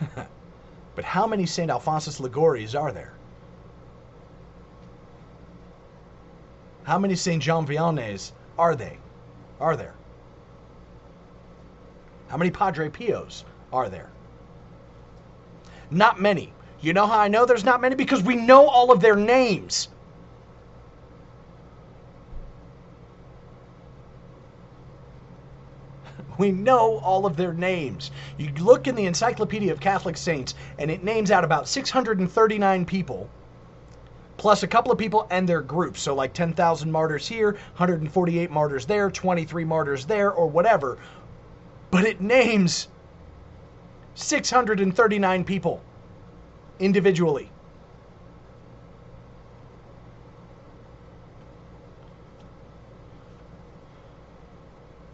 but 0.94 1.04
how 1.04 1.26
many 1.26 1.44
St. 1.44 1.70
Alphonsus 1.70 2.18
Liguoris 2.18 2.74
are 2.74 2.90
there? 2.90 3.12
How 6.84 6.98
many 6.98 7.14
St. 7.14 7.42
Jean 7.42 7.66
Vianney's 7.66 8.32
are 8.58 8.74
they? 8.74 8.96
Are 9.60 9.76
there? 9.76 9.92
How 12.28 12.38
many 12.38 12.50
Padre 12.50 12.88
Pios 12.88 13.44
are 13.74 13.90
there? 13.90 14.08
Not 15.90 16.18
many. 16.18 16.54
You 16.80 16.94
know 16.94 17.06
how 17.06 17.18
I 17.18 17.28
know 17.28 17.44
there's 17.44 17.64
not 17.64 17.82
many? 17.82 17.96
Because 17.96 18.22
we 18.22 18.34
know 18.34 18.66
all 18.66 18.90
of 18.90 19.02
their 19.02 19.16
names. 19.16 19.88
We 26.40 26.52
know 26.52 27.00
all 27.00 27.26
of 27.26 27.36
their 27.36 27.52
names. 27.52 28.10
You 28.38 28.50
look 28.54 28.88
in 28.88 28.94
the 28.94 29.04
Encyclopedia 29.04 29.70
of 29.70 29.78
Catholic 29.78 30.16
Saints, 30.16 30.54
and 30.78 30.90
it 30.90 31.04
names 31.04 31.30
out 31.30 31.44
about 31.44 31.68
639 31.68 32.86
people, 32.86 33.28
plus 34.38 34.62
a 34.62 34.66
couple 34.66 34.90
of 34.90 34.96
people 34.96 35.26
and 35.28 35.46
their 35.46 35.60
groups. 35.60 36.00
So, 36.00 36.14
like 36.14 36.32
10,000 36.32 36.90
martyrs 36.90 37.28
here, 37.28 37.52
148 37.76 38.50
martyrs 38.50 38.86
there, 38.86 39.10
23 39.10 39.64
martyrs 39.64 40.06
there, 40.06 40.32
or 40.32 40.46
whatever. 40.46 40.96
But 41.90 42.06
it 42.06 42.22
names 42.22 42.88
639 44.14 45.44
people 45.44 45.82
individually. 46.78 47.50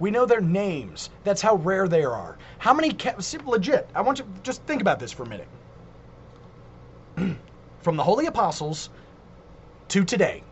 We 0.07 0.13
know 0.13 0.25
their 0.25 0.41
names. 0.41 1.11
That's 1.25 1.43
how 1.43 1.57
rare 1.57 1.89
they 1.89 2.05
are. 2.05 2.39
How 2.59 2.73
many, 2.73 2.93
ca- 2.93 3.17
legit, 3.45 3.91
I 3.93 4.03
want 4.03 4.21
you 4.21 4.25
to 4.25 4.41
just 4.45 4.63
think 4.63 4.81
about 4.81 5.01
this 5.01 5.11
for 5.11 5.25
a 5.25 5.27
minute. 5.27 5.49
From 7.81 7.97
the 7.97 8.05
Holy 8.05 8.27
Apostles 8.27 8.91
to 9.89 10.05
today, 10.05 10.45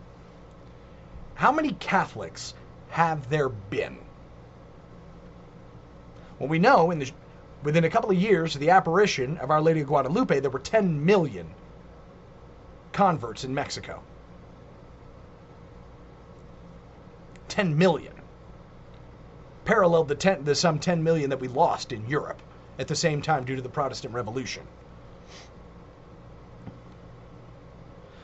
how 1.37 1.53
many 1.53 1.71
Catholics 1.75 2.55
have 2.89 3.31
there 3.31 3.49
been? 3.49 3.97
Well, 6.41 6.49
we 6.49 6.59
know 6.59 6.91
in 6.91 6.99
the, 6.99 7.13
within 7.63 7.85
a 7.85 7.91
couple 7.91 8.11
of 8.11 8.17
years 8.17 8.57
of 8.57 8.61
the 8.61 8.71
apparition 8.71 9.39
of 9.39 9.53
Our 9.53 9.63
Lady 9.63 9.83
of 9.83 9.87
Guadalupe, 9.87 10.41
there 10.41 10.51
were 10.51 10.59
10 10.59 11.07
million 11.07 11.47
converts 12.91 13.45
in 13.45 13.55
Mexico. 13.55 14.03
10 17.47 17.79
million 17.79 18.14
paralleled 19.65 20.09
the, 20.09 20.15
ten, 20.15 20.45
the 20.45 20.55
some 20.55 20.79
10 20.79 21.03
million 21.03 21.31
that 21.31 21.41
we 21.41 21.49
lost 21.49 21.93
in 21.93 22.07
Europe 22.07 22.41
at 22.79 22.89
the 22.89 22.95
same 22.95 23.23
time 23.23 23.45
due 23.45 23.57
to 23.57 23.62
the 23.62 23.69
Protestant 23.69 24.15
Revolution. 24.15 24.62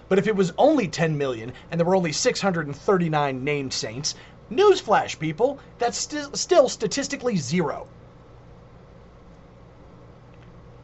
But 0.09 0.19
if 0.19 0.27
it 0.27 0.35
was 0.35 0.53
only 0.59 0.89
10 0.89 1.17
million 1.17 1.53
and 1.71 1.79
there 1.79 1.87
were 1.87 1.95
only 1.95 2.13
639 2.13 3.45
named 3.45 3.73
saints, 3.73 4.17
Newsflash, 4.51 5.19
people, 5.19 5.61
that's 5.79 5.99
st- 5.99 6.37
still 6.37 6.69
statistically 6.69 7.37
zero. 7.37 7.87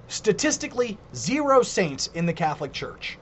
Statistically, 0.07 0.99
zero 1.15 1.63
saints 1.63 2.07
in 2.15 2.27
the 2.27 2.33
Catholic 2.33 2.73
Church. 2.73 3.19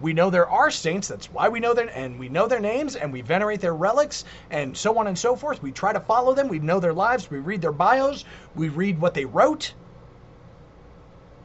We 0.00 0.12
know 0.12 0.28
there 0.28 0.48
are 0.48 0.70
saints, 0.70 1.08
that's 1.08 1.30
why 1.30 1.48
we 1.48 1.60
know 1.60 1.72
their 1.72 1.88
and 1.88 2.18
we 2.18 2.28
know 2.28 2.46
their 2.46 2.60
names 2.60 2.96
and 2.96 3.12
we 3.12 3.20
venerate 3.20 3.60
their 3.60 3.74
relics 3.74 4.24
and 4.50 4.76
so 4.76 4.98
on 4.98 5.06
and 5.06 5.18
so 5.18 5.36
forth. 5.36 5.62
We 5.62 5.72
try 5.72 5.92
to 5.92 6.00
follow 6.00 6.34
them, 6.34 6.48
we 6.48 6.58
know 6.58 6.80
their 6.80 6.92
lives, 6.92 7.30
we 7.30 7.38
read 7.38 7.62
their 7.62 7.72
bios, 7.72 8.24
we 8.54 8.68
read 8.68 9.00
what 9.00 9.14
they 9.14 9.24
wrote. 9.24 9.74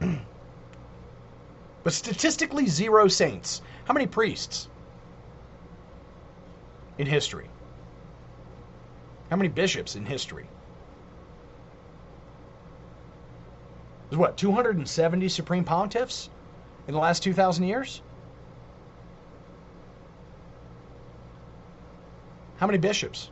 but 0.00 1.92
statistically 1.92 2.66
zero 2.66 3.08
saints. 3.08 3.62
How 3.84 3.94
many 3.94 4.06
priests 4.06 4.68
in 6.98 7.06
history? 7.06 7.48
How 9.30 9.36
many 9.36 9.48
bishops 9.48 9.94
in 9.94 10.04
history? 10.06 10.48
There's 14.08 14.18
what, 14.18 14.36
270 14.36 15.28
supreme 15.28 15.64
pontiffs 15.64 16.30
in 16.88 16.94
the 16.94 17.00
last 17.00 17.22
2,000 17.22 17.64
years? 17.64 18.02
How 22.60 22.66
many 22.66 22.78
bishops? 22.78 23.30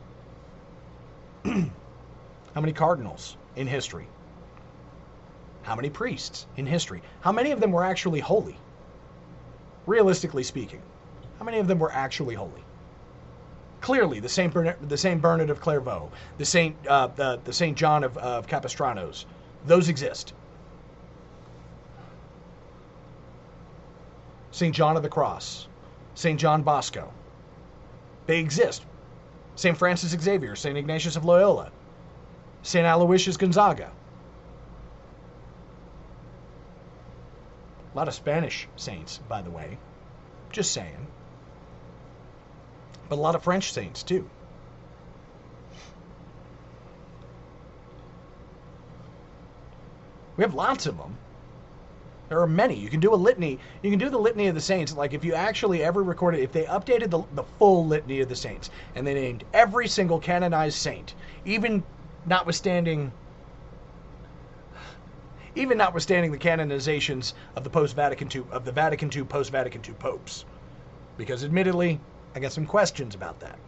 How 1.45 2.61
many 2.63 2.73
cardinals 2.73 3.37
in 3.57 3.67
history? 3.67 4.09
How 5.65 5.77
many 5.77 5.91
priests 5.91 6.47
in 6.57 6.65
history? 6.65 7.03
How 7.21 7.31
many 7.31 7.51
of 7.51 7.61
them 7.61 7.71
were 7.71 7.85
actually 7.85 8.21
holy? 8.21 8.57
Realistically 9.85 10.45
speaking, 10.45 10.81
how 11.39 11.45
many 11.45 11.59
of 11.59 11.67
them 11.67 11.79
were 11.79 11.93
actually 11.93 12.37
holy? 12.37 12.65
Clearly, 13.83 14.19
the 14.19 14.31
Saint 14.31 14.55
Bernard, 14.55 14.89
the 14.89 14.97
Saint 14.97 15.21
Bernard 15.21 15.51
of 15.51 15.61
Clairvaux, 15.61 16.11
the 16.39 16.47
Saint 16.47 16.75
uh, 16.87 17.09
the, 17.09 17.39
the 17.45 17.53
Saint 17.53 17.77
John 17.77 18.05
of, 18.05 18.17
of 18.17 18.47
Capistranos, 18.47 19.27
those 19.67 19.91
exist. 19.91 20.33
Saint 24.53 24.75
John 24.75 24.97
of 24.97 25.03
the 25.03 25.11
Cross, 25.11 25.69
Saint 26.15 26.41
John 26.41 26.63
Bosco, 26.63 27.13
they 28.27 28.39
exist. 28.39 28.85
St. 29.59 29.77
Francis 29.77 30.13
Xavier, 30.13 30.55
St. 30.55 30.79
Ignatius 30.79 31.17
of 31.17 31.25
Loyola, 31.25 31.73
St. 32.63 32.87
Aloysius 32.87 33.37
Gonzaga. 33.37 33.91
A 37.93 37.97
lot 37.97 38.07
of 38.07 38.15
Spanish 38.15 38.69
saints, 38.77 39.19
by 39.29 39.43
the 39.43 39.51
way. 39.51 39.77
Just 40.53 40.71
saying. 40.71 41.09
But 43.09 43.17
a 43.17 43.21
lot 43.21 43.35
of 43.35 43.43
French 43.43 43.73
saints, 43.73 44.05
too. 44.05 44.31
We 50.37 50.45
have 50.45 50.55
lots 50.55 50.87
of 50.87 50.97
them. 50.99 51.19
There 52.29 52.41
are 52.43 52.47
many. 52.47 52.75
You 52.75 52.91
can 52.91 53.01
do 53.01 53.15
a 53.15 53.17
litany. 53.17 53.59
You 53.83 53.91
can 53.91 53.99
do 53.99 54.11
the 54.11 54.19
litany 54.19 54.49
of 54.49 54.55
the 54.55 54.61
saints. 54.61 54.95
Like 54.95 55.15
if 55.15 55.25
you 55.25 55.35
actually 55.35 55.83
ever 55.83 56.03
recorded, 56.03 56.41
if 56.41 56.53
they 56.53 56.65
updated 56.65 57.11
the, 57.11 57.23
the 57.35 57.45
full 57.59 57.87
litany 57.87 58.21
of 58.21 58.29
the 58.29 58.37
saints 58.37 58.69
and 58.95 59.07
they 59.07 59.15
named 59.15 59.45
every 59.55 59.89
single 59.89 60.19
canonized 60.19 60.77
saint, 60.77 61.15
even 61.47 61.83
notwithstanding, 62.27 63.13
even 65.55 65.79
notwithstanding 65.79 66.31
the 66.31 66.39
canonizations 66.39 67.33
of 67.57 67.65
the 67.65 67.71
post 67.71 67.97
Vatican 67.97 68.29
II 68.35 68.45
of 68.51 68.67
the 68.67 68.73
Vatican 68.73 69.11
II 69.15 69.25
post 69.25 69.51
Vatican 69.51 69.83
II 69.87 69.95
popes, 69.95 70.45
because 71.17 71.45
admittedly, 71.45 71.99
I 72.35 72.41
got 72.41 72.53
some 72.53 72.67
questions 72.67 73.15
about 73.15 73.41
that. 73.41 73.59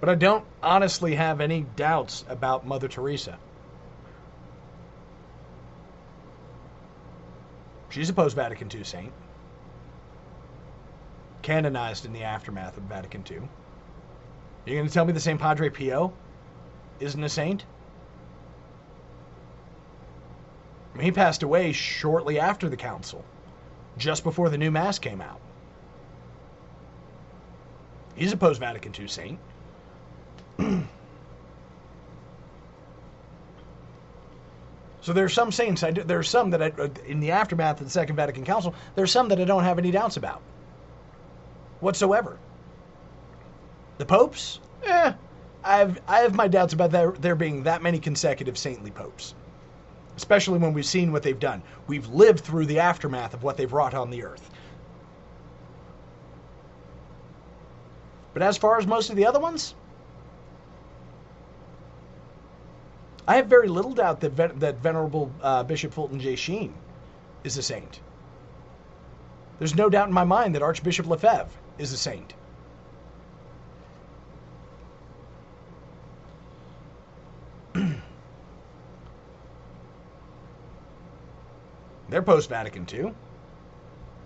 But 0.00 0.08
I 0.08 0.14
don't 0.16 0.44
honestly 0.62 1.14
have 1.14 1.40
any 1.40 1.64
doubts 1.76 2.24
about 2.28 2.66
Mother 2.66 2.88
Teresa. 2.88 3.38
She's 7.96 8.10
a 8.10 8.12
post 8.12 8.36
Vatican 8.36 8.68
II 8.70 8.84
saint, 8.84 9.10
canonized 11.40 12.04
in 12.04 12.12
the 12.12 12.24
aftermath 12.24 12.76
of 12.76 12.82
Vatican 12.82 13.24
II. 13.26 13.40
You're 14.66 14.76
going 14.76 14.86
to 14.86 14.92
tell 14.92 15.06
me 15.06 15.14
the 15.14 15.18
same 15.18 15.38
Padre 15.38 15.70
Pio 15.70 16.12
isn't 17.00 17.24
a 17.24 17.28
saint? 17.30 17.64
I 20.92 20.98
mean, 20.98 21.04
he 21.06 21.10
passed 21.10 21.42
away 21.42 21.72
shortly 21.72 22.38
after 22.38 22.68
the 22.68 22.76
council, 22.76 23.24
just 23.96 24.24
before 24.24 24.50
the 24.50 24.58
new 24.58 24.70
Mass 24.70 24.98
came 24.98 25.22
out. 25.22 25.40
He's 28.14 28.34
a 28.34 28.36
post 28.36 28.60
Vatican 28.60 28.92
II 29.00 29.08
saint. 29.08 29.38
So 35.06 35.12
there 35.12 35.24
are 35.24 35.28
some 35.28 35.52
saints. 35.52 35.84
I 35.84 35.92
do, 35.92 36.02
there 36.02 36.18
are 36.18 36.24
some 36.24 36.50
that 36.50 36.60
I, 36.60 36.72
uh, 36.82 36.88
in 37.06 37.20
the 37.20 37.30
aftermath 37.30 37.80
of 37.80 37.86
the 37.86 37.92
Second 37.92 38.16
Vatican 38.16 38.44
Council, 38.44 38.74
there 38.96 39.04
are 39.04 39.06
some 39.06 39.28
that 39.28 39.40
I 39.40 39.44
don't 39.44 39.62
have 39.62 39.78
any 39.78 39.92
doubts 39.92 40.16
about, 40.16 40.42
whatsoever. 41.78 42.40
The 43.98 44.04
popes, 44.04 44.58
eh, 44.84 45.12
I 45.62 45.76
have 45.76 46.00
I 46.08 46.18
have 46.22 46.34
my 46.34 46.48
doubts 46.48 46.72
about 46.72 46.90
there 47.22 47.36
being 47.36 47.62
that 47.62 47.84
many 47.84 48.00
consecutive 48.00 48.58
saintly 48.58 48.90
popes, 48.90 49.36
especially 50.16 50.58
when 50.58 50.72
we've 50.72 50.84
seen 50.84 51.12
what 51.12 51.22
they've 51.22 51.38
done. 51.38 51.62
We've 51.86 52.08
lived 52.08 52.40
through 52.40 52.66
the 52.66 52.80
aftermath 52.80 53.32
of 53.32 53.44
what 53.44 53.56
they've 53.56 53.72
wrought 53.72 53.94
on 53.94 54.10
the 54.10 54.24
earth. 54.24 54.50
But 58.34 58.42
as 58.42 58.58
far 58.58 58.76
as 58.76 58.88
most 58.88 59.10
of 59.10 59.14
the 59.14 59.26
other 59.26 59.38
ones, 59.38 59.76
I 63.28 63.36
have 63.36 63.46
very 63.48 63.68
little 63.68 63.92
doubt 63.92 64.20
that 64.20 64.32
ven- 64.32 64.58
that 64.58 64.78
Venerable 64.78 65.32
uh, 65.42 65.64
Bishop 65.64 65.92
Fulton 65.92 66.20
J. 66.20 66.36
Sheen 66.36 66.74
is 67.44 67.56
a 67.56 67.62
saint. 67.62 68.00
There's 69.58 69.74
no 69.74 69.88
doubt 69.88 70.08
in 70.08 70.14
my 70.14 70.24
mind 70.24 70.54
that 70.54 70.62
Archbishop 70.62 71.06
Lefebvre 71.06 71.48
is 71.78 71.92
a 71.92 71.96
saint. 71.96 72.34
They're 82.08 82.22
post 82.22 82.48
Vatican 82.48 82.86
II. 82.92 83.12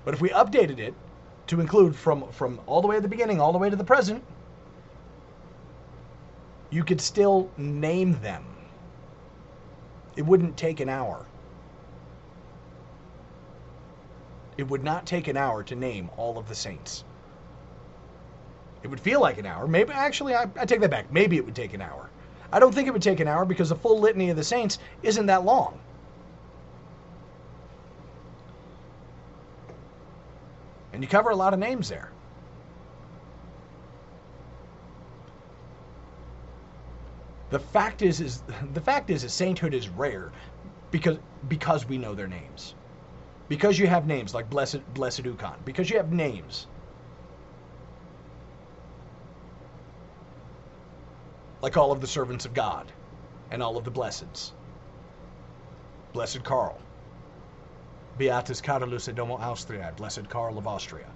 But 0.04 0.14
if 0.14 0.20
we 0.20 0.28
updated 0.30 0.78
it 0.78 0.94
to 1.46 1.60
include 1.60 1.96
from, 1.96 2.30
from 2.32 2.60
all 2.66 2.82
the 2.82 2.88
way 2.88 2.96
at 2.96 3.02
the 3.02 3.08
beginning 3.08 3.40
all 3.40 3.52
the 3.52 3.58
way 3.58 3.70
to 3.70 3.76
the 3.76 3.84
present, 3.84 4.24
you 6.70 6.84
could 6.84 7.00
still 7.00 7.50
name 7.56 8.20
them. 8.20 8.49
It 10.16 10.22
wouldn't 10.22 10.56
take 10.56 10.80
an 10.80 10.88
hour. 10.88 11.26
It 14.56 14.68
would 14.68 14.84
not 14.84 15.06
take 15.06 15.28
an 15.28 15.36
hour 15.36 15.62
to 15.64 15.74
name 15.74 16.10
all 16.16 16.36
of 16.36 16.48
the 16.48 16.54
saints. 16.54 17.04
It 18.82 18.88
would 18.88 19.00
feel 19.00 19.20
like 19.20 19.38
an 19.38 19.46
hour. 19.46 19.66
Maybe, 19.66 19.92
actually, 19.92 20.34
I, 20.34 20.46
I 20.58 20.64
take 20.66 20.80
that 20.80 20.90
back. 20.90 21.12
Maybe 21.12 21.36
it 21.36 21.44
would 21.44 21.54
take 21.54 21.74
an 21.74 21.80
hour. 21.80 22.10
I 22.52 22.58
don't 22.58 22.74
think 22.74 22.88
it 22.88 22.90
would 22.90 23.02
take 23.02 23.20
an 23.20 23.28
hour 23.28 23.44
because 23.44 23.68
the 23.68 23.76
full 23.76 24.00
litany 24.00 24.30
of 24.30 24.36
the 24.36 24.44
saints 24.44 24.78
isn't 25.02 25.26
that 25.26 25.44
long. 25.44 25.78
And 30.92 31.02
you 31.02 31.08
cover 31.08 31.30
a 31.30 31.36
lot 31.36 31.54
of 31.54 31.60
names 31.60 31.88
there. 31.88 32.10
The 37.50 37.58
fact 37.58 38.02
is, 38.02 38.20
is 38.20 38.42
the 38.72 38.80
fact 38.80 39.10
is, 39.10 39.30
sainthood 39.32 39.74
is 39.74 39.88
rare 39.88 40.30
because 40.90 41.18
because 41.48 41.86
we 41.86 41.98
know 41.98 42.14
their 42.14 42.28
names. 42.28 42.74
Because 43.48 43.78
you 43.78 43.88
have 43.88 44.06
names 44.06 44.32
like 44.34 44.48
Blessed 44.48 44.86
Blessed 44.94 45.24
Ukon. 45.24 45.58
Because 45.64 45.90
you 45.90 45.96
have 45.96 46.12
names. 46.12 46.68
Like 51.62 51.76
all 51.76 51.92
of 51.92 52.00
the 52.00 52.06
servants 52.06 52.46
of 52.46 52.54
God 52.54 52.92
and 53.50 53.62
all 53.62 53.76
of 53.76 53.84
the 53.84 53.90
blesseds. 53.90 54.52
Blessed 56.12 56.44
Karl. 56.44 56.78
Beatus 58.18 58.60
Carolus 58.62 59.12
Domo 59.14 59.36
Austriae, 59.36 59.96
Blessed 59.96 60.28
Karl 60.28 60.56
of 60.56 60.66
Austria. 60.66 61.06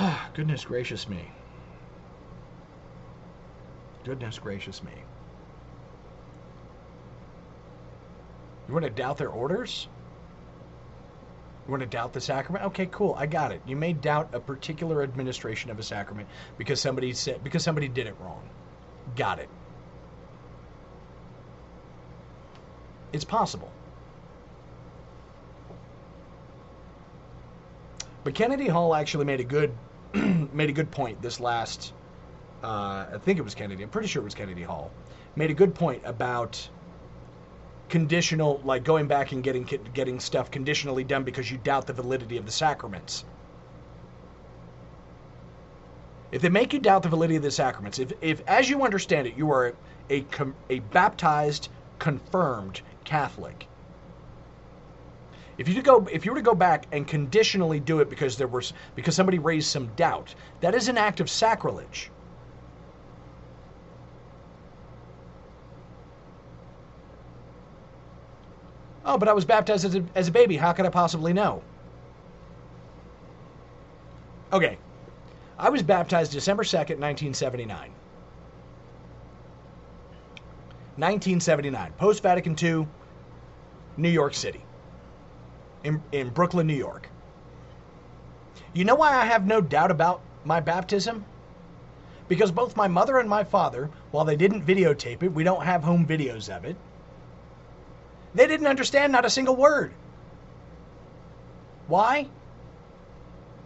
Ah, 0.00 0.30
goodness 0.32 0.64
gracious 0.64 1.08
me. 1.08 1.28
Goodness 4.04 4.38
gracious 4.38 4.80
me. 4.84 4.92
You 8.68 8.74
want 8.74 8.84
to 8.84 8.90
doubt 8.90 9.18
their 9.18 9.30
orders? 9.30 9.88
You 11.66 11.72
want 11.72 11.80
to 11.80 11.88
doubt 11.88 12.12
the 12.12 12.20
sacrament? 12.20 12.64
Okay, 12.66 12.86
cool. 12.86 13.14
I 13.18 13.26
got 13.26 13.50
it. 13.50 13.60
You 13.66 13.74
may 13.74 13.92
doubt 13.92 14.30
a 14.32 14.38
particular 14.38 15.02
administration 15.02 15.68
of 15.70 15.80
a 15.80 15.82
sacrament 15.82 16.28
because 16.56 16.80
somebody 16.80 17.12
said 17.12 17.42
because 17.42 17.64
somebody 17.64 17.88
did 17.88 18.06
it 18.06 18.14
wrong. 18.20 18.48
Got 19.16 19.40
it. 19.40 19.48
It's 23.12 23.24
possible. 23.24 23.72
But 28.22 28.34
Kennedy 28.34 28.68
Hall 28.68 28.94
actually 28.94 29.24
made 29.24 29.40
a 29.40 29.44
good 29.44 29.74
made 30.52 30.68
a 30.68 30.72
good 30.72 30.90
point 30.90 31.20
this 31.22 31.40
last. 31.40 31.92
Uh, 32.62 33.06
I 33.12 33.18
think 33.22 33.38
it 33.38 33.42
was 33.42 33.54
Kennedy. 33.54 33.82
I'm 33.82 33.90
pretty 33.90 34.08
sure 34.08 34.22
it 34.22 34.24
was 34.24 34.34
Kennedy 34.34 34.62
Hall. 34.62 34.90
Made 35.36 35.50
a 35.50 35.54
good 35.54 35.74
point 35.74 36.02
about 36.04 36.68
conditional, 37.88 38.60
like 38.64 38.84
going 38.84 39.06
back 39.06 39.32
and 39.32 39.42
getting 39.42 39.64
getting 39.94 40.20
stuff 40.20 40.50
conditionally 40.50 41.04
done 41.04 41.24
because 41.24 41.50
you 41.50 41.58
doubt 41.58 41.86
the 41.86 41.92
validity 41.92 42.36
of 42.36 42.46
the 42.46 42.52
sacraments. 42.52 43.24
If 46.30 46.42
they 46.42 46.50
make 46.50 46.72
you 46.72 46.78
doubt 46.78 47.02
the 47.02 47.08
validity 47.08 47.36
of 47.36 47.42
the 47.42 47.50
sacraments, 47.50 47.98
if, 47.98 48.12
if 48.20 48.42
as 48.46 48.68
you 48.68 48.82
understand 48.82 49.26
it, 49.26 49.34
you 49.34 49.50
are 49.50 49.74
a, 50.10 50.24
a 50.68 50.80
baptized, 50.80 51.68
confirmed 51.98 52.82
Catholic, 53.04 53.66
if 55.58 55.68
you 55.68 55.82
go, 55.82 56.06
if 56.10 56.24
you 56.24 56.30
were 56.30 56.38
to 56.38 56.42
go 56.42 56.54
back 56.54 56.86
and 56.92 57.06
conditionally 57.06 57.80
do 57.80 57.98
it 57.98 58.08
because 58.08 58.36
there 58.36 58.46
because 58.94 59.16
somebody 59.16 59.40
raised 59.40 59.68
some 59.68 59.88
doubt, 59.96 60.34
that 60.60 60.74
is 60.74 60.88
an 60.88 60.96
act 60.96 61.18
of 61.18 61.28
sacrilege. 61.28 62.10
Oh, 69.04 69.18
but 69.18 69.28
I 69.28 69.32
was 69.32 69.44
baptized 69.44 69.84
as 69.84 69.96
a, 69.96 70.04
as 70.14 70.28
a 70.28 70.30
baby. 70.30 70.56
How 70.56 70.72
could 70.72 70.86
I 70.86 70.90
possibly 70.90 71.32
know? 71.32 71.62
Okay. 74.52 74.78
I 75.58 75.70
was 75.70 75.82
baptized 75.82 76.30
December 76.30 76.62
2nd, 76.62 77.00
1979. 77.00 77.90
1979, 80.96 81.92
post 81.96 82.22
Vatican 82.22 82.56
II, 82.60 82.86
New 83.96 84.08
York 84.08 84.34
City 84.34 84.62
in, 85.84 86.02
in 86.12 86.30
Brooklyn, 86.30 86.66
New 86.66 86.74
York. 86.74 87.08
You 88.72 88.84
know 88.84 88.94
why 88.94 89.14
I 89.14 89.24
have 89.24 89.46
no 89.46 89.60
doubt 89.60 89.90
about 89.90 90.20
my 90.44 90.60
baptism? 90.60 91.24
Because 92.28 92.50
both 92.52 92.76
my 92.76 92.88
mother 92.88 93.18
and 93.18 93.28
my 93.28 93.44
father, 93.44 93.90
while 94.10 94.24
they 94.24 94.36
didn't 94.36 94.66
videotape 94.66 95.22
it, 95.22 95.32
we 95.32 95.44
don't 95.44 95.64
have 95.64 95.82
home 95.82 96.06
videos 96.06 96.54
of 96.54 96.64
it, 96.64 96.76
they 98.34 98.46
didn't 98.46 98.66
understand 98.66 99.12
not 99.12 99.24
a 99.24 99.30
single 99.30 99.56
word. 99.56 99.92
Why? 101.86 102.28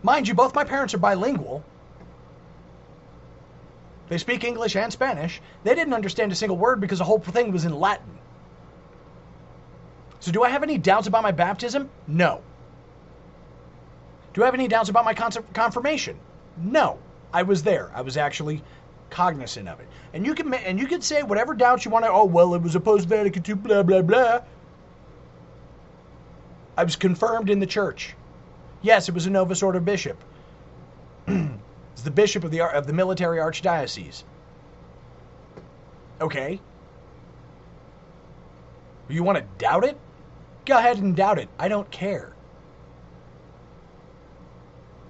Mind 0.03 0.29
you, 0.29 0.35
both 0.35 0.55
my 0.55 0.65
parents 0.65 0.95
are 0.95 0.99
bilingual. 0.99 1.65
They 4.09 4.19
speak 4.19 4.45
English 4.45 4.77
and 4.77 4.93
Spanish. 4.93 5.41
They 5.65 5.75
didn't 5.75 5.95
understand 5.95 6.33
a 6.33 6.37
single 6.37 6.57
word 6.57 6.81
because 6.81 6.99
the 6.99 7.05
whole 7.05 7.19
thing 7.19 7.51
was 7.53 7.65
in 7.65 7.79
Latin. 7.79 8.19
So, 10.23 10.31
do 10.31 10.45
I 10.45 10.51
have 10.51 10.63
any 10.63 10.79
doubts 10.79 11.09
about 11.09 11.25
my 11.25 11.33
baptism? 11.33 11.91
No. 12.07 12.43
Do 14.35 14.43
I 14.43 14.45
have 14.45 14.55
any 14.55 14.69
doubts 14.69 14.89
about 14.89 15.05
my 15.05 15.15
confirmation? 15.15 16.17
No. 16.57 17.01
I 17.33 17.43
was 17.43 17.65
there. 17.65 17.91
I 17.93 18.03
was 18.03 18.17
actually 18.17 18.63
cognizant 19.11 19.69
of 19.69 19.81
it. 19.81 19.89
And 20.15 20.25
you 20.25 20.37
can 20.37 20.55
and 20.55 20.79
you 20.79 20.87
can 20.87 21.03
say 21.03 21.25
whatever 21.25 21.55
doubts 21.55 21.85
you 21.85 21.91
want 21.91 22.05
to. 22.05 22.11
Oh 22.13 22.25
well, 22.25 22.55
it 22.55 22.63
was 22.63 22.77
a 22.77 22.81
post 22.81 23.09
Vatican 23.09 23.43
II, 23.45 23.55
blah 23.57 23.83
blah 23.83 24.03
blah. 24.03 24.43
I 26.79 26.85
was 26.85 26.95
confirmed 26.95 27.51
in 27.51 27.59
the 27.59 27.67
church. 27.67 28.15
Yes, 28.81 29.09
it 29.09 29.15
was 29.15 29.27
a 29.27 29.31
Novus 29.31 29.61
Ordo 29.61 29.81
bishop. 29.81 30.23
it's 31.27 32.03
the 32.05 32.13
bishop 32.13 32.45
of 32.45 32.53
the 32.53 32.63
of 32.63 32.87
the 32.87 32.93
military 32.93 33.39
archdiocese. 33.39 34.23
Okay. 36.21 36.61
You 39.09 39.25
want 39.25 39.39
to 39.39 39.45
doubt 39.59 39.83
it? 39.83 39.99
Go 40.65 40.79
ahead 40.79 40.99
and 40.99 41.17
doubt 41.17 41.39
it. 41.39 41.49
I 41.59 41.69
don't 41.69 41.91
care. 41.91 42.33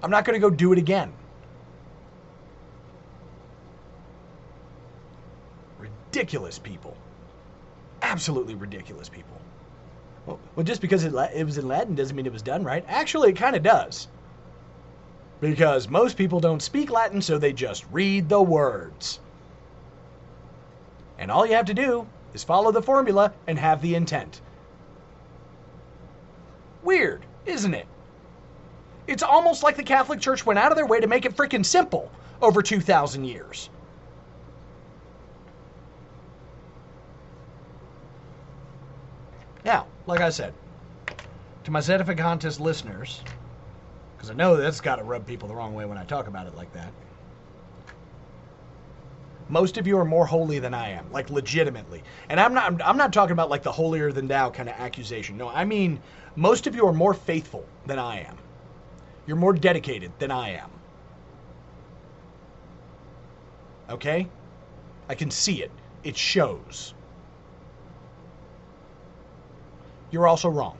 I'm 0.01 0.09
not 0.09 0.25
going 0.25 0.33
to 0.33 0.39
go 0.39 0.49
do 0.49 0.73
it 0.73 0.79
again. 0.79 1.13
Ridiculous 5.79 6.59
people. 6.59 6.97
Absolutely 8.01 8.55
ridiculous 8.55 9.07
people. 9.07 9.37
Well, 10.25 10.39
well 10.55 10.63
just 10.63 10.81
because 10.81 11.03
it, 11.03 11.13
it 11.33 11.45
was 11.45 11.57
in 11.57 11.67
Latin 11.67 11.95
doesn't 11.95 12.15
mean 12.15 12.25
it 12.25 12.33
was 12.33 12.41
done 12.41 12.63
right. 12.63 12.83
Actually, 12.87 13.29
it 13.29 13.37
kind 13.37 13.55
of 13.55 13.63
does. 13.63 14.07
Because 15.39 15.87
most 15.89 16.17
people 16.17 16.39
don't 16.39 16.61
speak 16.61 16.89
Latin, 16.89 17.21
so 17.21 17.37
they 17.37 17.53
just 17.53 17.85
read 17.91 18.27
the 18.27 18.41
words. 18.41 19.19
And 21.17 21.29
all 21.31 21.45
you 21.45 21.53
have 21.53 21.65
to 21.65 21.73
do 21.73 22.07
is 22.33 22.43
follow 22.43 22.71
the 22.71 22.81
formula 22.81 23.33
and 23.47 23.59
have 23.59 23.81
the 23.81 23.95
intent. 23.95 24.41
Weird, 26.83 27.25
isn't 27.45 27.73
it? 27.73 27.87
It's 29.07 29.23
almost 29.23 29.63
like 29.63 29.75
the 29.75 29.83
Catholic 29.83 30.19
Church 30.19 30.45
went 30.45 30.59
out 30.59 30.71
of 30.71 30.77
their 30.77 30.85
way 30.85 30.99
to 30.99 31.07
make 31.07 31.25
it 31.25 31.35
freaking 31.35 31.65
simple 31.65 32.11
over 32.41 32.61
2,000 32.61 33.25
years. 33.25 33.69
Now, 39.65 39.87
like 40.07 40.21
I 40.21 40.29
said, 40.29 40.53
to 41.63 41.71
my 41.71 41.79
Sedevacantist 41.79 42.59
listeners, 42.59 43.21
because 44.15 44.29
I 44.29 44.33
know 44.33 44.57
that's 44.57 44.81
got 44.81 44.97
to 44.97 45.03
rub 45.03 45.25
people 45.25 45.47
the 45.47 45.55
wrong 45.55 45.73
way 45.73 45.85
when 45.85 45.97
I 45.97 46.03
talk 46.03 46.27
about 46.27 46.47
it 46.47 46.55
like 46.55 46.71
that. 46.73 46.91
Most 49.49 49.77
of 49.77 49.85
you 49.85 49.97
are 49.97 50.05
more 50.05 50.25
holy 50.25 50.59
than 50.59 50.73
I 50.73 50.89
am, 50.89 51.11
like 51.11 51.29
legitimately. 51.29 52.03
And 52.29 52.39
I'm 52.39 52.53
not 52.53 52.81
I'm 52.81 52.97
not 52.97 53.13
talking 53.13 53.33
about 53.33 53.49
like 53.49 53.61
the 53.61 53.71
holier 53.71 54.11
than 54.11 54.27
thou 54.27 54.49
kind 54.49 54.69
of 54.69 54.75
accusation. 54.75 55.37
No, 55.37 55.49
I 55.49 55.65
mean 55.65 55.99
most 56.35 56.67
of 56.67 56.75
you 56.75 56.87
are 56.87 56.93
more 56.93 57.13
faithful 57.13 57.65
than 57.85 57.99
I 57.99 58.21
am. 58.21 58.37
You're 59.25 59.37
more 59.37 59.53
dedicated 59.53 60.11
than 60.19 60.31
I 60.31 60.49
am. 60.51 60.69
Okay? 63.89 64.27
I 65.09 65.15
can 65.15 65.29
see 65.31 65.61
it. 65.61 65.71
It 66.03 66.17
shows. 66.17 66.93
You're 70.11 70.27
also 70.27 70.49
wrong. 70.49 70.77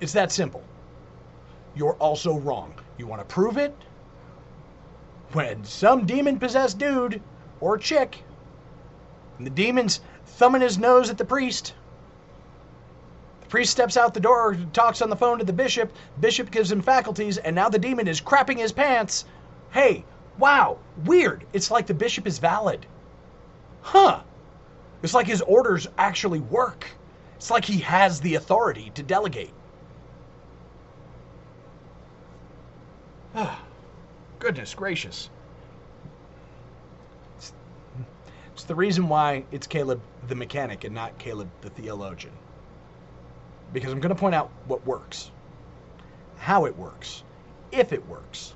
It's 0.00 0.12
that 0.12 0.32
simple. 0.32 0.62
You're 1.74 1.94
also 1.94 2.38
wrong. 2.38 2.74
You 2.98 3.06
want 3.06 3.20
to 3.20 3.34
prove 3.34 3.56
it? 3.56 3.74
when 5.32 5.62
some 5.64 6.06
demon 6.06 6.38
possessed 6.38 6.78
dude 6.78 7.22
or 7.60 7.78
chick, 7.78 8.22
and 9.38 9.46
the 9.46 9.50
demon's 9.50 10.00
thumbing 10.26 10.62
his 10.62 10.78
nose 10.78 11.10
at 11.10 11.18
the 11.18 11.24
priest. 11.24 11.74
Priest 13.50 13.72
steps 13.72 13.96
out 13.96 14.14
the 14.14 14.20
door, 14.20 14.56
talks 14.72 15.02
on 15.02 15.10
the 15.10 15.16
phone 15.16 15.38
to 15.40 15.44
the 15.44 15.52
bishop. 15.52 15.92
Bishop 16.20 16.52
gives 16.52 16.70
him 16.70 16.80
faculties, 16.80 17.36
and 17.36 17.56
now 17.56 17.68
the 17.68 17.80
demon 17.80 18.06
is 18.06 18.20
crapping 18.20 18.58
his 18.58 18.70
pants. 18.70 19.24
Hey, 19.72 20.04
wow, 20.38 20.78
weird. 21.04 21.44
It's 21.52 21.68
like 21.68 21.88
the 21.88 21.94
bishop 21.94 22.28
is 22.28 22.38
valid. 22.38 22.86
Huh. 23.82 24.20
It's 25.02 25.14
like 25.14 25.26
his 25.26 25.42
orders 25.42 25.88
actually 25.98 26.38
work. 26.38 26.86
It's 27.34 27.50
like 27.50 27.64
he 27.64 27.78
has 27.80 28.20
the 28.20 28.36
authority 28.36 28.92
to 28.94 29.02
delegate. 29.02 29.52
Ah. 33.34 33.60
Goodness 34.38 34.74
gracious. 34.74 35.28
It's, 37.36 37.52
it's 38.54 38.64
the 38.64 38.76
reason 38.76 39.08
why 39.08 39.44
it's 39.50 39.66
Caleb 39.66 40.00
the 40.28 40.36
mechanic 40.36 40.84
and 40.84 40.94
not 40.94 41.18
Caleb 41.18 41.50
the 41.62 41.70
theologian. 41.70 42.32
Because 43.72 43.92
I'm 43.92 44.00
going 44.00 44.14
to 44.14 44.20
point 44.20 44.34
out 44.34 44.50
what 44.66 44.86
works, 44.86 45.30
how 46.36 46.64
it 46.66 46.76
works, 46.76 47.22
if 47.72 47.92
it 47.92 48.06
works. 48.08 48.54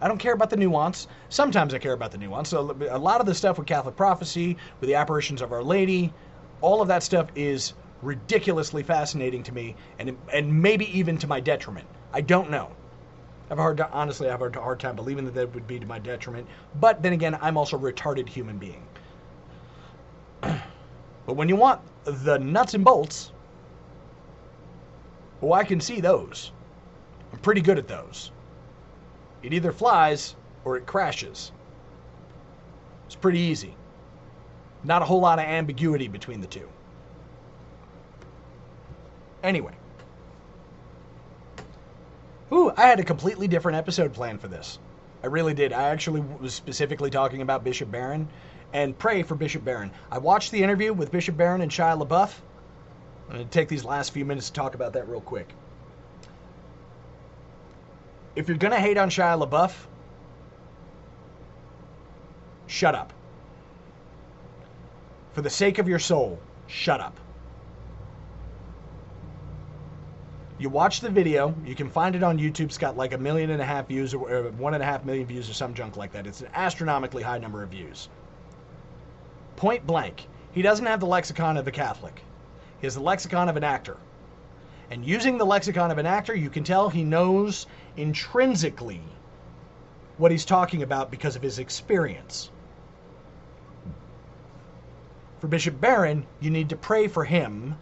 I 0.00 0.08
don't 0.08 0.18
care 0.18 0.34
about 0.34 0.50
the 0.50 0.56
nuance. 0.56 1.06
Sometimes 1.28 1.74
I 1.74 1.78
care 1.78 1.92
about 1.92 2.10
the 2.10 2.18
nuance. 2.18 2.48
So 2.48 2.76
a 2.90 2.98
lot 2.98 3.20
of 3.20 3.26
the 3.26 3.34
stuff 3.34 3.58
with 3.58 3.66
Catholic 3.66 3.96
prophecy, 3.96 4.56
with 4.80 4.88
the 4.88 4.96
apparitions 4.96 5.42
of 5.42 5.52
Our 5.52 5.62
Lady, 5.62 6.12
all 6.60 6.82
of 6.82 6.88
that 6.88 7.02
stuff 7.02 7.28
is 7.34 7.74
ridiculously 8.02 8.82
fascinating 8.82 9.44
to 9.44 9.52
me, 9.52 9.76
and 9.98 10.16
and 10.32 10.62
maybe 10.62 10.98
even 10.98 11.18
to 11.18 11.28
my 11.28 11.38
detriment. 11.38 11.86
I 12.12 12.20
don't 12.20 12.50
know 12.50 12.72
I 13.52 13.54
have 13.54 13.58
a 13.58 13.62
hard 13.62 13.76
time, 13.76 13.90
honestly, 13.92 14.28
I 14.28 14.30
have 14.30 14.40
a 14.40 14.50
hard 14.58 14.80
time 14.80 14.96
believing 14.96 15.26
that 15.26 15.34
that 15.34 15.52
would 15.52 15.66
be 15.66 15.78
to 15.78 15.84
my 15.84 15.98
detriment. 15.98 16.46
But 16.80 17.02
then 17.02 17.12
again, 17.12 17.36
I'm 17.38 17.58
also 17.58 17.76
a 17.76 17.80
retarded 17.80 18.26
human 18.26 18.56
being. 18.56 18.82
but 20.40 21.34
when 21.34 21.50
you 21.50 21.56
want 21.56 21.82
the 22.04 22.38
nuts 22.38 22.72
and 22.72 22.82
bolts, 22.82 23.32
well, 25.42 25.52
I 25.52 25.64
can 25.64 25.80
see 25.80 26.00
those. 26.00 26.52
I'm 27.32 27.38
pretty 27.40 27.60
good 27.60 27.76
at 27.76 27.88
those. 27.88 28.32
It 29.42 29.52
either 29.52 29.72
flies 29.72 30.36
or 30.64 30.76
it 30.76 30.86
crashes. 30.86 31.52
It's 33.06 33.16
pretty 33.16 33.40
easy. 33.40 33.74
Not 34.84 35.02
a 35.02 35.04
whole 35.04 35.20
lot 35.20 35.38
of 35.38 35.44
ambiguity 35.44 36.08
between 36.08 36.40
the 36.40 36.46
two. 36.46 36.68
Anyway, 39.42 39.74
Ooh, 42.52 42.70
I 42.76 42.82
had 42.82 43.00
a 43.00 43.04
completely 43.04 43.48
different 43.48 43.78
episode 43.78 44.12
planned 44.12 44.42
for 44.42 44.48
this. 44.48 44.78
I 45.22 45.28
really 45.28 45.54
did. 45.54 45.72
I 45.72 45.84
actually 45.84 46.20
was 46.20 46.52
specifically 46.52 47.08
talking 47.08 47.40
about 47.40 47.64
Bishop 47.64 47.90
Barron 47.90 48.28
and 48.74 48.98
pray 48.98 49.22
for 49.22 49.34
Bishop 49.34 49.64
Barron. 49.64 49.90
I 50.10 50.18
watched 50.18 50.50
the 50.50 50.62
interview 50.62 50.92
with 50.92 51.10
Bishop 51.10 51.34
Barron 51.34 51.62
and 51.62 51.70
Shia 51.70 52.06
LaBeouf. 52.06 52.34
I'm 53.28 53.36
going 53.36 53.48
to 53.48 53.50
take 53.50 53.68
these 53.68 53.84
last 53.84 54.12
few 54.12 54.24
minutes 54.24 54.48
to 54.48 54.52
talk 54.52 54.74
about 54.74 54.92
that 54.94 55.08
real 55.08 55.20
quick. 55.20 55.48
if 58.34 58.48
you're 58.48 58.56
going 58.56 58.72
to 58.72 58.80
hate 58.80 58.96
on 58.96 59.10
Shia 59.10 59.46
LaBeouf, 59.46 59.74
shut 62.66 62.94
up. 62.94 63.12
For 65.32 65.42
the 65.42 65.50
sake 65.50 65.78
of 65.78 65.88
your 65.88 65.98
soul, 65.98 66.38
shut 66.66 67.00
up. 67.00 67.18
You 70.58 70.68
watch 70.68 71.00
the 71.00 71.10
video, 71.10 71.54
you 71.64 71.74
can 71.74 71.90
find 71.90 72.14
it 72.14 72.22
on 72.22 72.38
YouTube. 72.38 72.66
It's 72.66 72.78
got 72.78 72.96
like 72.96 73.12
a 73.12 73.18
million 73.18 73.50
and 73.50 73.60
a 73.60 73.64
half 73.64 73.88
views 73.88 74.14
or 74.14 74.30
or 74.30 74.50
one 74.52 74.74
and 74.74 74.82
a 74.82 74.86
half 74.86 75.04
million 75.04 75.26
views 75.26 75.50
or 75.50 75.54
some 75.54 75.74
junk 75.74 75.96
like 75.96 76.12
that. 76.12 76.26
It's 76.26 76.40
an 76.40 76.48
astronomically 76.54 77.22
high 77.22 77.38
number 77.38 77.62
of 77.62 77.70
views. 77.70 78.08
Point 79.56 79.86
blank, 79.86 80.26
he 80.52 80.62
doesn't 80.62 80.86
have 80.86 81.00
the 81.00 81.06
lexicon 81.06 81.56
of 81.56 81.64
the 81.64 81.72
Catholic. 81.72 82.22
Has 82.82 82.94
the 82.94 83.00
lexicon 83.00 83.48
of 83.48 83.56
an 83.56 83.62
actor. 83.62 83.96
And 84.90 85.06
using 85.06 85.38
the 85.38 85.46
lexicon 85.46 85.90
of 85.90 85.98
an 85.98 86.06
actor, 86.06 86.34
you 86.34 86.50
can 86.50 86.64
tell 86.64 86.88
he 86.88 87.04
knows 87.04 87.66
intrinsically 87.96 89.00
what 90.18 90.32
he's 90.32 90.44
talking 90.44 90.82
about 90.82 91.10
because 91.10 91.36
of 91.36 91.42
his 91.42 91.58
experience. 91.58 92.50
For 95.38 95.46
Bishop 95.46 95.80
Barron, 95.80 96.26
you 96.40 96.50
need 96.50 96.68
to 96.68 96.76
pray 96.76 97.08
for 97.08 97.24
him 97.24 97.76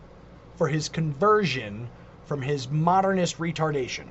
for 0.55 0.69
his 0.69 0.89
conversion 0.89 1.89
from 2.27 2.43
his 2.43 2.69
modernist 2.69 3.39
retardation. 3.39 4.09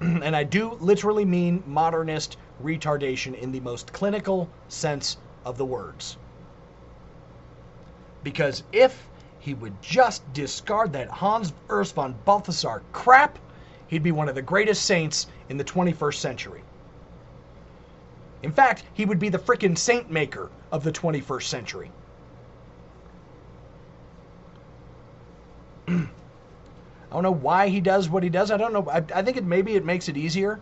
and 0.00 0.34
I 0.34 0.44
do 0.44 0.78
literally 0.80 1.24
mean 1.24 1.62
modernist 1.66 2.38
retardation 2.62 3.38
in 3.38 3.52
the 3.52 3.60
most 3.60 3.92
clinical 3.92 4.48
sense 4.68 5.18
of 5.44 5.58
the 5.58 5.66
words. 5.66 6.16
Because 8.26 8.64
if 8.72 9.08
he 9.38 9.54
would 9.54 9.80
just 9.80 10.32
discard 10.32 10.92
that 10.94 11.08
Hans 11.08 11.52
Urs 11.68 11.92
von 11.92 12.16
Balthasar 12.24 12.82
crap, 12.92 13.38
he'd 13.86 14.02
be 14.02 14.10
one 14.10 14.28
of 14.28 14.34
the 14.34 14.42
greatest 14.42 14.84
saints 14.84 15.28
in 15.48 15.56
the 15.56 15.62
21st 15.62 16.16
century. 16.16 16.64
In 18.42 18.50
fact, 18.50 18.82
he 18.94 19.04
would 19.04 19.20
be 19.20 19.28
the 19.28 19.38
frickin' 19.38 19.78
saint 19.78 20.10
maker 20.10 20.50
of 20.72 20.82
the 20.82 20.90
21st 20.90 21.42
century. 21.44 21.92
I 25.88 26.08
don't 27.12 27.22
know 27.22 27.30
why 27.30 27.68
he 27.68 27.80
does 27.80 28.08
what 28.08 28.24
he 28.24 28.28
does. 28.28 28.50
I 28.50 28.56
don't 28.56 28.72
know. 28.72 28.88
I, 28.90 29.04
I 29.14 29.22
think 29.22 29.36
it 29.36 29.44
maybe 29.44 29.76
it 29.76 29.84
makes 29.84 30.08
it 30.08 30.16
easier. 30.16 30.58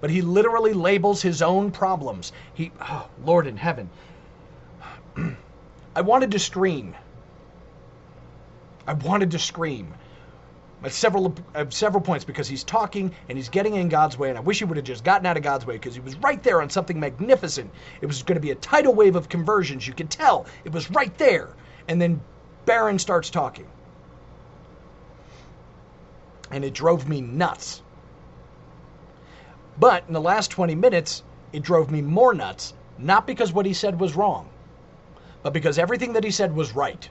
But 0.00 0.10
he 0.10 0.22
literally 0.22 0.74
labels 0.74 1.22
his 1.22 1.42
own 1.42 1.72
problems. 1.72 2.30
He, 2.54 2.70
oh, 2.80 3.08
Lord 3.24 3.48
in 3.48 3.56
heaven. 3.56 3.90
I 5.98 6.00
wanted 6.00 6.30
to 6.30 6.38
scream. 6.38 6.94
I 8.86 8.92
wanted 8.92 9.32
to 9.32 9.38
scream 9.40 9.94
at 10.84 10.92
several 10.92 11.34
at 11.56 11.72
several 11.72 12.00
points 12.00 12.24
because 12.24 12.46
he's 12.46 12.62
talking 12.62 13.12
and 13.28 13.36
he's 13.36 13.48
getting 13.48 13.74
in 13.74 13.88
God's 13.88 14.16
way, 14.16 14.28
and 14.28 14.38
I 14.38 14.40
wish 14.40 14.60
he 14.60 14.64
would 14.64 14.76
have 14.76 14.86
just 14.86 15.02
gotten 15.02 15.26
out 15.26 15.36
of 15.36 15.42
God's 15.42 15.66
way 15.66 15.74
because 15.74 15.94
he 15.96 16.00
was 16.00 16.16
right 16.18 16.40
there 16.40 16.62
on 16.62 16.70
something 16.70 17.00
magnificent. 17.00 17.72
It 18.00 18.06
was 18.06 18.22
going 18.22 18.36
to 18.36 18.40
be 18.40 18.52
a 18.52 18.54
tidal 18.54 18.94
wave 18.94 19.16
of 19.16 19.28
conversions. 19.28 19.88
You 19.88 19.92
could 19.92 20.08
tell 20.08 20.46
it 20.62 20.70
was 20.70 20.88
right 20.88 21.18
there, 21.18 21.48
and 21.88 22.00
then 22.00 22.20
Barron 22.64 23.00
starts 23.00 23.28
talking, 23.28 23.66
and 26.52 26.64
it 26.64 26.74
drove 26.74 27.08
me 27.08 27.22
nuts. 27.22 27.82
But 29.76 30.04
in 30.06 30.14
the 30.14 30.20
last 30.20 30.52
20 30.52 30.76
minutes, 30.76 31.24
it 31.52 31.64
drove 31.64 31.90
me 31.90 32.02
more 32.02 32.34
nuts, 32.34 32.72
not 32.98 33.26
because 33.26 33.52
what 33.52 33.66
he 33.66 33.72
said 33.72 33.98
was 33.98 34.14
wrong, 34.14 34.48
but 35.42 35.52
because 35.52 35.78
everything 35.78 36.12
that 36.14 36.24
he 36.24 36.30
said 36.30 36.54
was 36.54 36.74
right. 36.74 37.08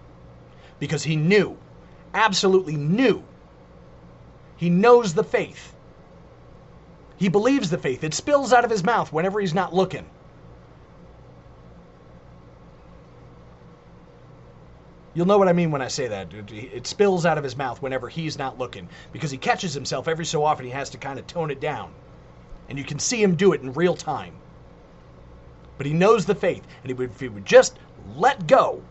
Because 0.80 1.04
he 1.04 1.16
knew, 1.16 1.58
absolutely 2.14 2.76
knew. 2.76 3.24
He 4.58 4.70
knows 4.70 5.14
the 5.14 5.24
faith. 5.24 5.76
He 7.18 7.30
believes 7.30 7.70
the 7.70 7.78
faith. 7.78 8.04
It 8.04 8.14
spills 8.14 8.54
out 8.54 8.64
of 8.66 8.72
his 8.72 8.84
mouth 8.84 9.12
whenever 9.12 9.40
he's 9.40 9.54
not 9.54 9.74
looking. 9.74 10.06
You'll 15.14 15.26
know 15.26 15.40
what 15.40 15.48
I 15.48 15.54
mean 15.54 15.72
when 15.72 15.82
I 15.82 15.88
say 15.88 16.08
that. 16.08 16.32
It- 16.32 16.86
spills 16.86 17.26
out 17.26 17.40
of 17.40 17.44
his 17.44 17.58
mouth 17.58 17.82
whenever 17.82 18.08
he's 18.08 18.38
not 18.38 18.60
looking 18.60 18.88
because 19.12 19.32
he 19.32 19.38
catches 19.40 19.74
himself 19.74 20.08
every 20.08 20.26
so 20.26 20.44
often. 20.44 20.66
He 20.66 20.72
has 20.72 20.92
to 20.92 21.00
kind 21.00 21.18
of 21.18 21.26
tone 21.26 21.50
it 21.50 21.60
down. 21.60 21.92
And 22.70 22.78
you 22.78 22.84
can 22.84 23.00
see 23.00 23.24
him 23.24 23.36
do 23.36 23.54
it 23.54 23.62
in 23.62 23.74
real 23.74 23.96
time. 23.96 24.36
But 25.78 25.88
he 25.88 25.94
knows 25.94 26.28
the 26.28 26.36
faith. 26.36 26.64
And 26.84 26.92
if 26.92 27.20
he 27.20 27.30
would 27.30 27.46
just 27.46 27.80
let 28.16 28.48
go, 28.48 28.82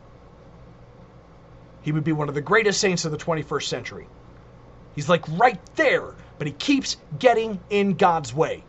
he 1.82 1.92
would 1.92 2.04
be 2.04 2.12
one 2.12 2.28
of 2.28 2.34
the 2.34 2.40
greatest 2.40 2.80
saints 2.80 3.04
of 3.04 3.12
the 3.12 3.16
21st 3.16 3.64
century. 3.64 4.08
He's 4.94 5.08
like 5.08 5.24
right 5.38 5.60
there, 5.76 6.14
but 6.38 6.46
he 6.46 6.52
keeps 6.54 6.96
getting 7.18 7.60
in 7.70 7.94
God's 7.94 8.34
way. 8.34 8.64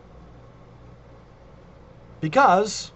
Because, 2.20 2.92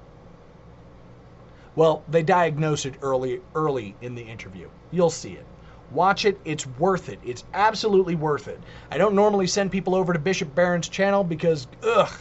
well, 1.74 2.04
they 2.08 2.22
diagnose 2.22 2.86
it 2.86 2.94
early, 3.02 3.40
early 3.54 3.96
in 4.00 4.14
the 4.14 4.22
interview. 4.22 4.68
You'll 4.90 5.10
see 5.10 5.32
it. 5.32 5.46
Watch 5.90 6.24
it. 6.24 6.40
It's 6.44 6.66
worth 6.66 7.08
it. 7.08 7.18
It's 7.24 7.44
absolutely 7.52 8.14
worth 8.14 8.48
it. 8.48 8.60
I 8.90 8.98
don't 8.98 9.14
normally 9.14 9.46
send 9.46 9.70
people 9.70 9.94
over 9.94 10.12
to 10.12 10.18
Bishop 10.18 10.54
Barron's 10.54 10.88
channel 10.88 11.24
because, 11.24 11.66
ugh, 11.82 12.12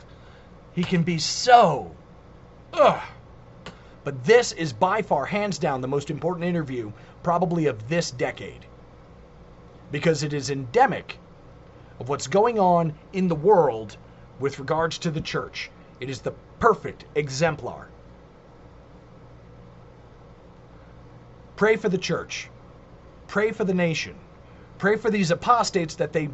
he 0.73 0.83
can 0.83 1.03
be 1.03 1.17
so, 1.17 1.95
ugh. 2.73 3.01
But 4.03 4.23
this 4.23 4.51
is 4.53 4.73
by 4.73 5.01
far, 5.01 5.25
hands 5.25 5.59
down, 5.59 5.81
the 5.81 5.87
most 5.87 6.09
important 6.09 6.45
interview 6.45 6.91
probably 7.23 7.67
of 7.67 7.87
this 7.87 8.11
decade. 8.11 8.65
Because 9.91 10.23
it 10.23 10.33
is 10.33 10.49
endemic 10.49 11.17
of 11.99 12.09
what's 12.09 12.27
going 12.27 12.59
on 12.59 12.93
in 13.13 13.27
the 13.27 13.35
world 13.35 13.97
with 14.39 14.57
regards 14.57 14.97
to 14.99 15.11
the 15.11 15.21
church. 15.21 15.69
It 15.99 16.09
is 16.09 16.21
the 16.21 16.33
perfect 16.59 17.05
exemplar. 17.15 17.87
Pray 21.55 21.75
for 21.75 21.89
the 21.89 21.97
church. 21.97 22.49
Pray 23.27 23.51
for 23.51 23.65
the 23.65 23.73
nation. 23.73 24.15
Pray 24.79 24.97
for 24.97 25.11
these 25.11 25.29
apostates 25.29 25.93
that 25.95 26.11
they 26.11 26.29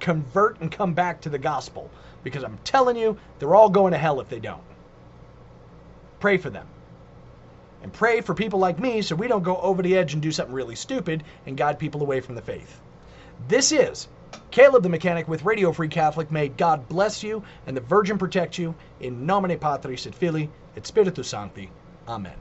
convert 0.00 0.60
and 0.60 0.72
come 0.72 0.92
back 0.92 1.20
to 1.20 1.28
the 1.28 1.38
gospel. 1.38 1.88
Because 2.24 2.42
I'm 2.42 2.58
telling 2.64 2.96
you, 2.96 3.16
they're 3.38 3.54
all 3.54 3.70
going 3.70 3.92
to 3.92 3.98
hell 3.98 4.20
if 4.20 4.28
they 4.28 4.40
don't. 4.40 4.60
Pray 6.18 6.36
for 6.36 6.50
them. 6.50 6.66
And 7.82 7.92
pray 7.92 8.20
for 8.20 8.34
people 8.34 8.58
like 8.58 8.78
me 8.78 9.02
so 9.02 9.16
we 9.16 9.28
don't 9.28 9.42
go 9.42 9.56
over 9.56 9.82
the 9.82 9.96
edge 9.96 10.12
and 10.12 10.22
do 10.22 10.30
something 10.30 10.54
really 10.54 10.76
stupid 10.76 11.24
and 11.46 11.56
guide 11.56 11.78
people 11.78 12.02
away 12.02 12.20
from 12.20 12.34
the 12.34 12.42
faith. 12.42 12.80
This 13.48 13.72
is 13.72 14.08
Caleb 14.50 14.82
the 14.82 14.88
Mechanic 14.88 15.26
with 15.26 15.44
Radio 15.44 15.72
Free 15.72 15.88
Catholic. 15.88 16.30
May 16.30 16.48
God 16.48 16.88
bless 16.88 17.22
you 17.22 17.42
and 17.66 17.76
the 17.76 17.80
Virgin 17.80 18.18
protect 18.18 18.58
you. 18.58 18.74
In 19.00 19.26
nomine 19.26 19.58
Patris 19.58 20.06
et 20.06 20.14
Filii 20.14 20.48
et 20.76 20.86
Spiritus 20.86 21.28
Sancti. 21.28 21.70
Amen. 22.06 22.36